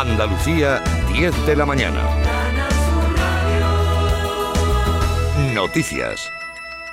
Andalucía, 0.00 0.82
10 1.12 1.44
de 1.44 1.56
la 1.56 1.66
mañana. 1.66 2.02
Noticias. 5.52 6.26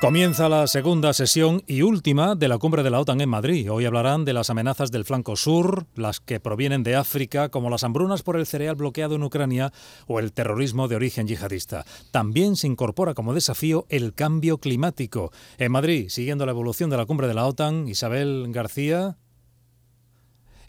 Comienza 0.01 0.49
la 0.49 0.67
segunda 0.67 1.13
sesión 1.13 1.63
y 1.67 1.83
última 1.83 2.35
de 2.35 2.49
la 2.49 2.57
cumbre 2.57 2.83
de 2.83 2.89
la 2.89 2.99
OTAN 2.99 3.21
en 3.21 3.29
Madrid. 3.29 3.71
Hoy 3.71 3.85
hablarán 3.85 4.25
de 4.25 4.33
las 4.33 4.49
amenazas 4.49 4.91
del 4.91 5.05
flanco 5.05 5.37
sur, 5.37 5.85
las 5.95 6.19
que 6.19 6.41
provienen 6.41 6.83
de 6.83 6.97
África, 6.97 7.47
como 7.47 7.69
las 7.69 7.85
hambrunas 7.85 8.23
por 8.23 8.35
el 8.35 8.45
cereal 8.45 8.75
bloqueado 8.75 9.15
en 9.15 9.23
Ucrania 9.23 9.71
o 10.05 10.19
el 10.19 10.33
terrorismo 10.33 10.89
de 10.89 10.97
origen 10.97 11.27
yihadista. 11.27 11.85
También 12.11 12.57
se 12.57 12.67
incorpora 12.67 13.13
como 13.13 13.33
desafío 13.33 13.85
el 13.87 14.15
cambio 14.15 14.57
climático. 14.57 15.31
En 15.57 15.71
Madrid, 15.71 16.09
siguiendo 16.09 16.45
la 16.45 16.51
evolución 16.51 16.89
de 16.89 16.97
la 16.97 17.05
cumbre 17.05 17.29
de 17.29 17.35
la 17.35 17.45
OTAN, 17.45 17.87
Isabel 17.87 18.47
García, 18.49 19.15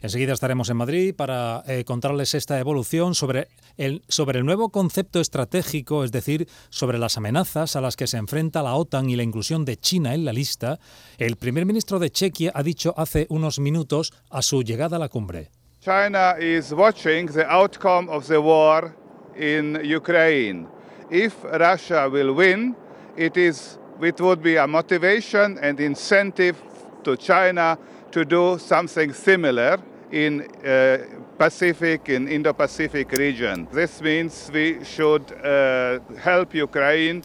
Enseguida 0.01 0.31
estaremos 0.31 0.69
en 0.69 0.77
Madrid 0.77 1.13
para 1.13 1.61
eh, 1.67 1.83
contarles 1.83 2.33
esta 2.33 2.57
evolución 2.57 3.15
sobre 3.15 3.49
el, 3.75 4.01
sobre 4.07 4.39
el 4.39 4.45
nuevo 4.45 4.69
concepto 4.69 5.19
estratégico, 5.19 6.05
es 6.05 6.11
decir, 6.13 6.47
sobre 6.69 6.97
las 6.97 7.17
amenazas 7.17 7.75
a 7.75 7.81
las 7.81 7.97
que 7.97 8.07
se 8.07 8.15
enfrenta 8.15 8.63
la 8.63 8.75
OTAN 8.75 9.09
y 9.09 9.17
la 9.17 9.23
inclusión 9.23 9.65
de 9.65 9.75
China 9.75 10.13
en 10.13 10.23
la 10.23 10.31
lista. 10.31 10.79
El 11.17 11.35
primer 11.35 11.65
ministro 11.65 11.99
de 11.99 12.11
Chequia 12.11 12.53
ha 12.55 12.63
dicho 12.63 12.93
hace 12.95 13.27
unos 13.29 13.59
minutos 13.59 14.13
a 14.29 14.41
su 14.41 14.63
llegada 14.63 14.95
a 14.95 14.99
la 14.99 15.09
cumbre. 15.09 15.51
China 15.81 16.35
is 16.39 16.71
watching 16.71 17.27
the 17.27 17.45
outcome 17.45 18.09
of 18.09 18.25
the 18.27 18.37
war 18.37 18.95
in 19.35 19.79
Ukraine. 19.83 20.67
If 21.09 21.33
Russia 21.43 22.07
will 22.07 22.33
win, 22.35 22.75
it 23.17 23.35
is 23.35 23.79
it 24.01 24.19
would 24.21 24.41
be 24.41 24.57
a 24.57 24.65
motivation 24.65 25.57
and 25.61 25.79
incentive 25.79 26.55
to 27.03 27.17
China 27.17 27.77
to 28.11 28.23
do 28.23 28.57
something 28.57 29.13
similar 29.13 29.79
in 30.11 30.41
uh, 30.65 30.97
Pacific 31.37 32.09
in 32.09 32.27
Indo-Pacific 32.27 33.11
region. 33.11 33.67
This 33.71 34.01
means 34.01 34.49
we 34.53 34.83
should 34.83 35.31
uh, 35.31 35.99
help 36.17 36.53
Ukraine 36.53 37.23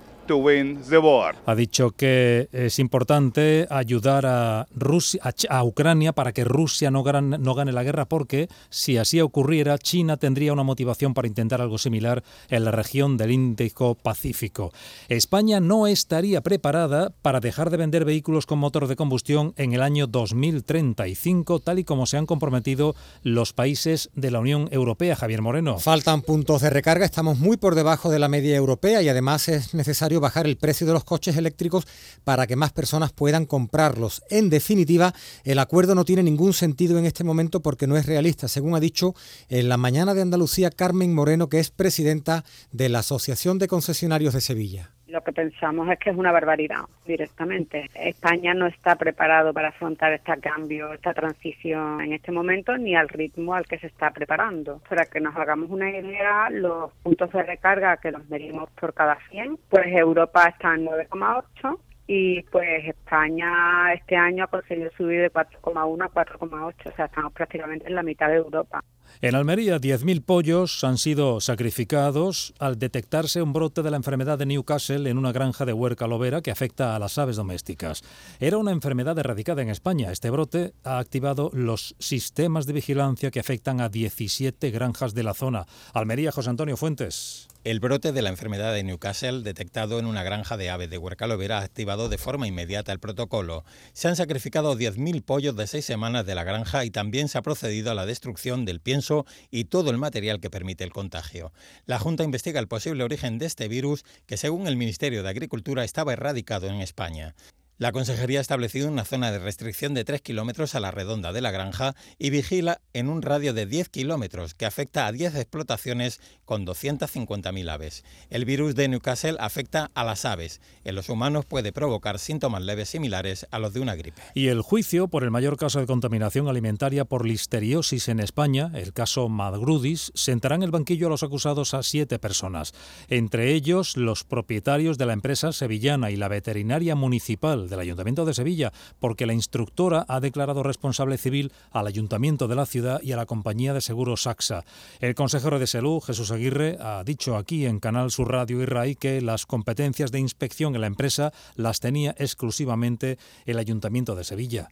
Ha 1.47 1.55
dicho 1.55 1.91
que 1.91 2.48
es 2.53 2.78
importante 2.78 3.67
ayudar 3.70 4.27
a, 4.27 4.66
Rusia, 4.75 5.20
a, 5.48 5.64
Ucrania 5.64 6.12
para 6.12 6.33
que 6.33 6.44
Rusia 6.44 6.91
no 6.91 7.03
gane, 7.03 7.39
no 7.39 7.55
gane 7.55 7.72
la 7.72 7.83
guerra 7.83 8.06
porque 8.06 8.48
si 8.70 8.97
así 8.98 9.20
ocurriera, 9.20 9.78
China 9.78 10.16
tendría 10.16 10.53
una 10.53 10.62
motivación 10.62 11.14
para 11.14 11.28
intentar 11.28 11.61
algo 11.61 11.78
similar 11.78 12.22
en 12.48 12.64
la 12.64 12.70
región 12.70 13.16
del 13.16 13.31
Índico-Pacífico. 13.33 14.72
España 15.08 15.61
no 15.61 15.86
estaría 15.86 16.41
preparada 16.41 17.12
para 17.22 17.41
dejar 17.41 17.70
de 17.70 17.77
vender 17.77 18.05
vehículos 18.05 18.47
con 18.47 18.59
motor 18.59 18.86
de 18.86 18.97
combustión 18.97 19.55
en 19.56 19.72
el 19.72 19.83
año 19.83 20.06
2035, 20.06 21.61
tal 21.61 21.78
y 21.78 21.84
como 21.84 22.06
se 22.06 22.16
han 22.16 22.27
comprometido 22.27 22.94
los 23.22 23.53
países 23.53 24.11
de 24.14 24.31
la 24.31 24.41
Unión 24.41 24.69
Europea. 24.70 25.16
Javier 25.16 25.42
Moreno. 25.42 25.78
Faltan 25.78 26.22
puntos 26.22 26.62
de 26.62 26.70
recarga, 26.70 27.05
estamos 27.05 27.38
muy 27.38 27.56
por 27.56 27.75
debajo 27.75 28.11
de 28.11 28.19
la 28.19 28.28
media 28.28 28.56
europea 28.56 29.03
y 29.03 29.09
además 29.09 29.48
es 29.48 29.75
necesario 29.75 30.13
bajar 30.20 30.46
el 30.46 30.56
precio 30.56 30.86
de 30.86 30.92
los 30.92 31.04
coches 31.04 31.36
eléctricos 31.36 31.86
para 32.24 32.46
que 32.46 32.56
más 32.56 32.72
personas 32.72 33.12
puedan 33.12 33.46
comprarlos. 33.46 34.22
En 34.30 34.50
definitiva, 34.50 35.14
el 35.44 35.58
acuerdo 35.58 35.94
no 35.94 36.04
tiene 36.04 36.22
ningún 36.22 36.52
sentido 36.52 36.98
en 36.98 37.06
este 37.06 37.24
momento 37.24 37.60
porque 37.60 37.86
no 37.86 37.96
es 37.96 38.06
realista, 38.06 38.48
según 38.48 38.74
ha 38.74 38.80
dicho 38.80 39.14
en 39.48 39.68
la 39.68 39.76
mañana 39.76 40.14
de 40.14 40.22
Andalucía 40.22 40.70
Carmen 40.70 41.14
Moreno, 41.14 41.48
que 41.48 41.60
es 41.60 41.70
presidenta 41.70 42.44
de 42.72 42.88
la 42.88 43.00
Asociación 43.00 43.58
de 43.58 43.68
Concesionarios 43.68 44.34
de 44.34 44.40
Sevilla 44.40 44.94
lo 45.14 45.22
que 45.22 45.32
pensamos 45.32 45.88
es 45.88 45.98
que 46.00 46.10
es 46.10 46.16
una 46.16 46.32
barbaridad 46.32 46.82
directamente. 47.06 47.88
España 47.94 48.52
no 48.52 48.66
está 48.66 48.96
preparado 48.96 49.54
para 49.54 49.68
afrontar 49.68 50.12
este 50.12 50.36
cambio, 50.40 50.92
esta 50.92 51.14
transición 51.14 52.00
en 52.00 52.14
este 52.14 52.32
momento, 52.32 52.76
ni 52.76 52.96
al 52.96 53.08
ritmo 53.08 53.54
al 53.54 53.64
que 53.64 53.78
se 53.78 53.86
está 53.86 54.10
preparando. 54.10 54.80
Para 54.88 55.06
que 55.06 55.20
nos 55.20 55.36
hagamos 55.36 55.70
una 55.70 55.88
idea, 55.88 56.50
los 56.50 56.92
puntos 57.04 57.30
de 57.30 57.44
recarga 57.44 57.96
que 57.98 58.10
los 58.10 58.28
medimos 58.28 58.68
por 58.70 58.92
cada 58.92 59.16
100, 59.30 59.56
pues 59.70 59.86
Europa 59.86 60.48
está 60.48 60.74
en 60.74 60.86
9,8 60.86 61.78
y 62.06 62.42
pues 62.42 62.87
España 62.87 63.92
este 63.94 64.16
año 64.16 64.44
ha 64.44 64.47
conseguido 64.48 64.91
subir 64.97 65.20
de 65.22 65.32
4,1 65.32 66.04
a 66.04 66.10
4,8, 66.10 66.92
o 66.92 66.97
sea, 66.97 67.06
estamos 67.06 67.32
prácticamente 67.32 67.87
en 67.87 67.94
la 67.94 68.03
mitad 68.03 68.28
de 68.28 68.37
Europa. 68.37 68.82
En 69.20 69.34
Almería, 69.34 69.78
10.000 69.78 70.25
pollos 70.25 70.84
han 70.84 70.98
sido 70.98 71.41
sacrificados 71.41 72.53
al 72.59 72.78
detectarse 72.78 73.42
un 73.42 73.53
brote 73.53 73.82
de 73.82 73.91
la 73.91 73.97
enfermedad 73.97 74.38
de 74.38 74.47
Newcastle 74.47 75.09
en 75.09 75.19
una 75.19 75.32
granja 75.32 75.65
de 75.65 75.72
Huerca 75.72 76.06
Lovera 76.06 76.42
que 76.42 76.50
afecta 76.50 76.94
a 76.94 76.98
las 76.98 77.16
aves 77.16 77.37
domésticas. 77.37 78.03
Era 78.41 78.59
una 78.59 78.72
enfermedad 78.72 79.19
erradicada 79.19 79.62
en 79.62 79.71
España. 79.71 80.10
Este 80.10 80.31
brote 80.31 80.72
ha 80.84 80.98
activado 80.98 81.50
los 81.53 81.94
sistemas 81.98 82.66
de 82.66 82.72
vigilancia 82.72 83.31
que 83.31 83.41
afectan 83.41 83.81
a 83.81 83.88
17 83.88 84.71
granjas 84.71 85.15
de 85.15 85.22
la 85.22 85.34
zona. 85.34 85.65
Almería, 85.94 86.32
José 86.32 86.50
Antonio 86.50 86.76
Fuentes. 86.76 87.48
El 87.64 87.80
brote 87.80 88.12
de 88.12 88.20
la 88.20 88.28
enfermedad 88.28 88.75
de 88.75 88.82
Newcastle, 88.82 89.41
detectado 89.41 89.98
en 89.98 90.04
una 90.04 90.22
granja 90.22 90.58
de 90.58 90.69
aves 90.69 90.91
de 90.91 90.98
Huercalovera, 90.98 91.60
ha 91.60 91.62
activado 91.62 92.10
de 92.10 92.19
forma 92.19 92.47
inmediata 92.47 92.92
el 92.92 92.98
protocolo. 92.98 93.64
Se 93.94 94.06
han 94.06 94.16
sacrificado 94.16 94.76
10.000 94.76 95.25
pollos 95.25 95.56
de 95.56 95.66
seis 95.66 95.86
semanas 95.86 96.26
de 96.26 96.34
la 96.34 96.44
granja 96.44 96.84
y 96.84 96.91
también 96.91 97.28
se 97.28 97.38
ha 97.38 97.42
procedido 97.42 97.91
a 97.91 97.94
la 97.94 98.04
destrucción 98.04 98.66
del 98.66 98.80
pienso 98.80 99.24
y 99.50 99.64
todo 99.64 99.91
el 99.91 99.97
material 99.97 100.41
que 100.41 100.50
permite 100.50 100.84
el 100.84 100.92
contagio. 100.92 101.54
La 101.86 101.98
Junta 101.98 102.22
investiga 102.22 102.60
el 102.60 102.69
posible 102.69 103.03
origen 103.03 103.38
de 103.38 103.47
este 103.47 103.66
virus 103.66 104.04
que, 104.26 104.36
según 104.36 104.66
el 104.66 104.76
Ministerio 104.76 105.22
de 105.22 105.30
Agricultura, 105.30 105.84
estaba 105.84 106.12
erradicado 106.12 106.66
en 106.66 106.82
España. 106.82 107.34
La 107.76 107.90
Consejería 107.90 108.38
ha 108.38 108.40
establecido 108.40 108.88
una 108.88 109.04
zona 109.04 109.32
de 109.32 109.40
restricción 109.40 109.94
de 109.94 110.04
3 110.04 110.22
kilómetros 110.22 110.76
a 110.76 110.80
la 110.80 110.92
redonda 110.92 111.32
de 111.32 111.40
la 111.40 111.50
granja 111.50 111.96
y 112.20 112.30
vigila 112.30 112.80
en 112.92 113.08
un 113.08 113.20
radio 113.20 113.52
de 113.52 113.66
10 113.66 113.88
kilómetros 113.88 114.54
que 114.54 114.64
afecta 114.64 115.08
a 115.08 115.12
10 115.12 115.34
explotaciones 115.34 116.20
con 116.44 116.64
250.000 116.64 117.68
aves. 117.68 118.04
El 118.30 118.44
virus 118.44 118.76
de 118.76 118.86
Newcastle 118.86 119.38
afecta 119.40 119.90
a 119.94 120.04
las 120.04 120.24
aves. 120.24 120.60
En 120.84 120.94
los 120.94 121.08
humanos 121.08 121.46
puede 121.46 121.72
provocar 121.72 122.20
síntomas 122.20 122.62
leves 122.62 122.90
similares 122.90 123.48
a 123.50 123.58
los 123.58 123.74
de 123.74 123.80
una 123.80 123.96
gripe. 123.96 124.22
Y 124.34 124.46
el 124.48 124.62
juicio 124.62 125.08
por 125.08 125.24
el 125.24 125.32
mayor 125.32 125.56
caso 125.56 125.80
de 125.80 125.86
contaminación 125.86 126.46
alimentaria 126.46 127.04
por 127.04 127.26
listeriosis 127.26 128.06
en 128.06 128.20
España, 128.20 128.70
el 128.74 128.92
caso 128.92 129.28
Madgrudis, 129.28 130.12
sentará 130.14 130.54
en 130.54 130.62
el 130.62 130.70
banquillo 130.70 131.08
a 131.08 131.10
los 131.10 131.24
acusados 131.24 131.74
a 131.74 131.82
siete 131.82 132.20
personas, 132.20 132.72
entre 133.08 133.52
ellos 133.52 133.96
los 133.96 134.22
propietarios 134.22 134.96
de 134.96 135.06
la 135.06 135.12
empresa 135.12 135.52
sevillana 135.52 136.12
y 136.12 136.16
la 136.16 136.28
veterinaria 136.28 136.94
municipal 136.94 137.63
del 137.69 137.80
Ayuntamiento 137.80 138.25
de 138.25 138.34
Sevilla, 138.34 138.72
porque 139.00 139.26
la 139.26 139.32
instructora 139.32 140.04
ha 140.08 140.20
declarado 140.20 140.62
responsable 140.62 141.19
civil 141.19 141.52
al 141.70 141.86
Ayuntamiento 141.86 142.48
de 142.48 142.56
la 142.56 142.66
ciudad 142.66 143.00
y 143.02 143.12
a 143.12 143.16
la 143.16 143.26
compañía 143.26 143.75
de 143.75 143.80
seguros 143.80 144.22
Saxa. 144.22 144.64
El 145.00 145.14
consejero 145.14 145.58
de 145.58 145.66
Salud, 145.66 146.00
Jesús 146.00 146.30
Aguirre, 146.30 146.76
ha 146.80 147.04
dicho 147.04 147.36
aquí 147.36 147.66
en 147.66 147.80
Canal 147.80 148.10
Sur 148.10 148.30
Radio 148.30 148.62
y 148.62 148.66
RAI 148.66 148.97
que 148.97 149.20
las 149.20 149.47
competencias 149.47 150.12
de 150.12 150.20
inspección 150.20 150.74
en 150.74 150.80
la 150.80 150.86
empresa 150.86 151.32
las 151.56 151.80
tenía 151.80 152.14
exclusivamente 152.19 153.19
el 153.47 153.58
Ayuntamiento 153.58 154.14
de 154.14 154.24
Sevilla 154.24 154.69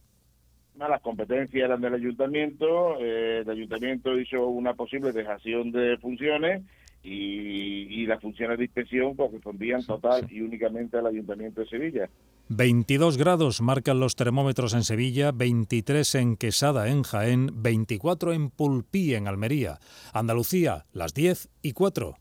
las 0.87 1.01
competencias 1.01 1.65
eran 1.65 1.81
del 1.81 1.93
ayuntamiento, 1.93 2.97
eh, 2.99 3.39
el 3.39 3.49
ayuntamiento 3.49 4.19
hizo 4.19 4.47
una 4.47 4.73
posible 4.73 5.11
dejación 5.11 5.71
de 5.71 5.97
funciones 5.97 6.63
y, 7.03 8.05
las 8.05 8.21
funciones 8.21 8.57
de 8.57 8.65
inspección 8.65 9.15
correspondían 9.15 9.83
total 9.85 10.27
y 10.29 10.41
únicamente 10.41 10.97
al 10.97 11.07
ayuntamiento 11.07 11.61
de 11.61 11.67
Sevilla. 11.67 12.09
22 12.49 13.17
grados 13.17 13.61
marcan 13.61 13.99
los 13.99 14.15
termómetros 14.15 14.73
en 14.73 14.83
Sevilla, 14.83 15.31
23 15.31 16.15
en 16.15 16.35
Quesada 16.35 16.89
en 16.89 17.03
Jaén, 17.03 17.49
24 17.55 18.33
en 18.33 18.49
Pulpí 18.49 19.15
en 19.15 19.27
Almería. 19.27 19.79
Andalucía, 20.13 20.85
las 20.91 21.13
10 21.13 21.49
y 21.61 21.71
4. 21.71 22.15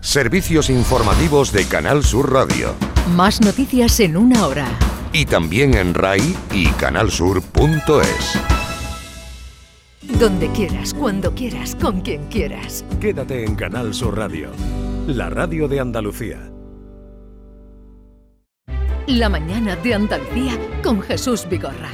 Servicios 0.00 0.68
informativos 0.68 1.52
de 1.52 1.66
Canal 1.66 2.02
Sur 2.02 2.32
Radio. 2.32 2.74
Más 3.16 3.40
noticias 3.40 3.98
en 4.00 4.16
una 4.16 4.46
hora. 4.46 4.66
Y 5.12 5.24
también 5.24 5.74
en 5.74 5.94
RAI 5.94 6.34
y 6.52 6.66
canalsur.es. 6.72 8.73
Donde 10.08 10.48
quieras, 10.52 10.94
cuando 10.94 11.34
quieras, 11.34 11.74
con 11.74 12.00
quien 12.00 12.26
quieras. 12.28 12.84
Quédate 13.00 13.44
en 13.44 13.56
Canal 13.56 13.94
Sur 13.94 14.16
Radio, 14.16 14.50
la 15.06 15.30
radio 15.30 15.66
de 15.66 15.80
Andalucía. 15.80 16.50
La 19.06 19.28
mañana 19.28 19.76
de 19.76 19.94
Andalucía 19.94 20.58
con 20.82 21.02
Jesús 21.02 21.46
Vigorra. 21.48 21.90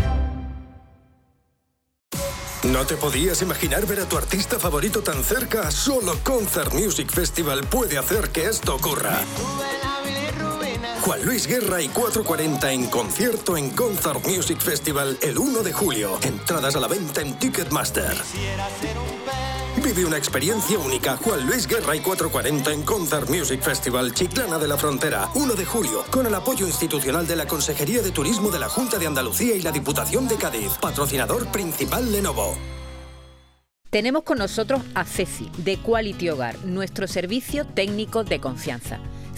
¿No 2.65 2.85
te 2.85 2.97
podías 2.97 3.41
imaginar 3.41 3.87
ver 3.87 4.01
a 4.01 4.05
tu 4.05 4.19
artista 4.19 4.59
favorito 4.59 5.01
tan 5.01 5.25
cerca? 5.25 5.71
Solo 5.71 6.19
Concert 6.23 6.75
Music 6.75 7.11
Festival 7.11 7.62
puede 7.65 7.97
hacer 7.97 8.29
que 8.29 8.47
esto 8.47 8.77
ocurra. 8.77 9.19
Juan 11.02 11.25
Luis 11.25 11.47
Guerra 11.47 11.81
y 11.81 11.88
440 11.88 12.73
en 12.73 12.87
concierto 12.88 13.56
en 13.56 13.70
Concert 13.70 14.26
Music 14.26 14.61
Festival 14.61 15.17
el 15.23 15.38
1 15.38 15.62
de 15.62 15.73
julio. 15.73 16.19
Entradas 16.23 16.76
a 16.76 16.81
la 16.81 16.88
venta 16.88 17.23
en 17.23 17.38
Ticketmaster. 17.38 18.14
Vive 19.82 20.05
una 20.05 20.19
experiencia 20.19 20.79
única. 20.79 21.17
Juan 21.17 21.47
Luis 21.47 21.67
Guerra 21.67 21.97
y 21.97 22.00
440 22.00 22.73
en 22.73 22.82
Concert 22.82 23.31
Music 23.31 23.62
Festival 23.62 24.12
Chiclana 24.12 24.58
de 24.58 24.69
la 24.69 24.76
Frontera, 24.76 25.31
1 25.35 25.55
de 25.55 25.64
julio, 25.64 26.05
con 26.11 26.26
el 26.26 26.35
apoyo 26.35 26.67
institucional 26.67 27.26
de 27.26 27.37
la 27.37 27.47
Consejería 27.47 28.02
de 28.02 28.11
Turismo 28.11 28.50
de 28.50 28.58
la 28.58 28.69
Junta 28.69 28.99
de 28.99 29.06
Andalucía 29.06 29.55
y 29.56 29.62
la 29.62 29.73
Diputación 29.73 30.29
de 30.29 30.37
Cádiz. 30.37 30.73
Patrocinador 30.81 31.47
principal 31.47 32.12
Lenovo. 32.12 32.58
Tenemos 33.88 34.23
con 34.23 34.38
nosotros 34.38 34.82
a 34.94 35.05
Ceci, 35.05 35.50
de 35.56 35.79
Quality 35.79 36.29
Hogar, 36.29 36.58
nuestro 36.64 37.08
servicio 37.08 37.64
técnico 37.64 38.23
de 38.23 38.38
confianza. 38.38 39.00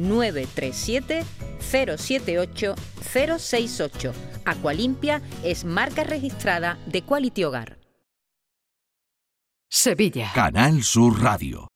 937 0.00 1.24
078 1.60 2.74
068. 3.12 4.12
Aqualimpia 4.44 5.22
es 5.44 5.64
marca 5.64 6.04
registrada 6.04 6.78
de 6.86 7.02
Quality 7.02 7.44
Hogar. 7.44 7.78
Sevilla. 9.68 10.32
Canal 10.34 10.82
Sur 10.82 11.22
Radio. 11.22 11.68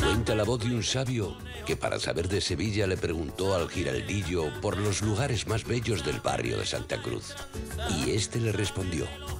Cuenta 0.00 0.34
la 0.34 0.44
voz 0.44 0.60
de 0.60 0.74
un 0.74 0.82
sabio 0.82 1.36
que 1.64 1.76
para 1.76 2.00
saber 2.00 2.28
de 2.28 2.40
Sevilla 2.40 2.86
le 2.86 2.96
preguntó 2.96 3.54
al 3.54 3.68
giraldillo 3.68 4.50
por 4.60 4.78
los 4.78 5.02
lugares 5.02 5.46
más 5.46 5.64
bellos 5.64 6.04
del 6.04 6.18
barrio 6.20 6.56
de 6.56 6.66
Santa 6.66 7.00
Cruz. 7.02 7.34
Y 8.00 8.10
este 8.10 8.40
le 8.40 8.52
respondió. 8.52 9.06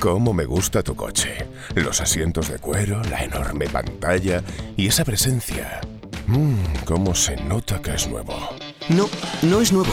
¿Cómo 0.00 0.32
me 0.32 0.44
gusta 0.44 0.82
tu 0.82 0.94
coche? 0.94 1.36
Los 1.74 2.00
asientos 2.00 2.48
de 2.48 2.58
cuero, 2.58 3.02
la 3.10 3.24
enorme 3.24 3.68
pantalla 3.68 4.42
y 4.76 4.86
esa 4.86 5.04
presencia. 5.04 5.80
Mmm, 6.28 6.84
cómo 6.84 7.16
se 7.16 7.36
nota 7.36 7.82
que 7.82 7.94
es 7.94 8.08
nuevo. 8.08 8.34
No, 8.88 9.08
no 9.42 9.60
es 9.60 9.72
nuevo, 9.72 9.92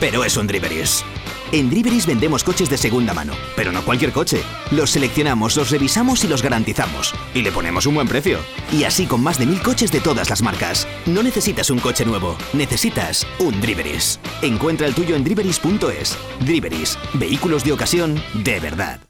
pero 0.00 0.24
es 0.24 0.36
un 0.36 0.48
Driveris. 0.48 1.04
En 1.52 1.70
Driveris 1.70 2.04
vendemos 2.04 2.42
coches 2.42 2.68
de 2.68 2.76
segunda 2.76 3.14
mano, 3.14 3.32
pero 3.54 3.70
no 3.70 3.84
cualquier 3.84 4.10
coche. 4.10 4.42
Los 4.72 4.90
seleccionamos, 4.90 5.56
los 5.56 5.70
revisamos 5.70 6.24
y 6.24 6.26
los 6.26 6.42
garantizamos. 6.42 7.14
Y 7.32 7.42
le 7.42 7.52
ponemos 7.52 7.86
un 7.86 7.94
buen 7.94 8.08
precio. 8.08 8.40
Y 8.72 8.82
así 8.82 9.06
con 9.06 9.22
más 9.22 9.38
de 9.38 9.46
mil 9.46 9.62
coches 9.62 9.92
de 9.92 10.00
todas 10.00 10.30
las 10.30 10.42
marcas. 10.42 10.88
No 11.06 11.22
necesitas 11.22 11.70
un 11.70 11.78
coche 11.78 12.04
nuevo, 12.04 12.36
necesitas 12.54 13.24
un 13.38 13.60
Driveris. 13.60 14.18
Encuentra 14.42 14.88
el 14.88 14.94
tuyo 14.94 15.14
en 15.14 15.22
driveris.es. 15.22 16.18
Driveris, 16.40 16.98
vehículos 17.14 17.62
de 17.62 17.72
ocasión 17.72 18.20
de 18.42 18.58
verdad. 18.58 19.00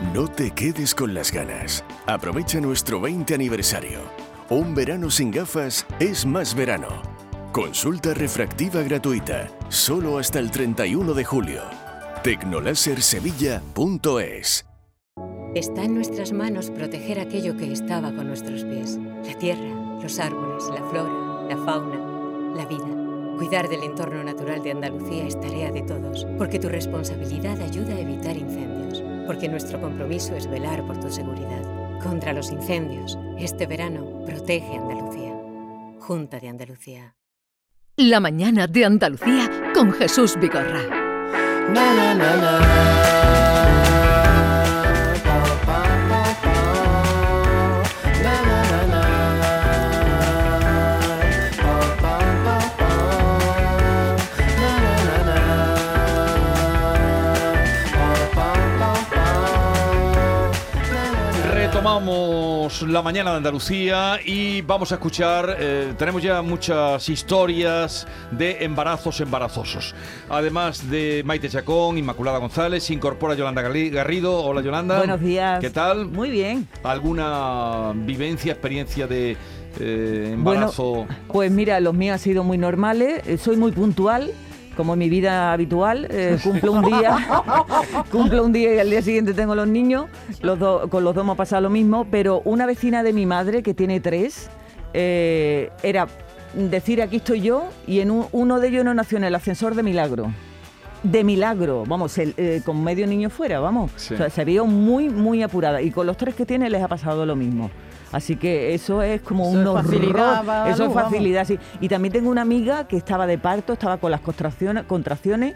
No 0.00 0.28
te 0.28 0.52
quedes 0.52 0.94
con 0.94 1.12
las 1.12 1.32
ganas. 1.32 1.84
Aprovecha 2.06 2.60
nuestro 2.60 3.00
20 3.00 3.34
aniversario. 3.34 3.98
Un 4.48 4.72
verano 4.72 5.10
sin 5.10 5.32
gafas 5.32 5.84
es 5.98 6.24
más 6.24 6.54
verano. 6.54 7.02
Consulta 7.50 8.14
refractiva 8.14 8.82
gratuita, 8.82 9.48
solo 9.68 10.18
hasta 10.18 10.38
el 10.38 10.52
31 10.52 11.14
de 11.14 11.24
julio. 11.24 11.62
Tecnolasersevilla.es 12.22 14.66
Está 15.56 15.82
en 15.82 15.96
nuestras 15.96 16.30
manos 16.30 16.70
proteger 16.70 17.18
aquello 17.18 17.56
que 17.56 17.72
estaba 17.72 18.12
con 18.12 18.28
nuestros 18.28 18.64
pies. 18.64 19.00
La 19.24 19.36
tierra, 19.36 19.98
los 20.00 20.20
árboles, 20.20 20.62
la 20.68 20.84
flora, 20.90 21.42
la 21.48 21.56
fauna, 21.64 22.54
la 22.54 22.66
vida. 22.66 22.86
Cuidar 23.36 23.68
del 23.68 23.82
entorno 23.82 24.22
natural 24.22 24.62
de 24.62 24.70
Andalucía 24.70 25.26
es 25.26 25.40
tarea 25.40 25.72
de 25.72 25.82
todos, 25.82 26.24
porque 26.38 26.60
tu 26.60 26.68
responsabilidad 26.68 27.60
ayuda 27.60 27.96
a 27.96 28.00
evitar 28.00 28.36
incendios, 28.36 29.02
porque 29.28 29.46
nuestro 29.46 29.78
compromiso 29.78 30.34
es 30.34 30.48
velar 30.48 30.86
por 30.86 30.98
tu 30.98 31.10
seguridad. 31.10 31.62
Contra 32.02 32.32
los 32.32 32.50
incendios, 32.50 33.18
este 33.38 33.66
verano 33.66 34.24
protege 34.24 34.78
Andalucía. 34.78 35.34
Junta 36.00 36.40
de 36.40 36.48
Andalucía. 36.48 37.14
La 37.96 38.20
mañana 38.20 38.66
de 38.66 38.86
Andalucía 38.86 39.70
con 39.74 39.92
Jesús 39.92 40.34
Vigorra. 40.40 40.80
Retomamos 61.98 62.82
la 62.82 63.02
mañana 63.02 63.32
de 63.32 63.38
Andalucía 63.38 64.20
y 64.24 64.62
vamos 64.62 64.92
a 64.92 64.94
escuchar, 64.94 65.56
eh, 65.58 65.94
tenemos 65.98 66.22
ya 66.22 66.40
muchas 66.42 67.08
historias 67.08 68.06
de 68.30 68.62
embarazos 68.64 69.20
embarazosos. 69.20 69.96
Además 70.30 70.88
de 70.88 71.22
Maite 71.26 71.48
Chacón, 71.48 71.98
Inmaculada 71.98 72.38
González, 72.38 72.84
se 72.84 72.94
incorpora 72.94 73.34
Yolanda 73.34 73.62
Garrido. 73.62 74.44
Hola 74.44 74.60
Yolanda. 74.62 74.98
Buenos 74.98 75.20
días. 75.20 75.58
¿Qué 75.58 75.70
tal? 75.70 76.06
Muy 76.06 76.30
bien. 76.30 76.68
¿Alguna 76.84 77.90
vivencia, 77.96 78.52
experiencia 78.52 79.08
de 79.08 79.36
eh, 79.80 80.30
embarazo? 80.34 81.04
Pues 81.26 81.50
mira, 81.50 81.80
los 81.80 81.94
míos 81.94 82.12
han 82.14 82.20
sido 82.20 82.44
muy 82.44 82.58
normales. 82.58 83.26
eh, 83.26 83.38
Soy 83.38 83.56
muy 83.56 83.72
puntual. 83.72 84.30
Como 84.78 84.92
en 84.92 85.00
mi 85.00 85.10
vida 85.10 85.52
habitual, 85.52 86.06
eh, 86.08 86.38
cumplo 86.44 86.70
un 86.70 86.84
día, 86.84 87.16
cumplo 88.12 88.44
un 88.44 88.52
día 88.52 88.76
y 88.76 88.78
al 88.78 88.88
día 88.88 89.02
siguiente 89.02 89.34
tengo 89.34 89.56
los 89.56 89.66
niños. 89.66 90.06
Los 90.40 90.56
dos- 90.60 90.88
con 90.88 91.02
los 91.02 91.16
dos 91.16 91.24
me 91.26 91.32
ha 91.32 91.34
pasado 91.34 91.62
lo 91.62 91.68
mismo, 91.70 92.06
pero 92.08 92.42
una 92.44 92.64
vecina 92.64 93.02
de 93.02 93.12
mi 93.12 93.26
madre 93.26 93.64
que 93.64 93.74
tiene 93.74 93.98
tres, 93.98 94.48
eh, 94.94 95.70
era 95.82 96.06
decir 96.54 97.02
aquí 97.02 97.16
estoy 97.16 97.40
yo 97.40 97.70
y 97.88 97.98
en 97.98 98.12
un- 98.12 98.26
uno 98.30 98.60
de 98.60 98.68
ellos 98.68 98.84
no 98.84 98.94
nació 98.94 99.18
en 99.18 99.24
el 99.24 99.34
ascensor 99.34 99.74
de 99.74 99.82
milagro. 99.82 100.32
De 101.02 101.24
milagro, 101.24 101.82
vamos, 101.86 102.16
el- 102.18 102.34
eh, 102.36 102.62
con 102.64 102.82
medio 102.84 103.08
niño 103.08 103.30
fuera, 103.30 103.58
vamos. 103.58 103.90
Sí. 103.96 104.14
O 104.14 104.16
sea, 104.16 104.30
se 104.30 104.44
vio 104.44 104.64
muy, 104.64 105.08
muy 105.08 105.42
apurada. 105.42 105.82
Y 105.82 105.90
con 105.90 106.06
los 106.06 106.16
tres 106.16 106.36
que 106.36 106.46
tiene 106.46 106.70
les 106.70 106.82
ha 106.84 106.88
pasado 106.88 107.26
lo 107.26 107.34
mismo. 107.34 107.68
Así 108.12 108.36
que 108.36 108.74
eso 108.74 109.02
es 109.02 109.20
como 109.20 109.48
Eso 109.48 109.58
un 109.58 109.66
horror. 109.66 109.84
facilidad 109.84 110.70
Eso 110.70 110.84
es 110.86 110.92
facilidad, 110.92 111.44
sí. 111.46 111.58
Y 111.80 111.88
también 111.88 112.12
tengo 112.12 112.30
una 112.30 112.42
amiga 112.42 112.86
que 112.86 112.96
estaba 112.96 113.26
de 113.26 113.38
parto, 113.38 113.74
estaba 113.74 113.98
con 113.98 114.10
las 114.10 114.20
contracciones, 114.20 114.84
contracciones 114.84 115.54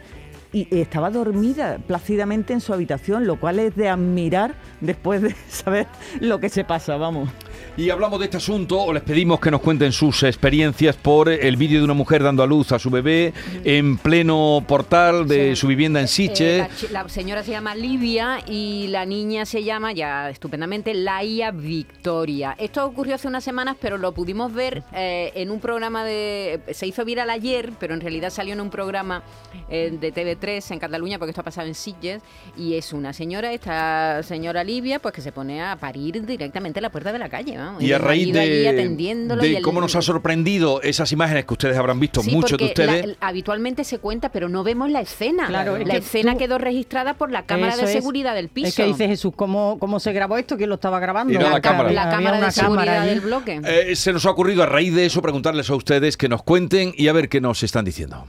y 0.52 0.68
estaba 0.78 1.10
dormida 1.10 1.78
plácidamente 1.86 2.52
en 2.52 2.60
su 2.60 2.74
habitación, 2.74 3.26
lo 3.26 3.40
cual 3.40 3.58
es 3.58 3.74
de 3.74 3.88
admirar 3.88 4.54
después 4.80 5.22
de 5.22 5.34
saber 5.48 5.86
lo 6.20 6.40
que 6.40 6.48
se 6.48 6.64
pasa, 6.64 6.96
vamos. 6.96 7.30
Y 7.76 7.90
hablamos 7.90 8.18
de 8.18 8.26
este 8.26 8.36
asunto, 8.36 8.80
o 8.80 8.92
les 8.92 9.02
pedimos 9.02 9.40
que 9.40 9.50
nos 9.50 9.60
cuenten 9.60 9.92
sus 9.92 10.22
experiencias 10.22 10.96
por 10.96 11.28
el 11.28 11.56
vídeo 11.56 11.78
de 11.78 11.84
una 11.84 11.94
mujer 11.94 12.22
dando 12.22 12.42
a 12.42 12.46
luz 12.46 12.72
a 12.72 12.78
su 12.78 12.90
bebé 12.90 13.32
en 13.64 13.96
pleno 13.96 14.64
portal 14.66 15.26
de 15.26 15.56
su 15.56 15.66
vivienda 15.66 16.00
en 16.00 16.08
Siche. 16.08 16.58
Eh, 16.58 16.68
la, 16.90 17.02
la, 17.02 17.08
señora 17.08 17.42
se 17.42 17.52
llama 17.52 17.74
Livia 17.74 18.40
y 18.46 18.88
la 18.88 19.06
niña 19.06 19.46
se 19.46 19.64
llama, 19.64 19.92
ya 19.92 20.30
estupendamente, 20.30 20.94
Laia 20.94 21.50
Victoria. 21.50 22.54
Esto 22.58 22.84
ocurrió 22.84 23.14
hace 23.14 23.28
unas 23.28 23.44
semanas, 23.44 23.76
pero 23.80 23.98
lo 23.98 24.12
pudimos 24.12 24.52
ver 24.52 24.82
eh, 24.92 25.32
en 25.34 25.50
un 25.50 25.60
programa 25.60 26.04
de... 26.04 26.60
Se 26.72 26.86
hizo 26.86 27.04
viral 27.04 27.30
ayer, 27.30 27.72
pero 27.78 27.94
en 27.94 28.00
realidad 28.00 28.30
salió 28.30 28.52
en 28.52 28.60
un 28.60 28.70
programa 28.70 29.22
eh, 29.68 29.96
de 29.98 30.12
TV3 30.12 30.72
en 30.72 30.78
Cataluña, 30.78 31.18
porque 31.18 31.30
esto 31.30 31.40
ha 31.40 31.44
pasado 31.44 31.66
en 31.66 31.74
Sitges, 31.74 32.22
y 32.56 32.74
es 32.74 32.92
una 32.92 33.12
señora, 33.12 33.52
esta 33.52 34.22
señora 34.22 34.64
Livia, 34.64 34.98
pues 34.98 35.14
que 35.14 35.20
se 35.20 35.32
pone 35.32 35.62
a 35.62 35.76
parir 35.76 36.24
directamente 36.24 36.78
en 36.78 36.82
la 36.82 36.90
puerta 36.90 37.12
de 37.12 37.18
la 37.18 37.28
calle. 37.28 37.51
Y 37.80 37.92
a 37.92 37.98
raíz 37.98 38.32
de, 38.32 39.60
cómo 39.62 39.80
nos 39.80 39.96
ha 39.96 40.02
sorprendido 40.02 40.80
esas 40.82 41.12
imágenes 41.12 41.44
que 41.44 41.54
ustedes 41.54 41.76
habrán 41.76 42.00
visto, 42.00 42.22
muchos 42.22 42.58
de 42.58 42.64
ustedes. 42.66 43.16
habitualmente 43.20 43.84
se 43.84 43.98
cuenta, 43.98 44.30
pero 44.30 44.48
no 44.48 44.64
vemos 44.64 44.90
la 44.90 45.00
escena. 45.00 45.46
Claro, 45.46 45.78
la 45.78 45.94
escena 45.94 46.36
quedó 46.36 46.58
registrada 46.58 47.14
por 47.14 47.30
la 47.30 47.44
cámara 47.44 47.76
de 47.76 47.86
seguridad 47.86 48.34
del 48.34 48.48
piso. 48.48 48.68
Es 48.68 48.74
que 48.76 48.84
dice 48.84 49.08
Jesús, 49.08 49.32
¿cómo, 49.34 49.78
¿cómo 49.78 50.00
se 50.00 50.12
grabó 50.12 50.38
esto? 50.38 50.56
¿Quién 50.56 50.68
lo 50.68 50.76
estaba 50.76 51.00
grabando? 51.00 51.38
La, 51.38 51.50
la, 51.50 51.60
cámara. 51.60 51.92
La 51.92 52.10
cámara 52.10 52.40
de 52.40 52.50
seguridad 52.50 53.06
del 53.06 53.20
bloque. 53.20 53.60
Eh, 53.64 53.96
se 53.96 54.12
nos 54.12 54.26
ha 54.26 54.30
ocurrido 54.30 54.62
a 54.62 54.66
raíz 54.66 54.94
de 54.94 55.06
eso 55.06 55.22
preguntarles 55.22 55.70
a 55.70 55.74
ustedes 55.74 56.16
que 56.16 56.28
nos 56.28 56.42
cuenten 56.42 56.92
y 56.96 57.08
a 57.08 57.12
ver 57.12 57.28
qué 57.28 57.40
nos 57.40 57.62
están 57.62 57.84
diciendo. 57.84 58.26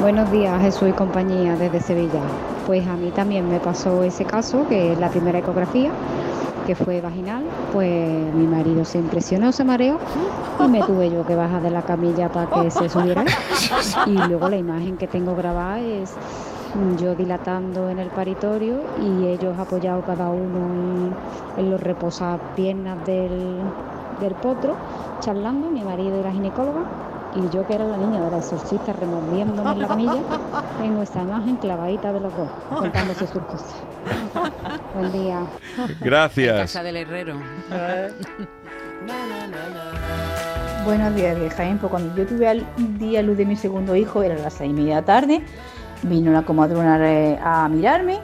Buenos 0.00 0.30
días, 0.30 0.60
Jesús 0.60 0.90
y 0.90 0.92
compañía 0.92 1.56
desde 1.56 1.80
Sevilla. 1.80 2.20
Pues 2.66 2.86
a 2.86 2.94
mí 2.94 3.10
también 3.10 3.48
me 3.48 3.58
pasó 3.58 4.04
ese 4.04 4.24
caso, 4.24 4.66
que 4.68 4.92
es 4.92 4.98
la 4.98 5.08
primera 5.08 5.38
ecografía 5.38 5.90
que 6.66 6.74
fue 6.74 7.00
vaginal, 7.00 7.44
pues 7.72 8.34
mi 8.34 8.46
marido 8.46 8.84
se 8.84 8.98
impresionó, 8.98 9.52
se 9.52 9.64
mareó 9.64 9.98
y 10.64 10.68
me 10.68 10.82
tuve 10.82 11.10
yo 11.10 11.24
que 11.26 11.34
bajar 11.34 11.62
de 11.62 11.70
la 11.70 11.82
camilla 11.82 12.28
para 12.30 12.62
que 12.62 12.70
se 12.70 12.88
subiera. 12.88 13.24
Y 14.06 14.12
luego 14.12 14.48
la 14.48 14.56
imagen 14.56 14.96
que 14.96 15.06
tengo 15.06 15.34
grabada 15.34 15.80
es 15.80 16.14
yo 16.98 17.14
dilatando 17.14 17.88
en 17.88 17.98
el 17.98 18.08
paritorio 18.08 18.80
y 19.00 19.26
ellos 19.26 19.56
apoyados 19.58 20.04
cada 20.04 20.28
uno 20.28 21.12
en, 21.56 21.70
los 21.70 21.80
reposapiernas 21.80 23.04
del, 23.06 23.58
del 24.20 24.34
potro, 24.34 24.74
charlando, 25.20 25.70
mi 25.70 25.82
marido 25.82 26.18
y 26.18 26.22
la 26.22 26.32
ginecóloga, 26.32 26.82
y 27.34 27.48
yo 27.50 27.66
que 27.66 27.74
era 27.74 27.84
la 27.84 27.96
niña 27.96 28.20
de 28.20 28.30
la 28.30 28.38
exorcista 28.38 28.92
removiéndome 28.92 29.72
en 29.72 29.78
la 29.80 29.88
camilla, 29.88 30.22
tengo 30.80 31.02
esta 31.02 31.22
imagen 31.22 31.56
clavadita 31.56 32.12
de 32.12 32.20
los 32.20 32.36
dos, 32.36 32.48
contándose 32.68 33.26
sus 33.26 33.42
cosas. 33.42 33.74
Buen 34.94 35.12
día. 35.12 35.40
Gracias. 36.00 36.60
casa 36.60 36.82
del 36.82 36.96
herrero. 36.96 37.36
Buenos 40.84 41.14
días, 41.14 41.38
de 41.38 41.50
Jaén. 41.50 41.78
Pues 41.78 41.90
cuando 41.90 42.14
yo 42.14 42.26
tuve 42.26 42.50
el 42.50 42.66
día 42.98 43.22
luz 43.22 43.36
de 43.36 43.46
mi 43.46 43.56
segundo 43.56 43.96
hijo, 43.96 44.22
era 44.22 44.36
las 44.36 44.54
seis 44.54 44.70
y 44.70 44.74
media 44.74 44.96
de 44.96 45.00
la 45.00 45.06
tarde, 45.06 45.42
vino 46.02 46.30
la 46.30 46.42
comadrona 46.42 46.94
a 47.42 47.68
mirarme, 47.68 48.20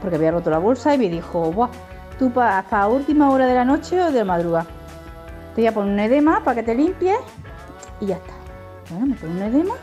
porque 0.00 0.16
había 0.16 0.32
roto 0.32 0.50
la 0.50 0.58
bolsa, 0.58 0.94
y 0.94 0.98
me 0.98 1.08
dijo, 1.08 1.52
Buah, 1.52 1.68
¿tú 2.18 2.32
hasta 2.40 2.88
última 2.88 3.30
hora 3.30 3.46
de 3.46 3.54
la 3.54 3.64
noche 3.64 4.02
o 4.02 4.10
de 4.10 4.18
la 4.18 4.24
madrugada? 4.24 4.66
Te 5.54 5.60
voy 5.60 5.68
a 5.68 5.72
poner 5.72 5.92
un 5.92 6.00
edema 6.00 6.42
para 6.42 6.56
que 6.56 6.62
te 6.64 6.74
limpies 6.74 7.18
y 8.00 8.06
ya 8.06 8.16
está. 8.16 8.34
Bueno, 8.90 9.06
me 9.06 9.14
pongo 9.14 9.32
un 9.32 9.42
edema 9.42 9.74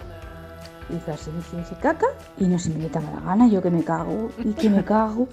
y 0.89 1.17
se 1.17 1.31
me 1.31 1.61
dice 1.61 1.75
caca 1.81 2.07
y 2.37 2.45
no 2.45 2.59
se 2.59 2.69
me 2.69 2.79
quita 2.79 2.99
la 2.99 3.21
gana, 3.21 3.47
yo 3.47 3.61
que 3.61 3.69
me 3.69 3.83
cago 3.83 4.29
y 4.43 4.53
que 4.53 4.69
me 4.69 4.83
cago. 4.83 5.27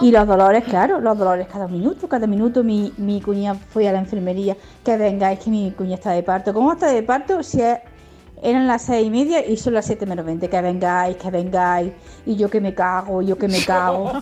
Y 0.00 0.10
los 0.10 0.26
dolores, 0.26 0.64
claro, 0.64 1.00
los 1.00 1.16
dolores 1.16 1.46
cada 1.46 1.68
minuto, 1.68 2.08
cada 2.08 2.26
minuto 2.26 2.64
mi, 2.64 2.92
mi 2.96 3.20
cuña 3.20 3.54
fue 3.54 3.88
a 3.88 3.92
la 3.92 4.00
enfermería, 4.00 4.56
que 4.84 4.96
venga, 4.96 5.32
es 5.32 5.38
que 5.38 5.50
mi 5.50 5.70
cuña 5.72 5.94
está 5.94 6.10
de 6.12 6.22
parto. 6.22 6.52
¿Cómo 6.52 6.72
está 6.72 6.88
de 6.88 7.02
parto? 7.02 7.42
Si 7.42 7.60
eran 8.42 8.66
las 8.66 8.82
seis 8.82 9.06
y 9.06 9.10
media 9.10 9.46
y 9.46 9.56
son 9.56 9.74
las 9.74 9.86
siete 9.86 10.04
menos 10.04 10.26
veinte, 10.26 10.48
que 10.48 10.60
vengáis, 10.60 11.16
que 11.16 11.30
vengáis, 11.30 11.92
y 12.26 12.36
yo 12.36 12.50
que 12.50 12.60
me 12.60 12.74
cago, 12.74 13.22
yo 13.22 13.38
que 13.38 13.48
me 13.48 13.64
cago. 13.64 14.12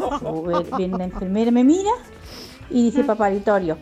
Viene 0.77 0.99
la 0.99 1.05
enfermera, 1.05 1.51
me 1.51 1.65
mira 1.65 1.91
y 2.71 2.85
dice, 2.85 3.05
paparitorio, 3.05 3.77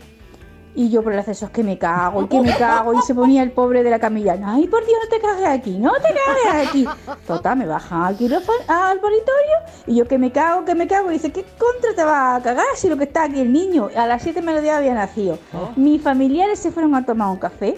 y 0.75 0.91
yo 0.91 1.03
por 1.03 1.13
el 1.13 1.19
acceso 1.19 1.47
es 1.47 1.51
que 1.51 1.65
me 1.65 1.79
cago, 1.79 2.23
y 2.23 2.29
que 2.29 2.41
me 2.41 2.57
cago, 2.57 2.95
y 2.95 3.03
se 3.03 3.15
ponía 3.15 3.43
el 3.43 3.53
pobre 3.53 3.83
de 3.83 3.91
la 3.91 3.99
camilla, 3.99 4.39
ay 4.45 4.67
por 4.69 4.85
Dios, 4.87 4.99
no 5.03 5.09
te 5.09 5.21
cagues 5.21 5.47
aquí, 5.47 5.79
no 5.79 5.93
te 5.93 6.15
cagues 6.15 6.69
aquí. 6.69 6.87
Total, 7.27 7.57
me 7.57 7.67
bajan 7.67 8.03
al 8.03 8.15
al 8.15 9.01
paritorio, 9.01 9.57
y 9.87 9.97
yo 9.97 10.07
que 10.07 10.19
me 10.19 10.31
cago, 10.33 10.65
que 10.65 10.75
me 10.75 10.87
cago, 10.87 11.11
y 11.11 11.15
dice, 11.15 11.33
¿qué 11.33 11.45
contra 11.59 11.95
te 11.95 12.05
va 12.05 12.37
a 12.37 12.43
cagar 12.43 12.67
si 12.77 12.89
lo 12.89 12.97
que 12.97 13.05
está 13.05 13.25
aquí 13.25 13.41
el 13.41 13.53
niño? 13.53 13.89
A 13.97 14.07
las 14.07 14.23
7 14.23 14.43
menos 14.43 14.63
10 14.63 14.75
había 14.75 14.95
nacido. 14.95 15.39
Oh. 15.53 15.71
Mis 15.77 16.01
familiares 16.03 16.59
se 16.59 16.71
fueron 16.71 16.95
a 16.95 17.05
tomar 17.05 17.29
un 17.29 17.39
café 17.39 17.77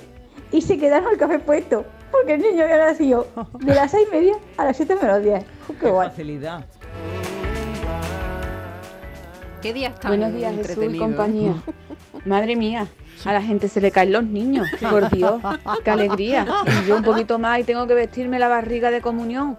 y 0.51 0.61
se 0.61 0.79
quedaron 0.79 1.11
el 1.13 1.19
café 1.19 1.39
puesto, 1.39 1.85
porque 2.11 2.35
el 2.35 2.43
niño 2.43 2.65
había 2.65 2.79
nacido 2.79 3.27
de 3.61 3.75
las 3.75 3.91
6 3.91 4.09
y 4.09 4.15
media 4.15 4.35
a 4.57 4.65
las 4.65 4.77
7 4.77 4.97
menos 4.97 5.23
10. 5.23 5.45
Qué, 5.81 5.91
guay. 5.91 6.09
facilidad. 6.09 6.65
¿Qué 9.63 9.73
día 9.73 9.89
está 9.89 10.09
Buenos 10.09 10.35
días, 10.35 10.55
Jesús 10.57 10.93
y 10.93 10.99
compañía. 10.99 11.55
Madre 12.25 12.57
mía, 12.57 12.89
a 13.25 13.33
la 13.33 13.41
gente 13.41 13.69
se 13.69 13.81
le 13.81 13.93
caen 13.93 14.13
los 14.13 14.25
niños. 14.25 14.67
Por 14.91 15.09
Dios, 15.09 15.41
qué 15.85 15.91
alegría. 15.91 16.45
Y 16.67 16.89
yo 16.89 16.97
un 16.97 17.05
poquito 17.05 17.39
más 17.39 17.61
y 17.61 17.65
tengo 17.65 17.87
que 17.87 17.95
vestirme 17.95 18.41
la 18.41 18.49
barriga 18.49 18.91
de 18.91 19.01
comunión. 19.01 19.57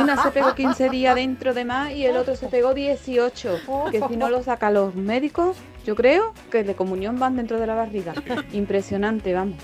Una 0.00 0.20
se 0.20 0.30
pegó 0.30 0.54
15 0.54 0.90
días 0.90 1.14
dentro 1.14 1.54
de 1.54 1.64
más 1.64 1.92
y 1.92 2.04
el 2.04 2.16
otro 2.16 2.34
se 2.34 2.48
pegó 2.48 2.74
18. 2.74 3.58
Que 3.92 4.02
si 4.08 4.16
no 4.16 4.28
lo 4.28 4.42
sacan 4.42 4.74
los 4.74 4.96
médicos, 4.96 5.56
yo 5.86 5.94
creo 5.94 6.34
que 6.50 6.64
de 6.64 6.74
comunión 6.74 7.20
van 7.20 7.36
dentro 7.36 7.60
de 7.60 7.66
la 7.68 7.76
barriga. 7.76 8.12
Impresionante, 8.52 9.34
vamos. 9.34 9.56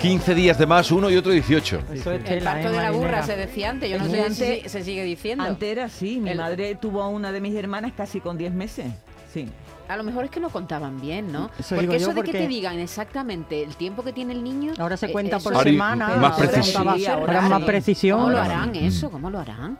15 0.00 0.34
días 0.34 0.58
de 0.58 0.66
más, 0.66 0.90
uno 0.90 1.10
y 1.10 1.16
otro 1.16 1.32
18. 1.32 1.82
Eso 1.92 2.12
es 2.12 2.30
el 2.30 2.42
parto 2.42 2.70
de 2.70 2.76
la 2.76 2.90
burra 2.90 3.22
se 3.22 3.36
decía 3.36 3.70
antes, 3.70 3.90
yo 3.90 3.98
no 3.98 4.06
sé 4.06 4.62
si 4.62 4.68
se 4.68 4.82
sigue 4.82 5.04
diciendo. 5.04 5.44
Antes 5.44 5.68
era 5.70 5.84
así, 5.84 6.18
mi 6.18 6.34
madre 6.34 6.74
tuvo 6.74 7.02
a 7.02 7.08
una 7.08 7.32
de 7.32 7.40
mis 7.40 7.54
hermanas 7.54 7.92
casi 7.96 8.20
con 8.20 8.36
10 8.36 8.52
meses. 8.52 8.86
Sí. 9.32 9.48
A 9.88 9.96
lo 9.96 10.04
mejor 10.04 10.24
es 10.24 10.30
que 10.30 10.40
lo 10.40 10.48
contaban 10.48 11.00
bien, 11.00 11.30
¿no? 11.32 11.50
porque 11.68 11.96
eso 11.96 12.14
de 12.14 12.22
que 12.22 12.32
te 12.32 12.48
digan 12.48 12.78
exactamente 12.78 13.62
el 13.62 13.76
tiempo 13.76 14.02
que 14.02 14.12
tiene 14.12 14.32
el 14.32 14.42
niño. 14.42 14.72
Ahora 14.78 14.96
se 14.96 15.12
cuenta 15.12 15.38
por 15.38 15.56
semana. 15.62 16.08
Más 16.16 16.38
precisión. 16.38 16.88
Ahora, 16.88 17.42
más 17.42 17.62
precisión. 17.62 18.18
¿Cómo 18.20 18.30
lo 18.30 18.40
harán 18.40 18.74
eso? 18.74 19.10
¿Cómo 19.10 19.30
lo 19.30 19.38
harán? 19.38 19.78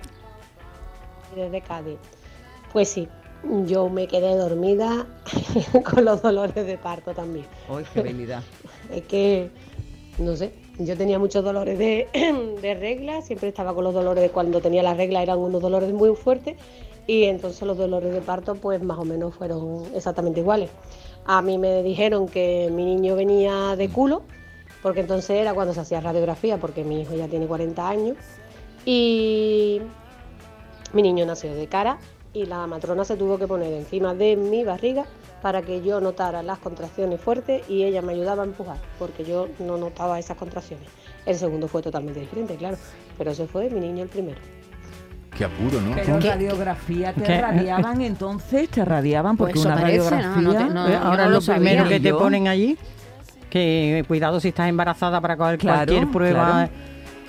Desde 1.35 1.61
Cádiz. 1.63 1.99
Pues 2.73 2.89
sí, 2.89 3.09
yo 3.67 3.89
me 3.89 4.07
quedé 4.07 4.37
dormida 4.37 5.07
con 5.85 6.05
los 6.05 6.23
dolores 6.23 6.67
de 6.67 6.79
parto 6.79 7.13
también. 7.15 7.47
¡Ay, 7.69 7.85
qué 7.93 8.01
habilidad! 8.01 8.43
es 8.91 9.03
que, 9.05 9.51
no 10.19 10.37
sé, 10.37 10.53
yo 10.79 10.97
tenía 10.97 11.19
muchos 11.19 11.45
dolores 11.45 11.79
de, 11.79 12.09
regla, 12.81 13.23
siempre 13.23 13.49
estaba 13.49 13.75
con 13.75 13.85
los 13.85 13.95
dolores 13.95 14.23
de 14.23 14.31
cuando 14.31 14.61
tenía 14.61 14.83
la 14.83 14.95
regla, 14.95 15.23
eran 15.23 15.39
unos 15.39 15.63
dolores 15.63 15.93
muy 15.93 16.15
fuertes 16.15 16.57
y 17.07 17.25
entonces 17.25 17.63
los 17.63 17.77
dolores 17.77 18.13
de 18.13 18.21
parto 18.21 18.55
pues 18.55 18.83
más 18.83 18.99
o 18.99 19.05
menos 19.05 19.35
fueron 19.35 19.85
exactamente 19.95 20.41
iguales. 20.41 20.71
A 21.25 21.41
mí 21.43 21.59
me 21.59 21.83
dijeron 21.83 22.29
que 22.29 22.71
mi 22.73 22.85
niño 22.85 23.17
venía 23.17 23.77
de 23.77 23.89
culo, 23.89 24.23
porque 24.83 25.01
entonces 25.01 25.31
era 25.31 25.55
cuando 25.55 25.73
se 25.73 25.81
hacía 25.81 26.01
radiografía, 26.01 26.59
porque 26.59 26.85
mi 26.85 27.03
hijo 27.03 27.15
ya 27.15 27.29
tiene 27.29 27.47
40 27.47 27.89
años, 27.89 28.17
y 28.85 29.81
mi 30.93 31.03
niño 31.03 31.25
nació 31.25 31.55
de 31.55 31.67
cara 31.69 31.99
y 32.33 32.47
la 32.47 32.67
matrona 32.67 33.05
se 33.05 33.17
tuvo 33.17 33.39
que 33.39 33.47
poner 33.47 33.73
encima 33.73 34.15
de 34.15 34.37
mi 34.37 34.65
barriga 34.65 35.05
para 35.43 35.61
que 35.63 35.83
yo 35.83 36.01
notara 36.01 36.43
las 36.43 36.59
contracciones 36.59 37.21
fuertes 37.21 37.69
y 37.69 37.83
ella 37.83 38.01
me 38.01 38.13
ayudaba 38.13 38.45
a 38.45 38.47
empujar, 38.47 38.79
porque 38.99 39.25
yo 39.25 39.49
no 39.59 39.77
notaba 39.77 40.19
esas 40.19 40.37
contracciones. 40.37 40.87
El 41.27 41.37
segundo 41.37 41.69
fue 41.69 41.83
totalmente 41.83 42.21
diferente, 42.21 42.57
claro, 42.57 42.77
pero 43.19 43.33
ese 43.33 43.47
fue 43.47 43.69
mi 43.69 43.81
niño 43.81 44.05
el 44.05 44.09
primero. 44.09 44.39
Qué 45.37 45.45
apuro, 45.45 45.81
¿no? 45.81 45.95
Pero 45.95 46.21
radiografía 46.21 47.13
te 47.13 47.41
radiaban 47.41 48.01
entonces, 48.03 48.69
te 48.69 48.85
radiaban 48.85 49.37
porque 49.37 49.55
pues 49.55 49.65
una 49.65 49.77
radiografía. 49.77 50.69
Eh, 50.89 51.01
ahora 51.03 51.29
lo, 51.29 51.41
primero 51.41 51.89
que 51.89 51.99
te 51.99 52.13
ponen 52.13 52.49
allí, 52.49 52.79
que 53.51 54.05
cuidado 54.07 54.39
si 54.41 54.49
estás 54.49 54.69
embarazada 54.69 55.21
para 55.21 55.37
cualquier 55.37 56.09
prueba. 56.11 56.69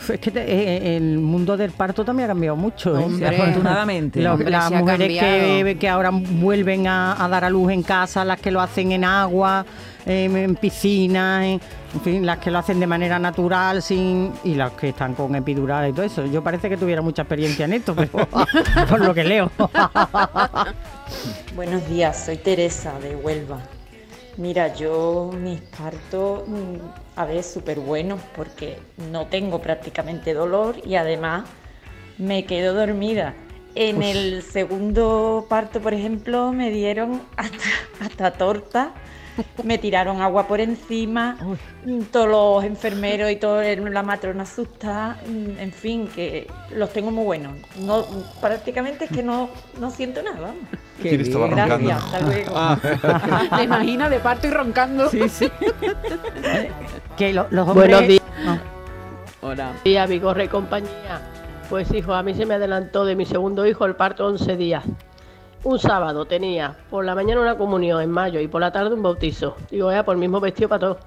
Es 0.09 0.19
que 0.19 0.29
eh, 0.29 0.33
eh, 0.35 0.97
el 0.97 1.19
mundo 1.19 1.55
del 1.55 1.71
parto 1.71 2.03
también 2.03 2.29
ha 2.29 2.33
cambiado 2.33 2.55
mucho. 2.55 2.95
afortunadamente. 2.95 4.21
las 4.21 4.71
mujeres 4.71 5.19
que, 5.19 5.77
que, 5.79 5.89
ahora 5.89 6.09
vuelven 6.11 6.87
a, 6.87 7.27
dar 7.29 7.45
a 7.45 7.49
luz 7.49 7.71
en 7.71 7.83
casa, 7.83 8.25
las 8.25 8.39
que 8.39 8.51
lo 8.51 8.61
hacen 8.61 8.91
en 8.91 9.03
agua, 9.03 9.65
en 10.05 10.55
piscina, 10.55 11.47
en, 11.47 11.61
fin, 12.03 12.25
las 12.25 12.39
que 12.39 12.51
lo 12.51 12.59
hacen 12.59 12.79
de 12.79 12.87
manera 12.87 13.19
natural 13.19 13.81
sin 13.81 14.31
y 14.43 14.55
las 14.55 14.71
que 14.73 14.89
están 14.89 15.13
con 15.13 15.35
epidural 15.35 15.89
y 15.89 15.93
todo 15.93 16.05
eso. 16.05 16.25
Yo 16.25 16.43
parece 16.43 16.69
que 16.69 16.77
tuviera 16.77 17.01
mucha 17.01 17.21
experiencia 17.21 17.65
en 17.65 17.73
esto, 17.73 17.95
pero 17.95 18.27
por 18.89 18.99
lo 18.99 19.13
que 19.13 19.23
leo. 19.23 19.51
Buenos 21.55 21.87
días, 21.87 22.25
soy 22.25 22.37
Teresa 22.37 22.99
de 22.99 23.15
Huelva. 23.15 23.59
Mira, 24.37 24.73
yo 24.73 25.31
mis 25.39 25.61
partos, 25.61 26.47
mm, 26.47 26.77
a 27.15 27.25
ver, 27.25 27.43
súper 27.43 27.79
buenos 27.79 28.19
porque 28.35 28.79
no 29.11 29.27
tengo 29.27 29.59
prácticamente 29.59 30.33
dolor 30.33 30.75
y 30.83 30.95
además 30.95 31.43
me 32.17 32.45
quedo 32.45 32.73
dormida 32.73 33.35
En 33.75 33.97
Uf. 33.97 34.03
el 34.05 34.43
segundo 34.43 35.45
parto, 35.49 35.81
por 35.81 35.93
ejemplo, 35.93 36.51
me 36.51 36.69
dieron 36.69 37.21
hasta, 37.37 37.57
hasta 38.01 38.31
torta, 38.31 38.93
me 39.63 39.79
tiraron 39.79 40.21
agua 40.21 40.47
por 40.47 40.61
encima, 40.61 41.37
todos 42.11 42.27
los 42.27 42.63
enfermeros 42.63 43.31
y 43.31 43.35
toda 43.35 43.63
la 43.75 44.03
matrona 44.03 44.43
asustada, 44.43 45.17
mm, 45.27 45.59
en 45.59 45.71
fin, 45.71 46.07
que 46.07 46.47
los 46.71 46.91
tengo 46.93 47.09
muy 47.09 47.23
buenos. 47.23 47.53
No, 47.79 48.05
prácticamente 48.41 49.05
es 49.05 49.11
que 49.11 49.23
no, 49.23 49.49
no 49.79 49.89
siento 49.89 50.21
nada. 50.21 50.39
vamos. 50.39 50.65
¿Quién 51.09 51.21
estaba 51.21 51.47
roncando? 51.47 51.87
Gracias, 51.87 52.03
hasta 52.03 52.19
luego. 52.21 52.51
Ah. 52.55 52.77
¿Te 53.57 53.63
imaginas 53.63 54.09
de 54.09 54.19
parto 54.19 54.47
y 54.47 54.51
roncando? 54.51 55.09
Sí, 55.09 55.29
sí. 55.29 55.51
que 57.17 57.33
lo- 57.33 57.47
los 57.51 57.67
hombres... 57.67 57.89
Buenos 57.89 58.07
días. 58.07 58.21
Ah. 58.45 58.57
Hola. 59.41 59.71
Día, 59.83 60.05
Vigorre 60.05 60.45
y 60.45 60.47
compañía. 60.47 61.21
Pues 61.69 61.91
hijo, 61.93 62.13
a 62.13 62.23
mí 62.23 62.33
se 62.33 62.45
me 62.45 62.55
adelantó 62.55 63.05
de 63.05 63.15
mi 63.15 63.25
segundo 63.25 63.65
hijo 63.65 63.85
el 63.85 63.95
parto 63.95 64.25
11 64.27 64.57
días. 64.57 64.83
Un 65.63 65.79
sábado 65.79 66.25
tenía 66.25 66.75
por 66.89 67.05
la 67.05 67.15
mañana 67.15 67.41
una 67.41 67.57
comunión 67.57 68.01
en 68.01 68.11
mayo 68.11 68.39
y 68.39 68.47
por 68.47 68.61
la 68.61 68.71
tarde 68.71 68.93
un 68.95 69.01
bautizo. 69.03 69.55
Digo, 69.71 69.91
ya, 69.91 70.03
por 70.03 70.13
el 70.15 70.19
mismo 70.19 70.39
vestido 70.39 70.69
para 70.69 70.79
todos. 70.79 70.97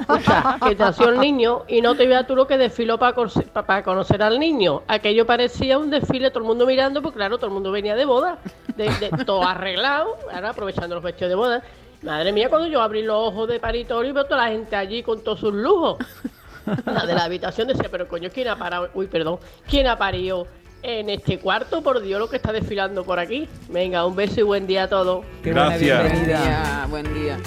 Escucha, 0.00 0.58
que 0.62 0.74
te 0.74 0.82
nació 0.84 1.08
el 1.10 1.18
niño 1.20 1.62
y 1.68 1.80
no 1.80 1.94
te 1.94 2.06
veas 2.06 2.26
tú 2.26 2.34
lo 2.36 2.46
que 2.46 2.56
desfiló 2.58 2.98
para 2.98 3.82
conocer 3.82 4.22
al 4.22 4.38
niño. 4.38 4.82
Aquello 4.88 5.26
parecía 5.26 5.78
un 5.78 5.90
desfile, 5.90 6.30
todo 6.30 6.40
el 6.40 6.46
mundo 6.46 6.66
mirando, 6.66 7.02
porque 7.02 7.16
claro, 7.16 7.36
todo 7.38 7.46
el 7.46 7.52
mundo 7.52 7.70
venía 7.70 7.94
de 7.94 8.04
boda, 8.04 8.38
de, 8.76 8.84
de- 8.84 9.24
todo 9.24 9.42
arreglado, 9.46 10.16
ahora 10.32 10.50
aprovechando 10.50 10.94
los 10.94 11.04
vestidos 11.04 11.28
de 11.30 11.34
boda. 11.36 11.62
Madre 12.02 12.32
mía, 12.32 12.48
cuando 12.48 12.66
yo 12.68 12.80
abrí 12.82 13.02
los 13.02 13.16
ojos 13.16 13.48
de 13.48 13.60
paritorio 13.60 14.10
y 14.10 14.12
veo 14.12 14.24
toda 14.24 14.44
la 14.46 14.50
gente 14.52 14.74
allí 14.74 15.02
con 15.02 15.22
todos 15.22 15.38
sus 15.40 15.54
lujos. 15.54 15.98
La 16.86 17.06
de 17.06 17.14
la 17.14 17.24
habitación 17.24 17.68
decía, 17.68 17.88
pero 17.90 18.06
coño, 18.08 18.28
¿quién 18.32 18.48
ha 18.48 18.56
parado? 18.56 18.88
Uy, 18.94 19.06
perdón, 19.06 19.38
¿quién 19.68 19.86
ha 19.88 19.96
parido 19.98 20.46
en 20.82 21.10
este 21.10 21.38
cuarto? 21.38 21.80
Por 21.82 22.00
Dios, 22.00 22.18
lo 22.20 22.28
que 22.28 22.36
está 22.36 22.52
desfilando 22.52 23.04
por 23.04 23.18
aquí. 23.20 23.48
Venga, 23.68 24.04
un 24.06 24.14
beso 24.16 24.40
y 24.40 24.42
buen 24.42 24.66
día 24.66 24.84
a 24.84 24.88
todos. 24.88 25.24
Qué 25.42 25.52
buena 25.52 25.68
Gracias. 25.70 25.98
Buen 26.00 26.12
bienvenida. 26.12 26.42
día, 26.44 26.86
buen 26.88 27.14
día. 27.14 27.38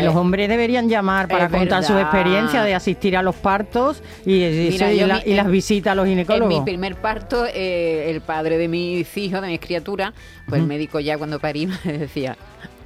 Que 0.00 0.04
los 0.06 0.14
hombres 0.16 0.48
deberían 0.48 0.88
llamar 0.88 1.28
para 1.28 1.48
contar 1.48 1.82
su 1.84 1.94
verdad. 1.94 2.10
experiencia 2.12 2.62
de 2.62 2.74
asistir 2.74 3.16
a 3.16 3.22
los 3.22 3.34
partos 3.36 4.02
y, 4.24 4.44
y 4.44 4.68
Mira, 4.72 4.86
eso, 4.88 4.94
y 4.96 4.98
yo 5.00 5.06
la- 5.06 5.14
mi- 5.24 5.30
y 5.32 5.34
las 5.34 5.46
en- 5.46 5.52
visitas 5.52 5.92
a 5.92 5.94
los 5.94 6.04
En 6.06 6.12
ginecólogos. 6.12 6.48
mi 6.48 6.60
primer 6.64 6.96
parto, 6.96 7.46
eh, 7.46 8.10
el 8.10 8.20
padre 8.20 8.58
de 8.58 8.68
mis 8.68 9.16
hijos, 9.16 9.40
de 9.42 9.48
mis 9.48 9.60
criaturas, 9.60 10.12
pues 10.48 10.60
el 10.60 10.66
médico 10.66 11.00
ya 11.00 11.16
cuando 11.18 11.38
parí 11.40 11.66
me 11.84 11.92
decía, 11.98 12.36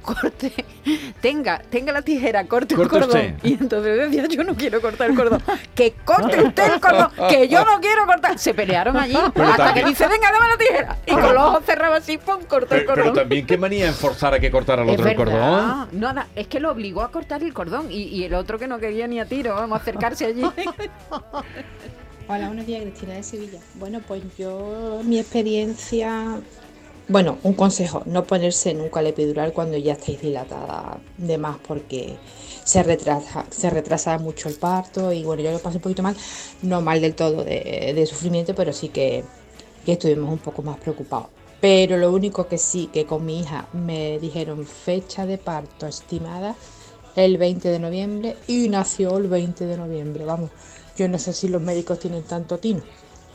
corte, 0.01 0.53
tenga, 1.21 1.59
tenga 1.69 1.91
la 1.93 2.01
tijera, 2.01 2.43
corte 2.45 2.75
Corte 2.75 2.95
el 2.97 3.01
cordón. 3.03 3.17
usted. 3.21 3.35
Y 3.43 3.53
entonces 3.53 3.97
decía, 3.97 4.25
yo 4.27 4.43
no 4.43 4.55
quiero 4.55 4.81
cortar 4.81 5.09
el 5.09 5.15
cordón. 5.15 5.41
que 5.75 5.93
corte 6.03 6.41
usted 6.43 6.73
el 6.73 6.79
cordón, 6.81 7.11
que 7.29 7.47
yo 7.47 7.63
no 7.65 7.79
quiero 7.79 8.05
cortar. 8.05 8.37
Se 8.39 8.53
pelearon 8.53 8.97
allí 8.97 9.17
Pero 9.33 9.47
hasta 9.47 9.65
también- 9.65 9.85
que 9.85 9.89
dice, 9.91 10.07
venga, 10.07 10.31
dame 10.31 10.47
la 10.49 10.57
tijera. 10.57 10.97
Y 11.05 11.11
con 11.11 11.21
los 11.33 11.43
ojos 11.43 11.63
cerrados 11.65 11.99
así, 11.99 12.17
pum, 12.17 12.43
cortó 12.47 12.75
el 12.75 12.81
Pero, 12.81 12.93
pero 12.93 13.03
cordón. 13.07 13.15
también 13.15 13.45
qué 13.45 13.57
manía 13.57 13.87
en 13.87 13.93
forzar 13.93 14.33
a 14.33 14.39
que 14.39 14.49
cortara 14.51 14.81
al 14.81 14.89
otro 14.89 15.07
el 15.07 15.15
cordón. 15.15 15.87
Nada, 15.93 16.27
es 16.35 16.47
que 16.47 16.59
lo 16.59 16.71
obligó 16.71 17.01
a 17.01 17.11
cortar 17.11 17.43
el 17.43 17.53
cordón 17.53 17.91
y, 17.91 18.03
y 18.03 18.23
el 18.23 18.33
otro 18.33 18.57
que 18.59 18.67
no 18.67 18.79
quería 18.79 19.07
ni 19.07 19.19
a 19.19 19.25
tiro, 19.25 19.55
vamos 19.55 19.77
a 19.79 19.81
acercarse 19.81 20.25
allí. 20.25 20.41
Hola, 22.27 22.47
buenos 22.47 22.65
días, 22.65 22.81
Cristina 22.83 23.15
de 23.15 23.23
Sevilla. 23.23 23.59
Bueno, 23.75 23.99
pues 24.07 24.21
yo, 24.37 25.01
mi 25.03 25.19
experiencia, 25.19 26.39
bueno, 27.11 27.39
un 27.43 27.53
consejo, 27.53 28.03
no 28.05 28.23
ponerse 28.23 28.73
nunca 28.73 29.01
el 29.01 29.07
epidural 29.07 29.51
cuando 29.51 29.77
ya 29.77 29.93
estáis 29.93 30.21
dilatada 30.21 30.97
de 31.17 31.37
más 31.37 31.57
porque 31.67 32.15
se 32.63 32.83
retrasa, 32.83 33.45
se 33.49 33.69
retrasa 33.69 34.17
mucho 34.17 34.47
el 34.47 34.55
parto 34.55 35.11
y 35.11 35.23
bueno, 35.23 35.43
yo 35.43 35.51
lo 35.51 35.59
pasé 35.59 35.77
un 35.77 35.81
poquito 35.81 36.03
mal, 36.03 36.15
no 36.61 36.79
mal 36.79 37.01
del 37.01 37.13
todo 37.13 37.43
de, 37.43 38.05
sufrimiento, 38.09 38.55
pero 38.55 38.71
sí 38.71 38.89
que, 38.89 39.25
que 39.85 39.93
estuvimos 39.93 40.31
un 40.31 40.39
poco 40.39 40.61
más 40.61 40.77
preocupados. 40.77 41.27
Pero 41.59 41.97
lo 41.97 42.11
único 42.11 42.47
que 42.47 42.57
sí, 42.57 42.89
que 42.93 43.05
con 43.05 43.25
mi 43.25 43.41
hija 43.41 43.67
me 43.73 44.17
dijeron 44.19 44.65
fecha 44.65 45.25
de 45.25 45.37
parto 45.37 45.87
estimada 45.87 46.55
el 47.17 47.37
20 47.37 47.67
de 47.69 47.79
noviembre 47.79 48.37
y 48.47 48.69
nació 48.69 49.17
el 49.17 49.27
20 49.27 49.65
de 49.65 49.77
noviembre, 49.77 50.23
vamos. 50.23 50.49
Yo 50.97 51.09
no 51.09 51.19
sé 51.19 51.33
si 51.33 51.49
los 51.49 51.61
médicos 51.61 51.99
tienen 51.99 52.23
tanto 52.23 52.57
tino, 52.57 52.81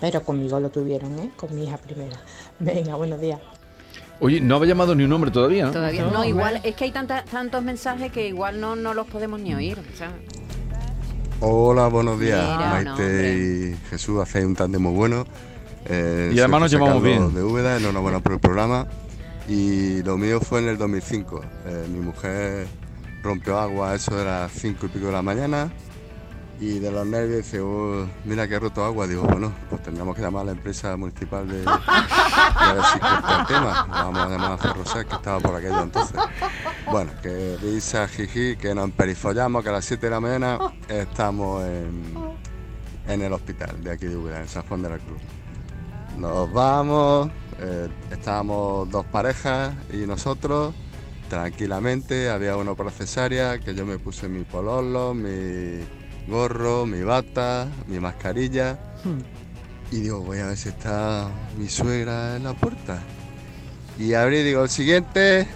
pero 0.00 0.24
conmigo 0.24 0.58
lo 0.60 0.70
tuvieron, 0.70 1.18
¿eh? 1.18 1.30
Con 1.36 1.54
mi 1.54 1.64
hija 1.64 1.76
primera. 1.76 2.18
Venga, 2.58 2.96
buenos 2.96 3.20
días. 3.20 3.55
Oye, 4.20 4.40
no 4.40 4.56
había 4.56 4.68
llamado 4.68 4.94
ni 4.94 5.04
un 5.04 5.12
hombre 5.12 5.30
todavía, 5.30 5.66
¿no? 5.66 5.72
Todavía 5.72 6.06
no, 6.06 6.24
igual, 6.24 6.60
es 6.64 6.74
que 6.74 6.84
hay 6.84 6.90
tanta- 6.90 7.24
tantos 7.24 7.62
mensajes 7.62 8.10
que 8.10 8.28
igual 8.28 8.60
no, 8.60 8.74
no 8.74 8.94
los 8.94 9.06
podemos 9.06 9.40
ni 9.40 9.54
oír. 9.54 9.76
Hola, 11.40 11.88
buenos 11.88 12.18
días. 12.18 12.40
Mira, 12.42 12.70
Maite 12.70 13.02
no, 13.02 13.74
y 13.74 13.76
Jesús 13.90 14.20
hacéis 14.22 14.46
un 14.46 14.54
tándem 14.56 14.80
muy 14.82 14.94
bueno. 14.94 15.26
Eh, 15.84 16.32
Y 16.34 16.38
además 16.38 16.62
nos 16.62 16.70
llevamos 16.70 17.02
bien. 17.02 17.34
De 17.34 17.42
Úbeda, 17.42 17.76
enhorabuena 17.76 18.20
por 18.20 18.32
el 18.32 18.40
programa. 18.40 18.86
Y 19.48 20.02
lo 20.02 20.16
mío 20.16 20.40
fue 20.40 20.60
en 20.60 20.68
el 20.68 20.78
2005. 20.78 21.42
Eh, 21.66 21.86
mi 21.92 22.00
mujer 22.00 22.66
rompió 23.22 23.58
agua 23.58 23.90
a 23.90 23.94
eso 23.96 24.16
de 24.16 24.24
las 24.24 24.50
5 24.52 24.86
y 24.86 24.88
pico 24.88 25.06
de 25.06 25.12
la 25.12 25.22
mañana. 25.22 25.70
Y 26.58 26.78
de 26.78 26.90
los 26.90 27.06
nervios 27.06 27.44
dice, 27.44 27.60
"Oh, 27.60 28.08
mira 28.24 28.48
que 28.48 28.58
roto 28.58 28.82
agua. 28.84 29.06
Digo, 29.06 29.24
bueno, 29.24 29.52
pues 29.68 29.82
tendríamos 29.82 30.16
que 30.16 30.22
llamar 30.22 30.42
a 30.42 30.44
la 30.46 30.52
empresa 30.52 30.96
municipal 30.96 31.46
de, 31.46 31.62
a 31.66 32.72
ver 32.72 32.84
si 32.92 32.98
corta 32.98 33.40
el 33.40 33.46
tema. 33.46 33.86
Vamos 33.90 34.20
a 34.20 34.28
llamar 34.28 34.52
a 34.52 34.58
Ferrosec, 34.58 35.06
que 35.06 35.14
estaba 35.16 35.38
por 35.40 35.54
aquello 35.54 35.82
entonces. 35.82 36.16
Bueno, 36.90 37.10
que 37.22 37.58
risa, 37.60 38.08
jiji, 38.08 38.56
que 38.56 38.74
nos 38.74 38.84
emperifollamos, 38.84 39.62
que 39.62 39.68
a 39.68 39.72
las 39.72 39.84
7 39.84 40.06
de 40.06 40.10
la 40.10 40.20
mañana 40.20 40.58
estamos 40.88 41.62
en, 41.64 42.14
en 43.06 43.22
el 43.22 43.32
hospital 43.34 43.82
de 43.84 43.90
aquí 43.90 44.06
de 44.06 44.16
Úbeda, 44.16 44.40
en 44.40 44.48
San 44.48 44.62
Juan 44.66 44.80
de 44.82 44.88
la 44.90 44.98
Cruz. 44.98 45.20
Nos 46.16 46.50
vamos, 46.54 47.28
eh, 47.60 47.88
estábamos 48.10 48.88
dos 48.90 49.04
parejas 49.06 49.74
y 49.92 50.06
nosotros, 50.06 50.74
tranquilamente, 51.28 52.30
había 52.30 52.56
uno 52.56 52.74
para 52.74 52.90
cesárea, 52.90 53.58
que 53.58 53.74
yo 53.74 53.84
me 53.84 53.98
puse 53.98 54.26
mi 54.26 54.44
pololo, 54.44 55.12
mi 55.12 55.84
gorro, 56.26 56.86
mi 56.86 57.02
bata, 57.02 57.68
mi 57.86 58.00
mascarilla. 58.00 58.78
Y 59.90 60.00
digo, 60.00 60.20
voy 60.20 60.38
a 60.38 60.46
ver 60.46 60.56
si 60.56 60.68
está 60.68 61.28
mi 61.56 61.68
suegra 61.68 62.36
en 62.36 62.44
la 62.44 62.54
puerta. 62.54 63.00
Y 63.98 64.14
abrí, 64.14 64.42
digo, 64.42 64.64
el 64.64 64.70
siguiente. 64.70 65.46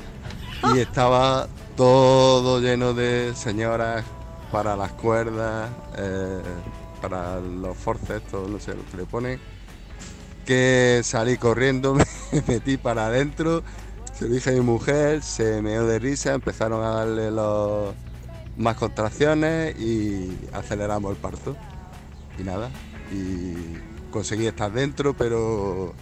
Y 0.75 0.79
estaba 0.81 1.49
todo 1.77 2.61
lleno 2.61 2.95
de 2.95 3.33
señoras 3.35 4.05
para 4.53 4.77
las 4.77 4.93
cuerdas, 4.93 5.71
eh, 5.97 6.41
para 7.01 7.41
los 7.41 7.77
forces, 7.77 8.23
todo, 8.31 8.49
no 8.49 8.59
sé 8.59 8.75
lo 8.75 8.85
que 8.91 8.97
le 8.99 9.05
ponen. 9.05 9.41
Que 10.45 11.01
salí 11.05 11.37
corriendo, 11.37 11.95
me 12.33 12.43
metí 12.47 12.77
para 12.77 13.07
adentro, 13.07 13.63
se 14.13 14.29
lo 14.29 14.35
dije 14.35 14.51
a 14.51 14.53
mi 14.55 14.61
mujer, 14.61 15.23
se 15.23 15.63
meó 15.63 15.87
de 15.87 15.99
risa, 15.99 16.35
empezaron 16.35 16.85
a 16.85 16.91
darle 16.91 17.31
los, 17.31 17.95
más 18.61 18.77
contracciones 18.77 19.79
y 19.81 20.39
aceleramos 20.53 21.11
el 21.13 21.17
parto. 21.17 21.57
Y 22.39 22.43
nada, 22.43 22.71
y 23.13 23.55
conseguí 24.11 24.47
estar 24.47 24.71
dentro, 24.73 25.15
pero 25.15 25.95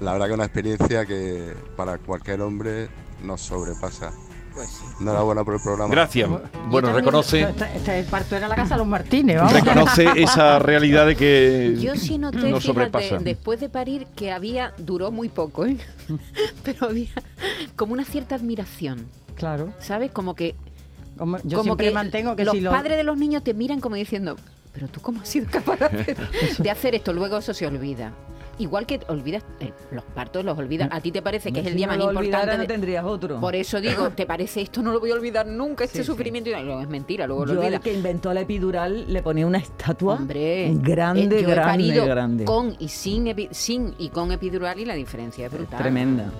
la 0.00 0.12
verdad 0.12 0.26
que 0.26 0.32
es 0.32 0.36
una 0.36 0.44
experiencia 0.44 1.06
que 1.06 1.54
para 1.76 1.98
cualquier 1.98 2.40
hombre 2.42 2.88
nos 3.22 3.40
sobrepasa. 3.40 4.12
Enhorabuena 5.00 5.42
por 5.44 5.54
el 5.54 5.60
programa. 5.60 5.90
Gracias. 5.92 6.30
Bueno, 6.68 6.92
reconoce, 6.92 7.42
Este, 7.42 7.76
este 7.76 8.04
parto 8.04 8.36
era 8.36 8.46
la 8.46 8.54
casa 8.54 8.74
de 8.74 8.78
los 8.78 8.86
Martínez, 8.86 9.36
vamos. 9.38 9.52
reconoce 9.52 10.06
esa 10.16 10.60
realidad 10.60 11.06
de 11.06 11.16
que 11.16 11.76
Yo 11.80 11.96
sí 11.96 12.18
noté, 12.18 12.38
fíjate, 12.40 12.60
sobrepasa. 12.60 13.18
después 13.18 13.58
de 13.58 13.68
parir, 13.68 14.06
que 14.14 14.30
había, 14.30 14.72
duró 14.78 15.10
muy 15.10 15.28
poco, 15.28 15.66
¿eh? 15.66 15.76
pero 16.64 16.86
había 16.86 17.10
como 17.74 17.94
una 17.94 18.04
cierta 18.04 18.36
admiración. 18.36 19.06
Claro. 19.34 19.72
¿Sabes? 19.80 20.12
Como 20.12 20.34
que. 20.36 20.54
Como, 21.16 21.38
yo 21.44 21.62
siempre 21.62 21.90
mantengo 21.90 22.34
que 22.36 22.44
los 22.44 22.54
si 22.54 22.60
lo- 22.60 22.70
padres 22.70 22.96
de 22.96 23.04
los 23.04 23.16
niños 23.16 23.42
te 23.44 23.54
miran 23.54 23.80
como 23.80 23.96
diciendo, 23.96 24.36
pero 24.72 24.88
tú 24.88 25.00
cómo 25.00 25.20
has 25.20 25.28
sido 25.28 25.46
capaz 25.50 25.76
de 25.78 25.84
hacer, 25.86 26.16
de 26.58 26.70
hacer 26.70 26.94
esto, 26.94 27.12
luego 27.12 27.38
eso 27.38 27.54
se 27.54 27.66
olvida. 27.66 28.12
Igual 28.56 28.86
que 28.86 29.00
olvidas, 29.08 29.42
eh, 29.58 29.72
los 29.90 30.04
partos 30.04 30.44
los 30.44 30.56
olvidas. 30.56 30.88
A 30.92 31.00
ti 31.00 31.10
te 31.10 31.20
parece 31.22 31.50
que 31.52 31.58
es 31.58 31.66
el 31.66 31.72
Si 31.72 31.76
día 31.78 31.88
no 31.88 31.92
más 31.94 31.98
lo 31.98 32.04
importante. 32.04 32.36
olvidara, 32.36 32.54
no 32.56 32.60
de- 32.62 32.68
tendrías 32.68 33.04
otro. 33.04 33.40
Por 33.40 33.56
eso 33.56 33.80
digo, 33.80 34.10
¿te 34.16 34.26
parece 34.26 34.60
esto? 34.60 34.80
No 34.80 34.92
lo 34.92 35.00
voy 35.00 35.10
a 35.10 35.14
olvidar 35.14 35.44
nunca, 35.44 35.82
este 35.82 35.98
Sí, 35.98 36.04
sufrimiento. 36.04 36.50
Es 36.50 36.88
mentira, 36.88 37.26
luego 37.26 37.46
lo 37.46 37.52
olvidas. 37.54 37.74
al 37.74 37.80
que 37.80 37.92
inventó 37.92 38.32
la 38.32 38.42
epidural 38.42 39.12
le 39.12 39.22
ponía 39.22 39.44
una 39.44 39.58
estatua 39.58 40.14
Hombre, 40.14 40.70
grande, 40.74 41.40
eh, 41.40 41.42
grande, 41.42 42.00
grande. 42.06 42.44
Con 42.44 42.76
y 42.78 42.86
sin, 42.88 43.26
epi- 43.26 43.48
sin 43.50 43.92
y 43.98 44.10
con 44.10 44.30
epidural 44.30 44.78
y 44.78 44.84
la 44.84 44.94
diferencia 44.94 45.46
es 45.46 45.52
brutal. 45.52 45.78
Tremenda. 45.80 46.30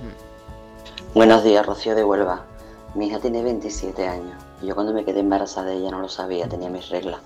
Buenos 1.15 1.43
días, 1.45 1.67
Rocío 1.67 1.97
de 1.97 2.05
Huelva. 2.05 2.45
Mi 2.95 3.09
hija 3.09 3.19
tiene 3.19 3.43
27 3.43 4.07
años. 4.07 4.41
Y 4.65 4.69
Yo 4.69 4.75
cuando 4.75 4.95
me 4.95 5.05
quedé 5.05 5.21
embarazada 5.21 5.69
de 5.69 5.77
ella 5.77 5.91
no 5.91 6.01
lo 6.01 6.09
sabía, 6.09 6.49
tenía 6.49 6.71
mis 6.71 6.89
reglas. 6.89 7.21